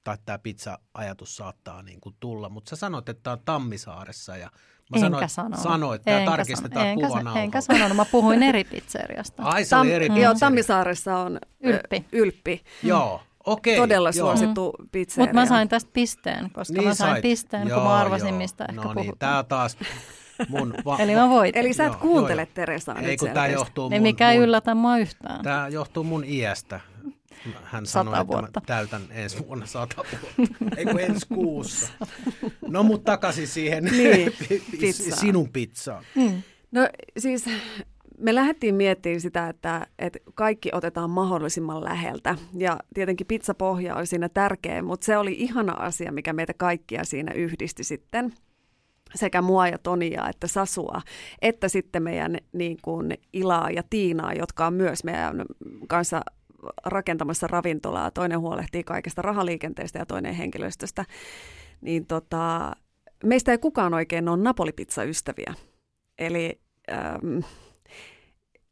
tai 0.05 0.19
tämä 0.25 0.39
pizza-ajatus 0.39 1.37
saattaa 1.37 1.83
niin 1.83 2.01
kuin 2.01 2.15
tulla, 2.21 2.49
mutta 2.49 2.71
sä 2.71 2.77
sanoit, 2.77 3.09
että 3.09 3.23
tämä 3.23 3.33
on 3.33 3.43
Tammisaaressa 3.45 4.37
ja 4.37 4.51
mä 4.93 5.01
sanoin, 5.01 5.29
sanonut. 5.29 5.61
sanoin 5.61 5.97
että 5.97 6.11
tämä 6.11 6.27
tarkistetaan 6.27 6.87
enkä, 6.87 7.07
kuvan 7.07 7.37
Enkä 7.37 7.61
sanonut, 7.61 7.97
mä 7.97 8.05
puhuin 8.05 8.43
eri 8.43 8.65
pizzeriasta. 8.65 9.43
Ai 9.43 9.65
se 9.65 9.71
Tam, 9.71 9.89
eri 9.89 10.21
Joo, 10.21 10.35
Tammisaaressa 10.41 11.17
on 11.17 11.39
Ylppi. 11.61 12.05
Ylppi. 12.13 12.65
Mm. 12.83 12.89
Joo. 12.89 13.23
Okei, 13.47 13.77
Todella 13.77 14.11
joo. 14.15 14.27
suosittu 14.27 14.75
mm. 14.79 14.89
pizzeria. 14.93 15.27
Mutta 15.27 15.41
mä 15.41 15.47
sain 15.47 15.69
tästä 15.69 15.91
pisteen, 15.93 16.51
koska 16.51 16.75
niin 16.75 16.89
mä 16.89 16.95
sain 16.95 17.13
sait. 17.13 17.23
pisteen, 17.23 17.69
joo, 17.69 17.81
kun 17.81 17.89
mä 17.89 17.97
arvasin, 17.97 18.29
joo. 18.29 18.39
mistä 18.39 18.65
ehkä 18.65 18.83
no 18.83 18.83
niin, 18.83 18.95
puhutaan. 18.95 19.19
Tämä 19.19 19.43
taas 19.43 19.77
mun... 20.49 20.75
Va- 20.85 20.99
Eli 20.99 21.15
mä 21.15 21.29
voit. 21.29 21.57
Eli 21.57 21.73
sä 21.73 21.87
et 21.87 21.97
kuuntele 21.97 22.49
Teresaa 22.55 23.01
Ei, 23.01 23.17
kun 23.17 23.31
tämä 23.31 23.47
johtuu 23.47 23.91
mun, 23.91 24.03
mikä 24.03 24.31
ei 24.31 24.39
yllätä 24.39 24.75
mua 24.75 24.99
yhtään. 24.99 25.43
Tämä 25.45 25.69
johtuu 25.69 26.05
mun 26.05 26.25
iästä. 26.25 26.81
Hän 27.65 27.87
sanoi, 27.87 28.15
että 28.15 28.27
vuotta. 28.27 28.61
mä 28.61 28.67
täytän 28.67 29.03
ensi 29.11 29.47
vuonna 29.47 29.67
sata 29.67 29.97
vuotta. 29.97 30.77
Ei 30.77 30.85
kun 30.85 31.01
ensi 31.01 31.27
kuussa. 31.29 31.93
No 32.69 32.83
mut 32.83 33.05
takaisin 33.05 33.49
siihen 33.49 33.85
niin, 33.99 34.33
pizzaan. 34.81 35.19
sinun 35.21 35.49
pizzaan. 35.49 36.05
Mm. 36.15 36.43
No 36.73 36.89
siis 37.19 37.45
me 38.19 38.35
lähdettiin 38.35 38.75
miettimään 38.75 39.21
sitä, 39.21 39.49
että, 39.49 39.87
että 39.99 40.19
kaikki 40.35 40.71
otetaan 40.73 41.11
mahdollisimman 41.11 41.85
läheltä. 41.85 42.37
Ja 42.57 42.79
tietenkin 42.95 43.27
pizzapohja 43.27 43.97
oli 43.97 44.07
siinä 44.07 44.29
tärkeä, 44.29 44.83
mutta 44.83 45.05
se 45.05 45.17
oli 45.19 45.33
ihana 45.39 45.73
asia, 45.73 46.13
mikä 46.13 46.33
meitä 46.33 46.55
kaikkia 46.55 47.05
siinä 47.05 47.33
yhdisti 47.33 47.85
sitten 47.85 48.33
sekä 49.17 49.43
mua 49.43 49.69
ja 49.69 49.79
Tonia 49.79 50.29
että 50.29 50.47
Sasua, 50.47 51.01
että 51.43 51.69
sitten 51.69 52.03
meidän 52.03 52.37
niin 52.53 52.77
kuin 52.83 53.19
Ilaa 53.33 53.71
ja 53.71 53.83
Tiinaa, 53.91 54.33
jotka 54.33 54.67
on 54.67 54.75
myös 54.75 55.05
meidän 55.05 55.43
kanssa 55.89 56.21
rakentamassa 56.85 57.47
ravintolaa. 57.47 58.11
Toinen 58.11 58.41
huolehtii 58.41 58.85
kaikesta 58.85 59.23
rahaliikenteestä 59.23 59.99
ja 59.99 60.07
toinen 60.07 60.35
henkilöstöstä. 60.35 61.05
Niin 61.81 62.07
tota, 62.07 62.73
meistä 63.25 63.53
ei 63.53 63.59
kukaan 63.59 63.95
oikein 63.95 64.29
ole 64.29 64.43
napolipizza-ystäviä. 64.43 65.55
Eli 66.19 66.61
ähm, 66.93 67.39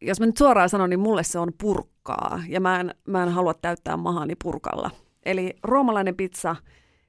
jos 0.00 0.20
mä 0.20 0.26
nyt 0.26 0.36
suoraan 0.36 0.68
sanon, 0.68 0.90
niin 0.90 1.00
mulle 1.00 1.22
se 1.24 1.38
on 1.38 1.52
purkkaa 1.60 2.42
ja 2.48 2.60
mä 2.60 2.80
en, 2.80 2.94
mä 3.08 3.22
en 3.22 3.28
halua 3.28 3.54
täyttää 3.54 3.96
mahani 3.96 4.34
purkalla. 4.44 4.90
Eli 5.26 5.54
roomalainen 5.62 6.16
pizza, 6.16 6.56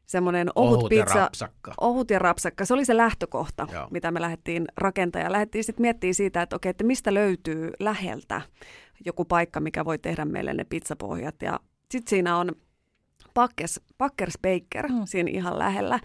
semmoinen 0.05 0.49
ohut, 0.55 0.77
ohut 0.77 0.89
pizza, 0.89 1.17
ja 1.17 1.23
rapsakka. 1.23 1.73
ohut 1.81 2.09
ja 2.09 2.19
rapsakka, 2.19 2.65
se 2.65 2.73
oli 2.73 2.85
se 2.85 2.97
lähtökohta, 2.97 3.67
Joo. 3.71 3.87
mitä 3.91 4.11
me 4.11 4.21
lähdettiin 4.21 4.65
rakentamaan. 4.77 5.31
Lähdettiin 5.31 5.63
sitten 5.63 5.81
miettimään 5.81 6.13
siitä, 6.13 6.41
että 6.41 6.55
okei, 6.55 6.69
että 6.69 6.83
mistä 6.83 7.13
löytyy 7.13 7.71
läheltä 7.79 8.41
joku 9.05 9.25
paikka, 9.25 9.59
mikä 9.59 9.85
voi 9.85 9.97
tehdä 9.97 10.25
meille 10.25 10.53
ne 10.53 10.63
pizzapohjat. 10.63 11.41
Ja 11.41 11.59
sitten 11.91 12.09
siinä 12.09 12.37
on 12.37 12.51
Packers, 13.33 13.81
Packers 13.97 14.37
Baker 14.41 14.91
mm. 14.91 15.01
siinä 15.05 15.29
ihan 15.33 15.59
lähellä. 15.59 15.99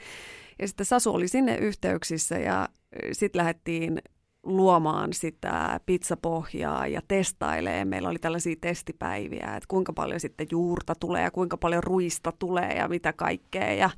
Ja 0.58 0.68
sitten 0.68 0.86
Sasu 0.86 1.14
oli 1.14 1.28
sinne 1.28 1.56
yhteyksissä 1.56 2.38
ja 2.38 2.68
sitten 3.12 3.38
lähdettiin 3.38 4.02
luomaan 4.42 5.12
sitä 5.12 5.80
pizzapohjaa 5.86 6.86
ja 6.86 7.00
testailee. 7.08 7.84
Meillä 7.84 8.08
oli 8.08 8.18
tällaisia 8.18 8.56
testipäiviä, 8.60 9.54
että 9.56 9.68
kuinka 9.68 9.92
paljon 9.92 10.20
sitten 10.20 10.46
juurta 10.50 10.94
tulee 10.94 11.22
ja 11.22 11.30
kuinka 11.30 11.56
paljon 11.56 11.82
ruista 11.82 12.32
tulee 12.32 12.72
ja 12.72 12.88
mitä 12.88 13.12
kaikkea. 13.12 13.72
Ja, 13.72 13.90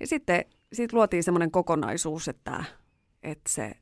ja 0.00 0.06
sitten 0.06 0.44
siitä 0.72 0.96
luotiin 0.96 1.22
semmoinen 1.22 1.50
kokonaisuus, 1.50 2.28
että, 2.28 2.64
että 3.22 3.50
se 3.52 3.72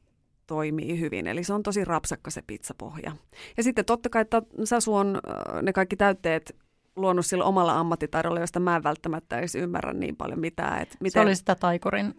toimii 0.47 1.01
hyvin. 1.01 1.27
Eli 1.27 1.45
se 1.45 1.53
on 1.53 1.63
tosi 1.63 1.85
rapsakka 1.85 2.31
se 2.31 2.43
pizzapohja. 2.47 3.17
Ja 3.57 3.63
sitten 3.63 3.85
totta 3.85 4.09
kai 4.09 4.23
että 4.23 4.43
Sasu 4.65 4.95
on 4.95 5.21
ne 5.63 5.73
kaikki 5.73 5.97
täytteet 5.97 6.57
luonut 6.97 7.27
sillä 7.27 7.45
omalla 7.45 7.79
ammattitaidolla, 7.79 8.41
josta 8.41 8.61
mä 8.61 8.77
en 8.77 8.83
välttämättä 8.83 9.39
edes 9.39 9.55
ymmärrä 9.55 9.93
niin 9.93 10.17
paljon 10.17 10.41
mitään. 10.41 10.83
Että 10.83 10.97
miten... 11.01 11.13
Se 11.13 11.21
oli 11.21 11.37
sitä 11.37 11.55
taikurin 11.55 12.15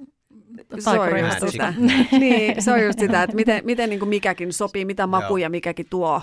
se 0.80 0.89
on 0.89 1.20
just 1.20 1.51
sitä. 1.51 1.74
niin, 2.20 2.63
se 2.63 2.72
on 2.72 2.84
just 2.84 2.99
sitä, 2.99 3.24
että 3.24 3.36
miten, 3.36 3.66
miten 3.66 3.89
niin 3.89 3.99
kuin 3.99 4.09
mikäkin 4.09 4.53
sopii, 4.53 4.86
mitä 4.86 5.07
makuja 5.07 5.49
mikäkin 5.49 5.86
tuo, 5.89 6.22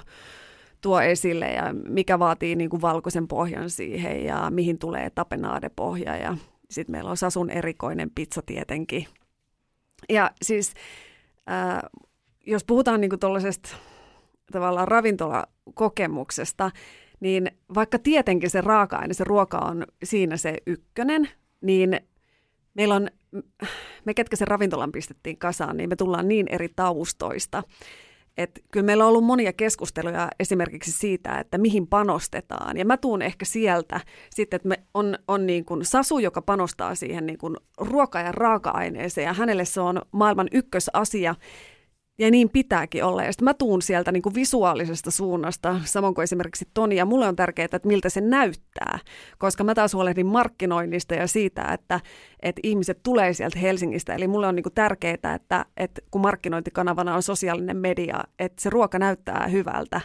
tuo 0.81 1.01
esille 1.01 1.53
ja 1.53 1.75
mikä 1.89 2.19
vaatii 2.19 2.57
niin 2.57 2.71
kuin 2.71 2.83
valkoisen 2.83 3.29
pohjan 3.29 3.71
siihen 3.71 4.25
ja 4.25 4.51
mihin 4.51 4.79
tulee 4.79 5.11
tapenaadepohja 5.11 6.17
ja 6.17 6.37
sitten 6.71 6.93
meillä 6.93 7.11
on 7.11 7.17
Sasun 7.17 7.51
erikoinen 7.51 8.11
pizza 8.15 8.43
tietenkin. 8.47 9.07
Ja 10.09 10.31
siis 10.43 10.75
äh, 11.51 11.79
jos 12.47 12.65
puhutaan 12.65 13.01
niin 13.01 13.19
tuollaisesta 13.21 13.77
tavallaan 14.53 14.89
ravintolakokemuksesta, 14.89 16.71
niin 17.21 17.51
vaikka 17.75 17.99
tietenkin 17.99 18.51
se 18.51 18.61
raaka-aine, 18.61 19.15
se 19.15 19.25
ruoka 19.25 19.59
on 19.59 19.87
siinä 20.05 20.37
se 20.37 20.57
ykkönen, 20.67 21.29
niin 21.61 22.01
meillä 22.75 22.95
on 22.95 23.09
me 24.05 24.15
ketkä 24.15 24.37
sen 24.37 24.49
ravintolan 24.49 24.93
pistettiin 24.93 25.39
kasaan, 25.39 25.77
niin 25.77 25.89
me 25.89 25.97
tullaan 25.97 26.29
niin 26.29 26.47
eri 26.51 26.69
taustoista. 26.77 27.63
että 28.37 28.61
kyllä 28.71 28.87
meillä 28.87 29.05
on 29.05 29.09
ollut 29.09 29.25
monia 29.25 29.53
keskusteluja 29.53 30.29
esimerkiksi 30.41 30.93
siitä, 30.93 31.39
että 31.39 31.59
mihin 31.59 31.87
panostetaan. 31.87 32.77
Ja 32.77 32.85
mä 32.85 32.97
tuun 32.97 33.23
ehkä 33.23 33.45
sieltä 33.45 34.01
sitten, 34.31 34.57
että 34.57 34.69
me 34.69 34.83
on, 34.95 35.19
on 35.29 35.47
niin 35.47 35.65
kuin 35.65 35.85
Sasu, 35.85 36.19
joka 36.19 36.43
panostaa 36.43 36.95
siihen 36.95 37.27
niin 37.27 37.39
kuin 37.39 37.57
ruoka- 37.79 38.21
ja 38.21 38.33
raaka-aineeseen. 38.33 39.25
Ja 39.25 39.33
hänelle 39.33 39.65
se 39.65 39.81
on 39.81 40.03
maailman 40.13 40.49
ykkösasia. 40.53 41.35
Ja 42.19 42.31
niin 42.31 42.51
pitääkin 42.51 43.05
olla. 43.05 43.25
Ja 43.25 43.33
sitten 43.33 43.45
mä 43.45 43.55
tuun 43.55 43.83
sieltä 43.83 44.13
niin 44.13 44.23
kuin 44.23 44.35
visuaalisesta 44.35 45.11
suunnasta, 45.11 45.81
samoin 45.85 46.15
kuin 46.15 46.23
esimerkiksi 46.23 46.69
Toni. 46.75 46.97
Ja 46.97 47.05
mulle 47.05 47.29
on 47.29 47.37
tärkeää, 47.37 47.65
että 47.65 47.89
miltä 47.89 48.09
se 48.09 48.21
näyttää, 48.21 48.99
koska 49.39 49.65
mä 49.65 49.75
taas 49.75 49.95
huolehdin 49.95 50.27
markkinoinnista 50.27 51.15
ja 51.15 51.27
siitä, 51.27 51.63
että, 51.63 52.01
että 52.43 52.61
ihmiset 52.65 52.99
tulee 53.03 53.33
sieltä 53.33 53.59
Helsingistä. 53.59 54.15
Eli 54.15 54.29
mulle 54.29 54.47
on 54.47 54.55
niin 54.55 54.63
kuin 54.63 54.75
tärkeää, 54.75 55.35
että, 55.35 55.67
että 55.77 56.03
kun 56.11 56.21
markkinointikanavana 56.21 57.15
on 57.15 57.23
sosiaalinen 57.23 57.77
media, 57.77 58.25
että 58.39 58.63
se 58.63 58.71
ruoka 58.71 58.99
näyttää 58.99 59.49
hyvältä. 59.49 60.01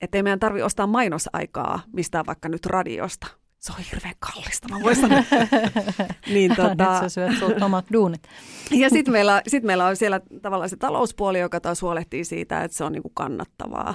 Että 0.00 0.18
ei 0.18 0.22
meidän 0.22 0.40
tarvi 0.40 0.62
ostaa 0.62 0.86
mainosaikaa 0.86 1.80
mistään 1.92 2.26
vaikka 2.26 2.48
nyt 2.48 2.66
radiosta. 2.66 3.43
Se 3.64 3.72
on 3.72 3.84
hirveän 3.92 4.14
kallista, 4.18 4.68
mä 4.68 4.80
voin 4.84 4.96
sanoa. 4.96 5.22
niin, 6.26 6.50
tota... 6.56 6.90
Nyt 6.90 7.00
sä 7.00 7.08
syöt 7.08 7.38
sulta 7.38 7.64
omat 7.64 7.84
duunit. 7.92 8.22
ja 8.82 8.90
sitten 8.90 9.12
meillä, 9.12 9.42
sit 9.48 9.64
meillä 9.64 9.86
on 9.86 9.96
siellä 9.96 10.20
tavallaan 10.42 10.70
se 10.70 10.76
talouspuoli, 10.76 11.40
joka 11.40 11.60
taas 11.60 11.82
huolehtii 11.82 12.24
siitä, 12.24 12.64
että 12.64 12.76
se 12.76 12.84
on 12.84 12.92
niinku 12.92 13.10
kannattavaa. 13.14 13.94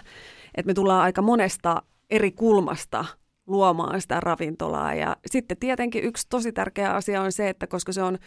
Et 0.55 0.65
me 0.65 0.74
tullaan 0.74 1.01
aika 1.01 1.22
monesta 1.22 1.84
eri 2.09 2.32
kulmasta 2.32 3.05
luomaan 3.47 4.01
sitä 4.01 4.20
ravintolaa. 4.20 4.93
Ja 4.93 5.15
sitten 5.26 5.57
tietenkin 5.57 6.03
yksi 6.03 6.28
tosi 6.30 6.51
tärkeä 6.51 6.93
asia 6.93 7.22
on 7.22 7.32
se, 7.32 7.49
että 7.49 7.67
koska 7.67 7.91
se 7.91 8.03
on 8.03 8.17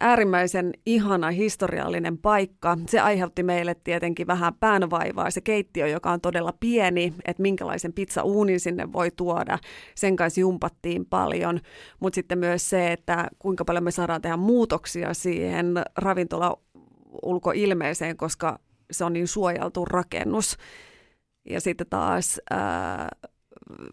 äärimmäisen 0.00 0.72
ihana 0.86 1.30
historiallinen 1.30 2.18
paikka. 2.18 2.78
Se 2.86 3.00
aiheutti 3.00 3.42
meille 3.42 3.76
tietenkin 3.84 4.26
vähän 4.26 4.54
päänvaivaa. 4.54 5.30
Se 5.30 5.40
keittiö, 5.40 5.86
joka 5.86 6.10
on 6.10 6.20
todella 6.20 6.52
pieni, 6.60 7.14
että 7.24 7.42
minkälaisen 7.42 7.92
pizzauunin 7.92 8.60
sinne 8.60 8.92
voi 8.92 9.10
tuoda. 9.10 9.58
Sen 9.94 10.16
kanssa 10.16 10.40
jumpattiin 10.40 11.06
paljon. 11.06 11.60
Mutta 12.00 12.14
sitten 12.14 12.38
myös 12.38 12.70
se, 12.70 12.92
että 12.92 13.28
kuinka 13.38 13.64
paljon 13.64 13.84
me 13.84 13.90
saadaan 13.90 14.22
tehdä 14.22 14.36
muutoksia 14.36 15.14
siihen 15.14 15.82
ravintola 15.96 16.58
ulkoilmeeseen, 17.22 18.16
koska 18.16 18.58
se 18.90 19.04
on 19.04 19.12
niin 19.12 19.28
suojeltu 19.28 19.84
rakennus. 19.84 20.56
Ja 21.50 21.60
sitten 21.60 21.86
taas 21.90 22.40
ää, 22.50 23.08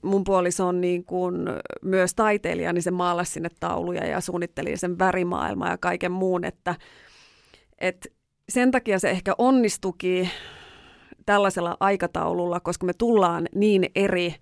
mun 0.03 0.23
puoliso 0.23 0.67
on 0.67 0.81
niin 0.81 1.05
kuin 1.05 1.35
myös 1.81 2.15
taiteilija, 2.15 2.73
niin 2.73 2.83
se 2.83 2.91
maalasi 2.91 3.31
sinne 3.31 3.49
tauluja 3.59 4.05
ja 4.05 4.21
suunnitteli 4.21 4.77
sen 4.77 4.99
värimaailmaa 4.99 5.69
ja 5.69 5.77
kaiken 5.77 6.11
muun, 6.11 6.43
että, 6.43 6.75
että 7.77 8.09
sen 8.49 8.71
takia 8.71 8.99
se 8.99 9.09
ehkä 9.09 9.35
onnistuki 9.37 10.29
tällaisella 11.25 11.77
aikataululla, 11.79 12.59
koska 12.59 12.85
me 12.85 12.93
tullaan 12.93 13.47
niin 13.55 13.89
eri 13.95 14.35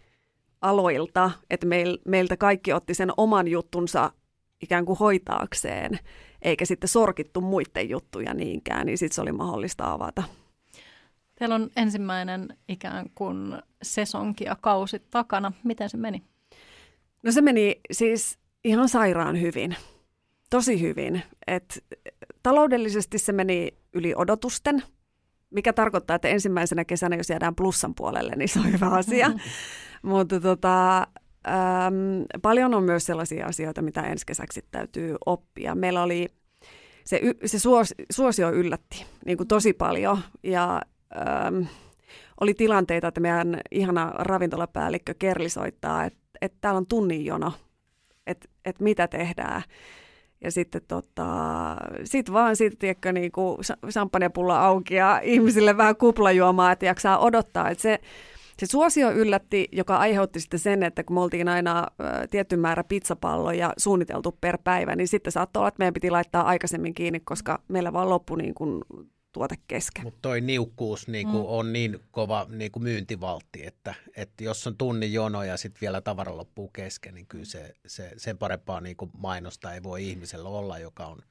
aloilta, 0.62 1.32
että 1.50 1.68
meil, 1.68 1.98
meiltä 2.06 2.38
kaikki 2.38 2.74
otti 2.74 2.94
sen 2.94 3.12
oman 3.18 3.48
juttunsa 3.48 4.12
ikään 4.62 4.86
kuin 4.86 5.00
hoitaakseen, 5.00 6.00
eikä 6.42 6.66
sitten 6.66 6.88
sorkittu 6.88 7.42
muiden 7.42 7.90
juttuja 7.90 8.34
niinkään, 8.34 8.86
niin 8.86 8.98
sitten 8.98 9.16
se 9.16 9.22
oli 9.22 9.32
mahdollista 9.32 9.92
avata. 9.92 10.24
Teillä 11.36 11.56
on 11.56 11.70
ensimmäinen 11.76 12.58
ikään 12.68 13.06
kuin 13.16 13.62
sesonki 13.82 14.44
ja 14.44 14.56
kausi 14.62 15.00
takana. 15.00 15.52
Miten 15.64 15.90
se 15.90 15.98
meni? 15.98 16.24
No 17.24 17.32
se 17.32 17.42
meni 17.42 17.80
siis 17.92 18.40
ihan 18.64 18.90
sairaan 18.90 19.42
hyvin. 19.42 19.76
Tosi 20.50 20.82
hyvin. 20.82 21.24
Et 21.48 21.84
taloudellisesti 22.44 23.18
se 23.18 23.32
meni 23.32 23.74
yli 23.94 24.14
odotusten, 24.16 24.84
mikä 25.50 25.74
tarkoittaa, 25.74 26.16
että 26.16 26.28
ensimmäisenä 26.28 26.86
kesänä, 26.86 27.16
jos 27.16 27.30
jäädään 27.30 27.56
plussan 27.56 27.96
puolelle, 27.96 28.34
niin 28.36 28.50
se 28.50 28.60
on 28.60 28.72
hyvä 28.72 28.88
asia. 28.88 29.32
Mutta 30.02 30.40
tota, 30.40 30.98
äm, 31.00 31.06
paljon 32.42 32.74
on 32.74 32.84
myös 32.84 33.06
sellaisia 33.06 33.46
asioita, 33.46 33.82
mitä 33.82 34.02
ensi 34.02 34.26
kesäksi 34.26 34.66
täytyy 34.72 35.16
oppia. 35.26 35.76
Meillä 35.76 36.04
oli 36.04 36.28
se, 37.06 37.22
se 37.46 37.60
suos, 37.60 37.94
suosio 38.12 38.52
yllätti 38.52 39.06
niin 39.26 39.38
kuin 39.38 39.48
tosi 39.48 39.74
paljon 39.74 40.20
ja 40.44 40.82
äm, 41.48 41.68
oli 42.42 42.54
tilanteita, 42.54 43.08
että 43.08 43.22
meidän 43.22 43.62
ihana 43.72 44.12
ravintolapäällikkö 44.16 45.14
Kerli 45.20 45.50
soittaa, 45.50 46.06
että, 46.06 46.20
että 46.42 46.58
täällä 46.62 46.78
on 46.78 46.88
tunnin 46.88 47.26
jono, 47.26 47.54
että, 48.28 48.50
että 48.66 48.84
mitä 48.84 49.08
tehdään. 49.08 49.64
Ja 50.42 50.52
sitten 50.52 50.82
tota, 50.88 51.28
sit 52.04 52.34
vaan 52.34 52.56
sitten, 52.56 52.80
tiedätkö, 52.80 53.12
niin 53.12 53.32
kuin 53.32 53.58
champagnepulla 53.92 54.66
auki 54.66 54.96
ja 54.96 55.20
ihmisille 55.24 55.78
vähän 55.78 55.96
kuplajuomaa, 55.96 56.72
että 56.72 56.86
jaksaa 56.86 57.20
odottaa. 57.20 57.70
Että 57.70 57.82
se, 57.82 58.00
se 58.58 58.66
suosio 58.66 59.12
yllätti, 59.12 59.68
joka 59.72 59.98
aiheutti 59.98 60.40
sitten 60.40 60.60
sen, 60.60 60.84
että 60.84 61.04
kun 61.04 61.16
me 61.16 61.22
oltiin 61.22 61.48
aina 61.48 61.80
ä, 61.80 62.28
tietty 62.28 62.58
määrä 62.58 62.84
pizzapalloja 62.84 63.74
suunniteltu 63.78 64.38
per 64.42 64.58
päivä, 64.64 64.96
niin 64.96 65.08
sitten 65.08 65.32
saattoi 65.32 65.62
olla, 65.62 65.68
että 65.68 65.80
meidän 65.80 65.94
piti 65.94 66.10
laittaa 66.10 66.44
aikaisemmin 66.44 66.94
kiinni, 66.94 67.20
koska 67.20 67.62
meillä 67.68 67.94
vaan 67.94 68.10
loppui 68.10 68.38
niin 68.38 68.54
kuin 68.54 68.82
tuote 69.34 69.56
kesken. 69.68 70.04
Mutta 70.04 70.20
toi 70.22 70.42
niukkuus 70.42 71.08
niinku 71.08 71.38
mm. 71.38 71.46
on 71.46 71.74
niin 71.74 72.00
kova 72.12 72.46
niinku 72.50 72.80
myyntivaltti, 72.80 73.66
että, 73.66 73.94
että 74.16 74.44
jos 74.44 74.68
on 74.68 74.78
tunnin 74.78 75.14
jono 75.14 75.44
ja 75.44 75.58
sitten 75.58 75.82
vielä 75.82 76.02
tavara 76.02 76.38
loppuu 76.38 76.68
kesken, 76.68 77.14
niin 77.16 77.28
kyllä 77.28 77.46
se, 77.46 77.76
se, 77.88 78.12
sen 78.18 78.38
parempaa 78.38 78.82
niinku 78.82 79.10
mainosta 79.18 79.74
ei 79.74 79.84
voi 79.84 80.10
ihmisellä 80.10 80.50
olla, 80.50 80.80
joka 80.80 81.06
on 81.06 81.24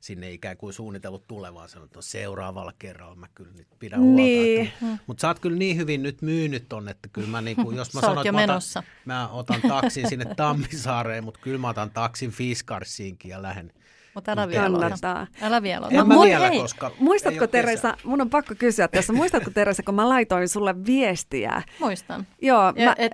sinne 0.00 0.30
ikään 0.30 0.56
kuin 0.56 0.72
suunnitellut 0.72 1.26
tulevaan, 1.26 1.68
sanonut, 1.68 1.88
että 1.88 1.98
no 1.98 2.02
seuraavalla 2.02 2.72
kerralla 2.78 3.14
mä 3.14 3.26
kyllä 3.34 3.52
nyt 3.52 3.68
pidän 3.78 4.00
huolta. 4.00 4.22
Niin. 4.22 4.72
Mutta 5.06 5.20
sä 5.20 5.28
oot 5.28 5.38
kyllä 5.38 5.58
niin 5.58 5.76
hyvin 5.76 6.02
nyt 6.02 6.22
myynyt 6.22 6.72
on, 6.72 6.88
että 6.88 7.08
kyllä 7.12 7.28
mä 7.28 7.40
niinku, 7.40 7.70
jos 7.76 7.94
mä 7.94 8.00
sanon, 8.00 8.26
että 8.26 8.32
mä 8.32 8.42
otan, 8.44 8.84
mä 9.04 9.28
otan 9.28 9.60
taksin 9.68 10.08
sinne 10.08 10.24
Tammisaareen, 10.36 11.24
mutta 11.24 11.40
kyllä 11.40 11.58
mä 11.58 11.68
otan 11.68 11.90
taksin 11.90 12.30
Fiskarsiinkin 12.30 13.28
ja 13.28 13.42
lähden 13.42 13.72
mutta 14.20 14.32
älä 14.32 14.48
vielä 14.48 14.78
kannattaa. 14.78 15.26
Älä 15.42 15.62
vielä 15.62 15.88
En 15.90 16.08
mä 16.08 16.14
vielä, 16.24 16.48
hei, 16.48 16.60
koska 16.60 16.90
Muistatko 16.98 17.46
Teresa, 17.46 17.96
mun 18.04 18.20
on 18.20 18.30
pakko 18.30 18.54
kysyä 18.58 18.88
tässä, 18.88 19.12
muistatko 19.12 19.50
Teresa, 19.50 19.82
kun 19.82 19.94
mä 19.94 20.08
laitoin 20.08 20.48
sulle 20.48 20.84
viestiä? 20.86 21.62
Muistan. 21.78 22.26
Joo, 22.42 22.72
ja, 22.76 22.86
mä, 22.86 22.94
et, 22.98 23.12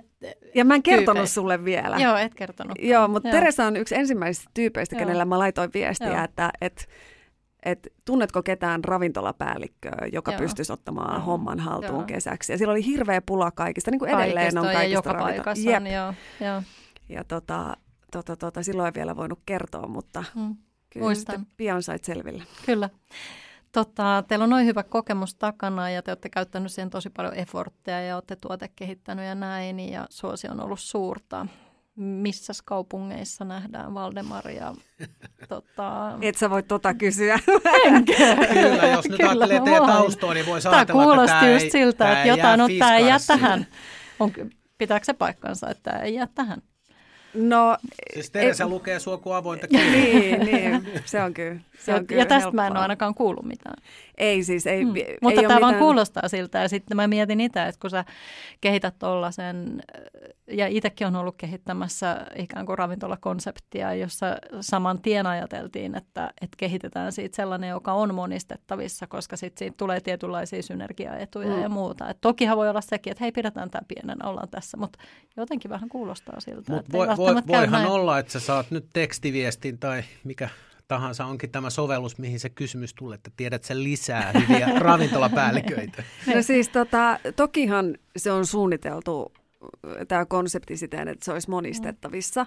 ja 0.55 0.65
mä 0.65 0.75
en 0.75 0.83
kertonut 0.83 1.15
tyypei. 1.15 1.27
sulle 1.27 1.65
vielä. 1.65 1.97
Joo, 1.97 2.17
et 2.17 2.35
kertonut. 2.35 2.77
Joo, 2.81 3.07
mutta 3.07 3.29
Joo. 3.29 3.39
Teresa 3.39 3.65
on 3.65 3.75
yksi 3.75 3.95
ensimmäisistä 3.95 4.51
tyypeistä, 4.53 4.95
Joo. 4.95 4.99
kenellä 4.99 5.25
mä 5.25 5.39
laitoin 5.39 5.69
viestiä, 5.73 6.07
Joo. 6.07 6.23
että 6.23 6.49
et, 6.61 6.87
et, 7.63 7.87
tunnetko 8.05 8.43
ketään 8.43 8.83
ravintolapäällikköä, 8.83 10.07
joka 10.11 10.31
Joo. 10.31 10.39
pystyisi 10.39 10.73
ottamaan 10.73 11.15
Joo. 11.15 11.25
homman 11.25 11.59
haltuun 11.59 11.93
Joo. 11.93 12.03
kesäksi. 12.03 12.51
Ja 12.51 12.57
sillä 12.57 12.71
oli 12.71 12.85
hirveä 12.85 13.21
pula 13.21 13.51
kaikista, 13.51 13.91
niin 13.91 13.99
kuin 13.99 14.11
edelleen 14.11 14.57
on 14.57 14.63
kaikista 14.63 14.83
ja 14.83 14.93
joka 14.93 15.13
paikassa. 15.13 15.69
Yep. 15.69 15.83
Joo. 15.93 16.13
Joo. 16.49 16.61
Ja 17.09 17.23
tota, 17.23 17.77
tota, 18.11 18.35
tota, 18.35 18.63
silloin 18.63 18.87
ei 18.87 18.93
vielä 18.95 19.15
voinut 19.15 19.39
kertoa, 19.45 19.87
mutta... 19.87 20.23
Hmm 20.35 20.55
Kyllä 20.89 21.03
Muistan. 21.03 21.47
pian 21.57 21.83
sait 21.83 22.03
selville. 22.03 22.43
Kyllä. 22.65 22.89
Totta, 23.71 24.23
teillä 24.27 24.43
on 24.43 24.49
noin 24.49 24.65
hyvä 24.65 24.83
kokemus 24.83 25.35
takana 25.35 25.89
ja 25.89 26.01
te 26.01 26.11
olette 26.11 26.29
käyttänyt 26.29 26.71
siihen 26.71 26.89
tosi 26.89 27.09
paljon 27.09 27.35
efortteja 27.35 28.01
ja 28.01 28.15
olette 28.15 28.35
tuotekehittänyt 28.35 29.25
ja 29.25 29.35
näin 29.35 29.79
ja 29.79 30.05
suosi 30.09 30.47
on 30.47 30.59
ollut 30.59 30.79
suurta. 30.79 31.47
Missä 31.95 32.53
kaupungeissa 32.65 33.45
nähdään 33.45 33.93
Valdemar 33.93 34.49
ja 34.49 34.73
tota... 35.49 36.17
Et 36.21 36.35
sä 36.35 36.49
voi 36.49 36.63
tota 36.63 36.93
kysyä. 36.93 37.39
Kyllä, 38.53 38.87
jos 38.87 39.09
nyt 39.09 39.17
Kyllä, 39.17 39.31
ajattelee 39.31 39.61
teidän 39.61 39.85
taustoa, 39.85 40.33
niin 40.33 40.45
voi 40.45 40.59
ajatella, 40.65 40.85
tämä 40.85 41.03
kuulosti 41.03 41.35
että 41.35 41.47
just 41.47 41.63
ei, 41.63 41.71
siltä, 41.71 42.11
että 42.11 42.27
jotain 42.27 42.61
on, 42.61 42.69
tämä 42.79 42.97
ei 42.97 43.07
jää 43.07 43.19
tähän. 43.27 43.67
On, 44.19 44.31
pitääkö 44.77 45.05
se 45.05 45.13
paikkansa, 45.13 45.69
että 45.69 45.91
tämä 45.91 46.03
ei 46.03 46.13
jää 46.13 46.27
tähän? 46.35 46.61
No, 47.33 47.77
siis 48.13 48.31
Teresa 48.31 48.63
ei, 48.63 48.69
lukee 48.69 48.99
sua 48.99 49.17
kuin 49.17 49.35
avointa 49.35 49.67
niin, 49.71 50.39
niin, 50.39 50.87
se 51.05 51.23
on 51.23 51.33
kyllä. 51.33 51.59
Se 51.79 51.93
on 51.93 51.97
ja, 52.01 52.05
kyllä 52.05 52.21
ja 52.21 52.25
tästä 52.25 52.41
helppoa. 52.41 52.61
mä 52.63 52.67
en 52.67 52.73
ole 52.73 52.79
ainakaan 52.79 53.15
kuullut 53.15 53.45
mitään. 53.45 53.83
Ei 54.17 54.43
siis, 54.43 54.67
ei, 54.67 54.83
hmm. 54.83 54.95
ei 54.95 55.17
Mutta 55.21 55.41
tämä 55.41 55.61
vaan 55.61 55.75
kuulostaa 55.75 56.27
siltä 56.27 56.59
ja 56.59 56.69
sitten 56.69 56.97
mä 56.97 57.07
mietin 57.07 57.41
itse, 57.41 57.63
että 57.63 57.81
kun 57.81 57.89
sä 57.89 58.05
kehität 58.61 58.99
tuollaisen, 58.99 59.81
ja 60.51 60.67
itsekin 60.67 61.07
on 61.07 61.15
ollut 61.15 61.35
kehittämässä 61.37 62.25
ikään 62.35 62.65
kuin 62.65 62.77
ravintolakonseptia, 62.77 63.93
jossa 63.93 64.25
saman 64.61 65.01
tien 65.01 65.25
ajateltiin, 65.25 65.95
että, 65.95 66.33
että 66.41 66.57
kehitetään 66.57 67.11
siitä 67.11 67.35
sellainen, 67.35 67.69
joka 67.69 67.93
on 67.93 68.15
monistettavissa, 68.15 69.07
koska 69.07 69.37
sitten 69.37 69.59
siitä 69.59 69.77
tulee 69.77 70.01
tietynlaisia 70.01 70.63
synergiaetuja 70.63 71.53
hmm. 71.53 71.61
ja 71.61 71.69
muuta. 71.69 72.09
Et 72.09 72.17
tokihan 72.21 72.57
voi 72.57 72.69
olla 72.69 72.81
sekin, 72.81 73.11
että 73.11 73.23
hei 73.23 73.31
pidetään 73.31 73.69
tämä 73.69 73.81
pienen, 73.87 74.25
ollaan 74.25 74.49
tässä, 74.49 74.77
mutta 74.77 74.99
jotenkin 75.37 75.71
vähän 75.71 75.89
kuulostaa 75.89 76.39
siltä. 76.39 76.73
Mut 76.73 76.91
voi, 76.91 77.07
voi, 77.07 77.35
voihan 77.47 77.71
näin. 77.71 77.87
olla, 77.87 78.19
että 78.19 78.31
sä 78.31 78.39
saat 78.39 78.71
nyt 78.71 78.85
tekstiviestin 78.93 79.77
tai 79.79 80.03
mikä 80.23 80.49
tahansa 80.87 81.25
onkin 81.25 81.51
tämä 81.51 81.69
sovellus, 81.69 82.17
mihin 82.17 82.39
se 82.39 82.49
kysymys 82.49 82.93
tulee, 82.93 83.15
että 83.15 83.31
tiedät 83.37 83.63
sen 83.63 83.83
lisää 83.83 84.31
hyviä 84.31 84.69
ravintolapäälliköitä. 84.79 86.03
No 86.35 86.41
siis 86.41 86.69
tota, 86.69 87.19
tokihan 87.35 87.97
se 88.17 88.31
on 88.31 88.45
suunniteltu 88.45 89.31
tämä 90.07 90.25
konsepti 90.25 90.77
siten, 90.77 91.07
että 91.07 91.25
se 91.25 91.31
olisi 91.31 91.49
monistettavissa. 91.49 92.45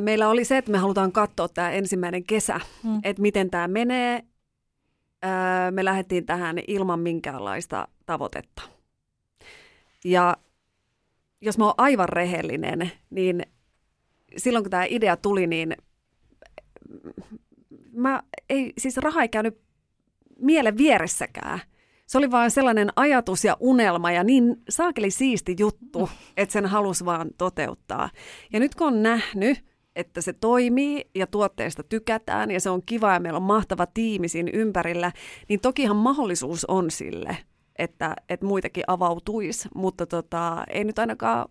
Meillä 0.00 0.28
oli 0.28 0.44
se, 0.44 0.56
että 0.58 0.70
me 0.70 0.78
halutaan 0.78 1.12
katsoa 1.12 1.48
tämä 1.48 1.70
ensimmäinen 1.70 2.24
kesä, 2.24 2.60
mm. 2.82 3.00
että 3.04 3.22
miten 3.22 3.50
tämä 3.50 3.68
menee. 3.68 4.22
Me 5.70 5.84
lähdettiin 5.84 6.26
tähän 6.26 6.56
ilman 6.66 7.00
minkäänlaista 7.00 7.88
tavoitetta. 8.06 8.62
Ja 10.04 10.36
jos 11.40 11.58
mä 11.58 11.64
oon 11.64 11.74
aivan 11.78 12.08
rehellinen, 12.08 12.92
niin 13.10 13.42
silloin 14.36 14.64
kun 14.64 14.70
tämä 14.70 14.84
idea 14.88 15.16
tuli, 15.16 15.46
niin 15.46 15.76
mä 17.92 18.22
ei, 18.48 18.72
siis 18.78 18.96
raha 18.96 19.22
ei 19.22 19.28
käynyt 19.28 19.60
mielen 20.38 20.78
vieressäkään. 20.78 21.60
Se 22.06 22.18
oli 22.18 22.30
vaan 22.30 22.50
sellainen 22.50 22.90
ajatus 22.96 23.44
ja 23.44 23.56
unelma 23.60 24.12
ja 24.12 24.24
niin 24.24 24.56
saakeli 24.68 25.10
siisti 25.10 25.56
juttu, 25.58 26.10
että 26.36 26.52
sen 26.52 26.66
halusi 26.66 27.04
vaan 27.04 27.30
toteuttaa. 27.38 28.10
Ja 28.52 28.60
nyt 28.60 28.74
kun 28.74 28.86
on 28.86 29.02
nähnyt, 29.02 29.64
että 29.96 30.20
se 30.20 30.32
toimii 30.32 31.04
ja 31.14 31.26
tuotteesta 31.26 31.82
tykätään 31.82 32.50
ja 32.50 32.60
se 32.60 32.70
on 32.70 32.82
kiva 32.86 33.12
ja 33.12 33.20
meillä 33.20 33.36
on 33.36 33.42
mahtava 33.42 33.86
tiimi 33.86 34.28
siinä 34.28 34.50
ympärillä, 34.54 35.12
niin 35.48 35.60
tokihan 35.60 35.96
mahdollisuus 35.96 36.64
on 36.64 36.90
sille, 36.90 37.36
että, 37.78 38.16
että 38.28 38.46
muitakin 38.46 38.84
avautuisi, 38.86 39.68
mutta 39.74 40.06
tota, 40.06 40.64
ei 40.70 40.84
nyt 40.84 40.98
ainakaan 40.98 41.48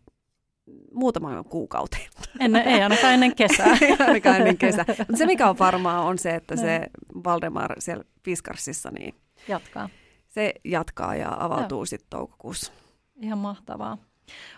muutaman 0.93 1.43
kuukauteen. 1.43 2.09
Ennen, 2.39 2.67
ei 2.67 2.81
ainakaan 2.83 3.13
ennen 3.13 3.35
kesää. 3.35 3.77
ei 3.81 3.95
ainakaan 3.99 4.35
ennen 4.35 4.57
kesää. 4.57 4.85
Mutta 4.87 5.17
se 5.17 5.25
mikä 5.25 5.49
on 5.49 5.59
varmaa 5.59 6.01
on 6.01 6.17
se, 6.17 6.35
että 6.35 6.55
se 6.55 6.87
Valdemar 7.23 7.75
siellä 7.79 8.03
Fiskarsissa, 8.25 8.91
niin 8.91 9.15
jatkaa. 9.47 9.89
Se 10.31 10.53
jatkaa 10.63 11.15
ja 11.15 11.37
avautuu 11.39 11.85
sitten 11.85 12.09
toukokuussa. 12.09 12.71
Ihan 13.21 13.37
mahtavaa. 13.39 13.97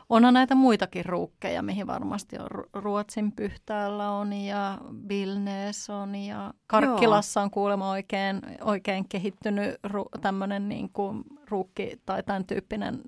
Onhan 0.10 0.34
näitä 0.34 0.56
muitakin 0.56 1.06
ruukkeja, 1.06 1.62
mihin 1.62 1.88
varmasti 1.88 2.38
on 2.38 2.48
Ruotsin 2.74 3.32
pyhtäällä 3.32 4.12
on 4.12 4.34
ja 4.34 4.78
Vilnees 5.10 5.90
on 5.90 6.16
ja 6.16 6.54
Karkkilassa 6.68 7.42
on 7.42 7.52
kuulemma 7.52 7.90
oikein, 7.90 8.42
oikein 8.62 9.08
kehittynyt 9.10 9.76
ru- 9.88 10.22
tämmöinen 10.22 10.70
niin 10.70 10.90
kuin 10.90 11.24
ruukki 11.50 12.02
tai 12.06 12.24
tämän 12.24 12.46
tyyppinen 12.46 13.02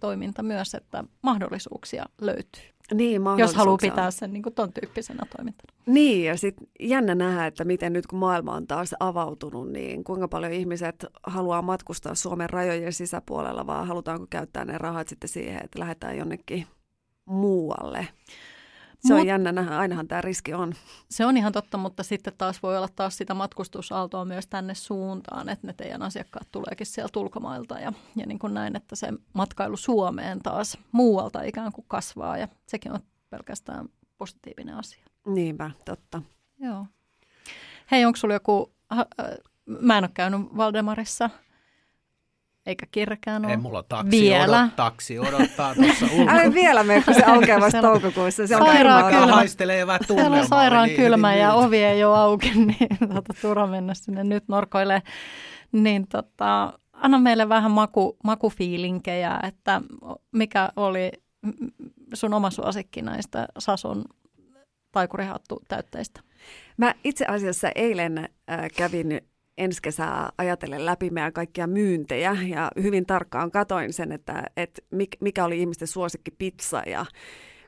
toiminta 0.00 0.42
myös, 0.42 0.74
että 0.74 1.04
mahdollisuuksia 1.22 2.04
löytyy. 2.20 2.71
Niin, 2.94 3.22
jos 3.38 3.54
haluaa 3.54 3.76
pitää 3.76 4.10
sen 4.10 4.32
niin 4.32 4.42
kuin 4.42 4.54
ton 4.54 4.72
tyyppisenä 4.72 5.26
toimintana. 5.36 5.72
Niin, 5.86 6.24
ja 6.24 6.36
sitten 6.36 6.66
jännä 6.80 7.14
nähdä, 7.14 7.46
että 7.46 7.64
miten 7.64 7.92
nyt 7.92 8.06
kun 8.06 8.18
maailma 8.18 8.54
on 8.54 8.66
taas 8.66 8.94
avautunut, 9.00 9.72
niin 9.72 10.04
kuinka 10.04 10.28
paljon 10.28 10.52
ihmiset 10.52 11.06
haluaa 11.22 11.62
matkustaa 11.62 12.14
Suomen 12.14 12.50
rajojen 12.50 12.92
sisäpuolella, 12.92 13.66
vaan 13.66 13.86
halutaanko 13.86 14.26
käyttää 14.30 14.64
ne 14.64 14.78
rahat 14.78 15.08
sitten 15.08 15.28
siihen, 15.28 15.64
että 15.64 15.78
lähdetään 15.78 16.18
jonnekin 16.18 16.66
muualle. 17.24 18.08
Se 19.06 19.12
Mut, 19.12 19.20
on 19.20 19.26
jännä 19.26 19.52
nähdä, 19.52 19.78
ainahan 19.78 20.08
tämä 20.08 20.20
riski 20.20 20.54
on. 20.54 20.74
Se 21.10 21.26
on 21.26 21.36
ihan 21.36 21.52
totta, 21.52 21.78
mutta 21.78 22.02
sitten 22.02 22.32
taas 22.38 22.62
voi 22.62 22.76
olla 22.76 22.88
taas 22.96 23.16
sitä 23.16 23.34
matkustusaaltoa 23.34 24.24
myös 24.24 24.46
tänne 24.46 24.74
suuntaan, 24.74 25.48
että 25.48 25.66
ne 25.66 25.72
teidän 25.72 26.02
asiakkaat 26.02 26.48
tuleekin 26.52 26.86
sieltä 26.86 27.20
ulkomailta 27.20 27.78
ja, 27.78 27.92
ja 28.16 28.26
niin 28.26 28.38
kuin 28.38 28.54
näin, 28.54 28.76
että 28.76 28.96
se 28.96 29.08
matkailu 29.32 29.76
Suomeen 29.76 30.38
taas 30.38 30.78
muualta 30.92 31.42
ikään 31.42 31.72
kuin 31.72 31.84
kasvaa 31.88 32.38
ja 32.38 32.48
sekin 32.66 32.92
on 32.92 33.00
pelkästään 33.30 33.88
positiivinen 34.18 34.74
asia. 34.74 35.04
Niinpä, 35.26 35.70
totta. 35.84 36.22
Joo. 36.58 36.86
Hei, 37.90 38.04
onko 38.04 38.16
sulla 38.16 38.34
joku, 38.34 38.72
mä 39.66 39.98
en 39.98 40.04
ole 40.04 40.10
käynyt 40.14 40.56
Valdemarissa– 40.56 41.30
eikä 42.66 42.86
kirkään 42.90 43.44
ole. 43.44 43.52
Ei 43.52 43.56
mulla 43.56 43.82
taksi, 43.82 44.10
vielä. 44.10 44.60
Odot, 44.60 44.76
taksi 44.76 45.18
odottaa 45.18 45.74
tuossa 45.74 46.06
ulkona. 46.12 46.32
Älä 46.32 46.54
vielä 46.54 46.84
mene, 46.84 47.02
kun 47.02 47.14
se 47.14 47.24
aukeaa 47.24 47.60
vasta 47.60 47.80
toukokuussa. 47.80 48.46
Se 48.46 48.56
on 48.56 48.66
sairaan 48.66 49.14
kylmä. 49.14 49.34
Haistelevä 49.34 49.98
tunnelma. 50.06 50.38
on 50.38 50.46
sairaan 50.46 50.88
niin, 50.88 50.96
kylmä 50.96 51.30
niin, 51.30 51.40
ja 51.40 51.48
niin. 51.48 51.66
ovi 51.66 51.76
ei 51.76 52.04
ole 52.04 52.18
auki, 52.18 52.52
niin 52.66 52.98
tuota, 52.98 53.34
turha 53.42 53.66
mennä 53.66 53.94
sinne 53.94 54.24
nyt 54.24 54.44
norkoille. 54.48 55.02
Niin 55.72 56.06
tota, 56.08 56.72
anna 56.92 57.18
meille 57.18 57.48
vähän 57.48 57.70
maku, 57.70 58.16
makufiilinkejä, 58.24 59.40
että 59.42 59.80
mikä 60.32 60.68
oli 60.76 61.12
sun 62.14 62.34
oma 62.34 62.50
suosikki 62.50 63.02
näistä 63.02 63.46
Sason 63.58 64.04
taikurihattu 64.92 65.62
täytteistä? 65.68 66.20
Mä 66.76 66.94
itse 67.04 67.24
asiassa 67.26 67.68
eilen 67.74 68.18
äh, 68.18 68.70
kävin 68.76 69.20
ensi 69.58 69.82
kesää 69.82 70.30
ajatellen 70.38 70.86
läpi 70.86 71.10
meidän 71.10 71.32
kaikkia 71.32 71.66
myyntejä 71.66 72.36
ja 72.48 72.70
hyvin 72.82 73.06
tarkkaan 73.06 73.50
katoin 73.50 73.92
sen, 73.92 74.12
että, 74.12 74.44
että 74.56 74.82
mikä 75.20 75.44
oli 75.44 75.60
ihmisten 75.60 75.88
suosikki 75.88 76.30
pizza 76.30 76.82
ja 76.86 77.06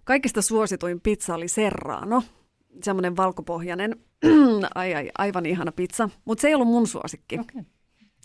kaikista 0.05 0.43
suosituin 0.43 1.01
pizza 1.01 1.35
oli 1.35 1.49
Serrano, 1.49 2.22
semmoinen 2.82 3.16
valkopohjainen, 3.16 3.97
ai, 4.74 4.95
ai, 4.95 5.11
aivan 5.18 5.47
ihana 5.47 5.72
pizza, 5.72 6.09
mutta 6.24 6.43
se 6.43 6.49
ei 6.49 6.55
ollut 6.55 6.68
mun 6.68 6.87
suosikki. 6.87 7.39
Okay. 7.39 7.62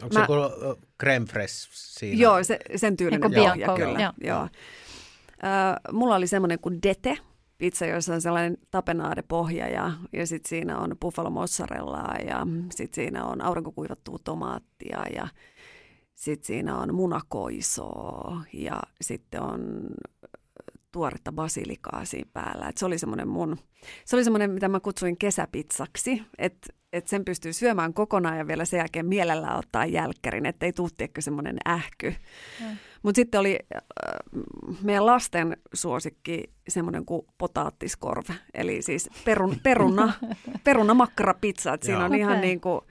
Onko 0.04 0.20
Mä, 0.20 0.26
se 0.26 0.82
creme 1.00 1.26
fresh 1.26 1.70
siinä? 1.72 2.22
Joo, 2.22 2.44
se, 2.44 2.60
sen 2.76 2.98
tyylinen 2.98 3.32
pohja 3.34 3.76
kyllä. 3.76 4.00
Joo. 4.00 4.14
Joo. 4.24 4.44
Uh, 4.44 5.94
mulla 5.96 6.16
oli 6.16 6.28
semmoinen 6.28 6.60
kuin 6.60 6.80
Dete, 6.84 7.18
pizza, 7.60 7.86
jossa 7.86 8.14
on 8.14 8.22
sellainen 8.22 8.58
tapenaade-pohja 8.72 9.68
ja, 9.68 9.92
ja 10.14 10.28
sitten 10.28 10.50
siinä 10.50 10.78
on 10.78 10.96
buffalo 11.02 11.30
mozzarellaa 11.30 12.16
ja 12.28 12.48
sitten 12.76 12.96
siinä 12.96 13.26
on 13.26 13.42
aurinkokuivattua 13.42 14.18
tomaattia 14.24 15.04
ja 15.16 15.28
sitten 16.16 16.48
siinä 16.48 16.78
on 16.78 16.96
munakoisoa 16.96 18.42
ja 18.54 18.82
sitten 19.02 19.42
on 19.42 19.88
tuoretta 20.92 21.32
basilikaa 21.32 22.06
siinä 22.06 22.30
päällä. 22.34 22.68
Et 22.68 22.78
se 22.78 22.86
oli 22.86 22.98
semmoinen 22.98 23.28
mun, 23.28 23.58
se 24.06 24.16
oli 24.16 24.24
semmoinen, 24.24 24.52
mitä 24.52 24.68
mä 24.68 24.80
kutsuin 24.80 25.18
kesäpizzaksi, 25.18 26.24
että 26.38 26.74
et 26.94 27.08
sen 27.08 27.26
pystyy 27.26 27.54
syömään 27.54 27.94
kokonaan 27.94 28.38
ja 28.38 28.48
vielä 28.48 28.66
sen 28.66 28.78
jälkeen 28.78 29.06
mielellään 29.06 29.58
ottaa 29.58 29.86
jälkkärin, 29.86 30.46
ettei 30.46 30.74
tuu 30.74 30.90
semmoinen 31.20 31.58
ähky. 31.68 32.16
Mm. 32.60 32.78
Mutta 33.04 33.16
sitten 33.16 33.40
oli 33.40 33.60
äh, 33.76 33.82
meidän 34.84 35.06
lasten 35.06 35.58
suosikki 35.74 36.44
semmoinen 36.68 37.06
kuin 37.06 37.22
potaattiskorve, 37.38 38.34
eli 38.54 38.82
siis 38.82 39.10
perun, 39.26 39.56
peruna, 39.64 40.14
peruna 40.64 41.08
pizza. 41.42 41.78
Siinä 41.82 42.00
on 42.00 42.06
okay. 42.06 42.20
ihan 42.20 42.42
niin 42.42 42.62
kuin 42.62 42.82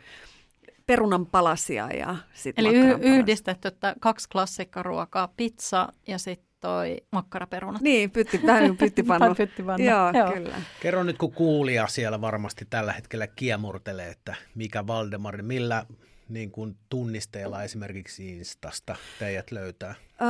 perunan 0.87 1.27
palasia 1.27 1.89
ja 1.89 2.17
sitten 2.35 2.67
Eli 2.67 2.77
y- 2.77 2.99
yhdistetty 3.01 3.69
että 3.69 3.95
kaksi 4.01 4.29
klassikkaruokaa, 4.29 5.29
pizza 5.37 5.89
ja 6.07 6.19
sitten 6.19 6.49
toi 6.61 6.97
makkaraperunat. 7.13 7.83
Niin, 7.83 8.11
pytti, 8.11 8.41
vähän 8.47 8.77
pyttipannu. 8.77 9.35
pyttipannu. 9.45 9.87
Joo, 9.87 10.11
Joo, 10.15 10.33
kyllä. 10.33 10.57
Kerro 10.81 11.03
nyt, 11.03 11.19
kun 11.19 11.33
kuulija 11.33 11.87
siellä 11.87 12.21
varmasti 12.21 12.67
tällä 12.71 12.93
hetkellä 12.93 13.27
kiemurtelee, 13.27 14.09
että 14.09 14.35
mikä 14.55 14.87
Valdemar, 14.87 15.43
millä 15.43 15.87
niin 16.29 16.51
kuin 16.51 16.77
tunnisteella 16.89 17.63
esimerkiksi 17.63 18.37
Instasta 18.37 18.97
teidät 19.19 19.51
löytää? 19.51 19.95
Öö, 20.23 20.29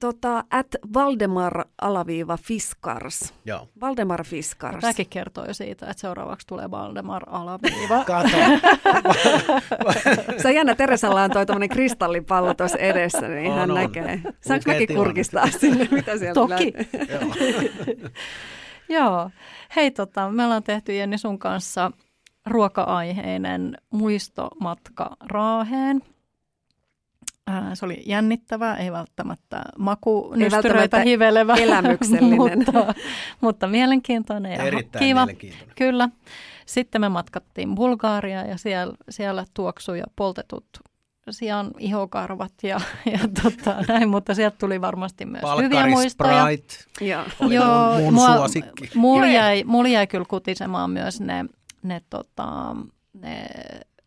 tota, 0.00 0.44
at 0.50 0.66
Valdemar 0.94 1.64
alaviiva 1.80 2.36
Fiskars. 2.36 3.34
Joo. 3.44 3.68
Valdemar 3.80 4.24
Fiskars. 4.24 4.80
Tämäkin 4.80 5.08
kertoo 5.08 5.46
jo 5.46 5.54
siitä, 5.54 5.86
että 5.90 6.00
seuraavaksi 6.00 6.46
tulee 6.46 6.70
Valdemar 6.70 7.22
alaviiva. 7.26 8.04
Kato. 8.14 8.28
Se 10.42 10.48
on 10.48 10.54
jännä, 10.54 10.74
Teresalla 10.74 11.22
on 11.22 11.30
toi 11.30 11.68
kristallipallo 11.70 12.54
tuossa 12.54 12.78
edessä, 12.78 13.28
niin 13.28 13.52
on, 13.52 13.58
hän 13.58 13.70
on. 13.70 13.76
näkee. 13.76 14.20
Saanko 14.40 14.70
mäkin 14.72 14.96
kurkistaa 14.96 15.50
sinne, 15.50 15.88
mitä 15.90 16.18
siellä 16.18 16.34
Toki. 16.34 16.72
Joo. 18.88 19.30
Hei, 19.76 19.90
tota, 19.90 20.30
me 20.30 20.44
ollaan 20.44 20.62
tehty 20.62 20.94
Jenni 20.94 21.18
sun 21.18 21.38
kanssa 21.38 21.90
ruoka-aiheinen 22.46 23.76
muistomatka 23.90 25.16
Raaheen. 25.20 26.02
Se 27.74 27.84
oli 27.84 28.02
jännittävää, 28.06 28.76
ei 28.76 28.92
välttämättä 28.92 29.62
maku 29.78 30.34
hivelevä, 31.04 31.54
elämyksellinen. 31.54 32.38
mutta, 32.58 32.94
mutta 33.40 33.66
mielenkiintoinen 33.66 34.52
ja 34.52 34.62
Erittäin 34.62 35.04
kiva. 35.04 35.20
mielenkiintoinen. 35.20 35.74
Kyllä. 35.76 36.08
Sitten 36.66 37.00
me 37.00 37.08
matkattiin 37.08 37.74
Bulgaaria 37.74 38.46
ja 38.46 38.58
siellä, 38.58 38.94
siellä 39.10 39.44
tuoksu 39.54 39.94
ja 39.94 40.04
poltetut 40.16 40.64
sian 41.30 41.70
ihokarvat 41.78 42.52
ja, 42.62 42.80
ja 43.12 43.18
tota, 43.42 43.76
näin, 43.88 44.08
mutta 44.08 44.34
sieltä 44.34 44.56
tuli 44.58 44.80
varmasti 44.80 45.26
myös 45.26 45.42
Palkari 45.42 45.64
hyviä 45.64 45.86
muistoja. 45.86 46.42
Sprite 46.42 46.74
ja. 47.00 47.26
oli 47.40 47.54
Joo, 47.54 47.92
mun, 47.92 48.02
mun 48.02 48.14
mua, 48.14 48.36
suosikki. 48.36 48.90
Mulla 48.94 49.26
jäi, 49.26 49.64
mulla 49.64 49.88
jäi 49.88 50.06
kyllä 50.06 50.26
kutisemaan 50.28 50.90
myös 50.90 51.20
ne 51.20 51.44
ne, 51.82 52.02
tota, 52.10 52.76
ne 53.12 53.46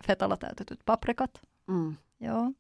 fetalla 0.08 0.38
täytetyt 0.38 0.80
paprikat. 0.86 1.42
Mm. 1.68 1.96
Joo. 2.20 2.52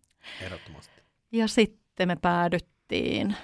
Ehdottomasti. 0.41 1.01
Ja 1.31 1.47
sitten 1.47 2.07
me 2.07 2.15
päädyttiin 2.15 3.35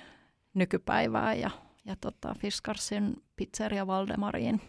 nykypäivään 0.54 1.40
ja, 1.40 1.50
ja 1.86 1.96
tota 2.02 2.36
Fiskarsin 2.40 3.24
pizzeria 3.36 3.88
Valdemariin 3.88 4.62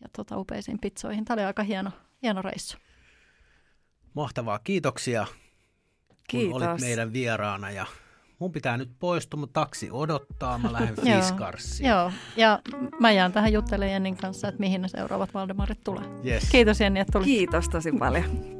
ja 0.00 0.08
tota 0.16 0.36
upeisiin 0.38 0.78
pizzoihin. 0.78 1.24
Tämä 1.24 1.34
oli 1.34 1.44
aika 1.44 1.62
hieno, 1.62 1.90
hieno 2.22 2.42
reissu. 2.42 2.78
Mahtavaa. 4.14 4.58
Kiitoksia, 4.58 5.26
Kiitos. 6.28 6.52
kun 6.52 6.68
olit 6.68 6.80
meidän 6.80 7.12
vieraana 7.12 7.70
ja 7.70 7.86
mun 8.40 8.52
pitää 8.52 8.76
nyt 8.76 8.90
poistua, 8.98 9.40
mutta 9.40 9.60
taksi 9.60 9.88
odottaa, 9.92 10.58
mä 10.58 10.72
lähden 10.72 10.96
Fiskarsiin. 11.04 11.88
Joo, 11.88 12.12
ja 12.36 12.58
mä 13.00 13.12
jään 13.12 13.32
tähän 13.32 13.52
juttelemaan 13.52 13.92
Jennin 13.92 14.16
kanssa, 14.16 14.48
että 14.48 14.60
mihin 14.60 14.82
ne 14.82 14.88
seuraavat 14.88 15.34
Valdemarit 15.34 15.84
tulee. 15.84 16.04
Yes. 16.26 16.50
Kiitos 16.50 16.80
Jenni, 16.80 17.00
että 17.00 17.12
tulit. 17.12 17.26
Kiitos 17.26 17.68
tosi 17.68 17.92
paljon. 17.92 18.59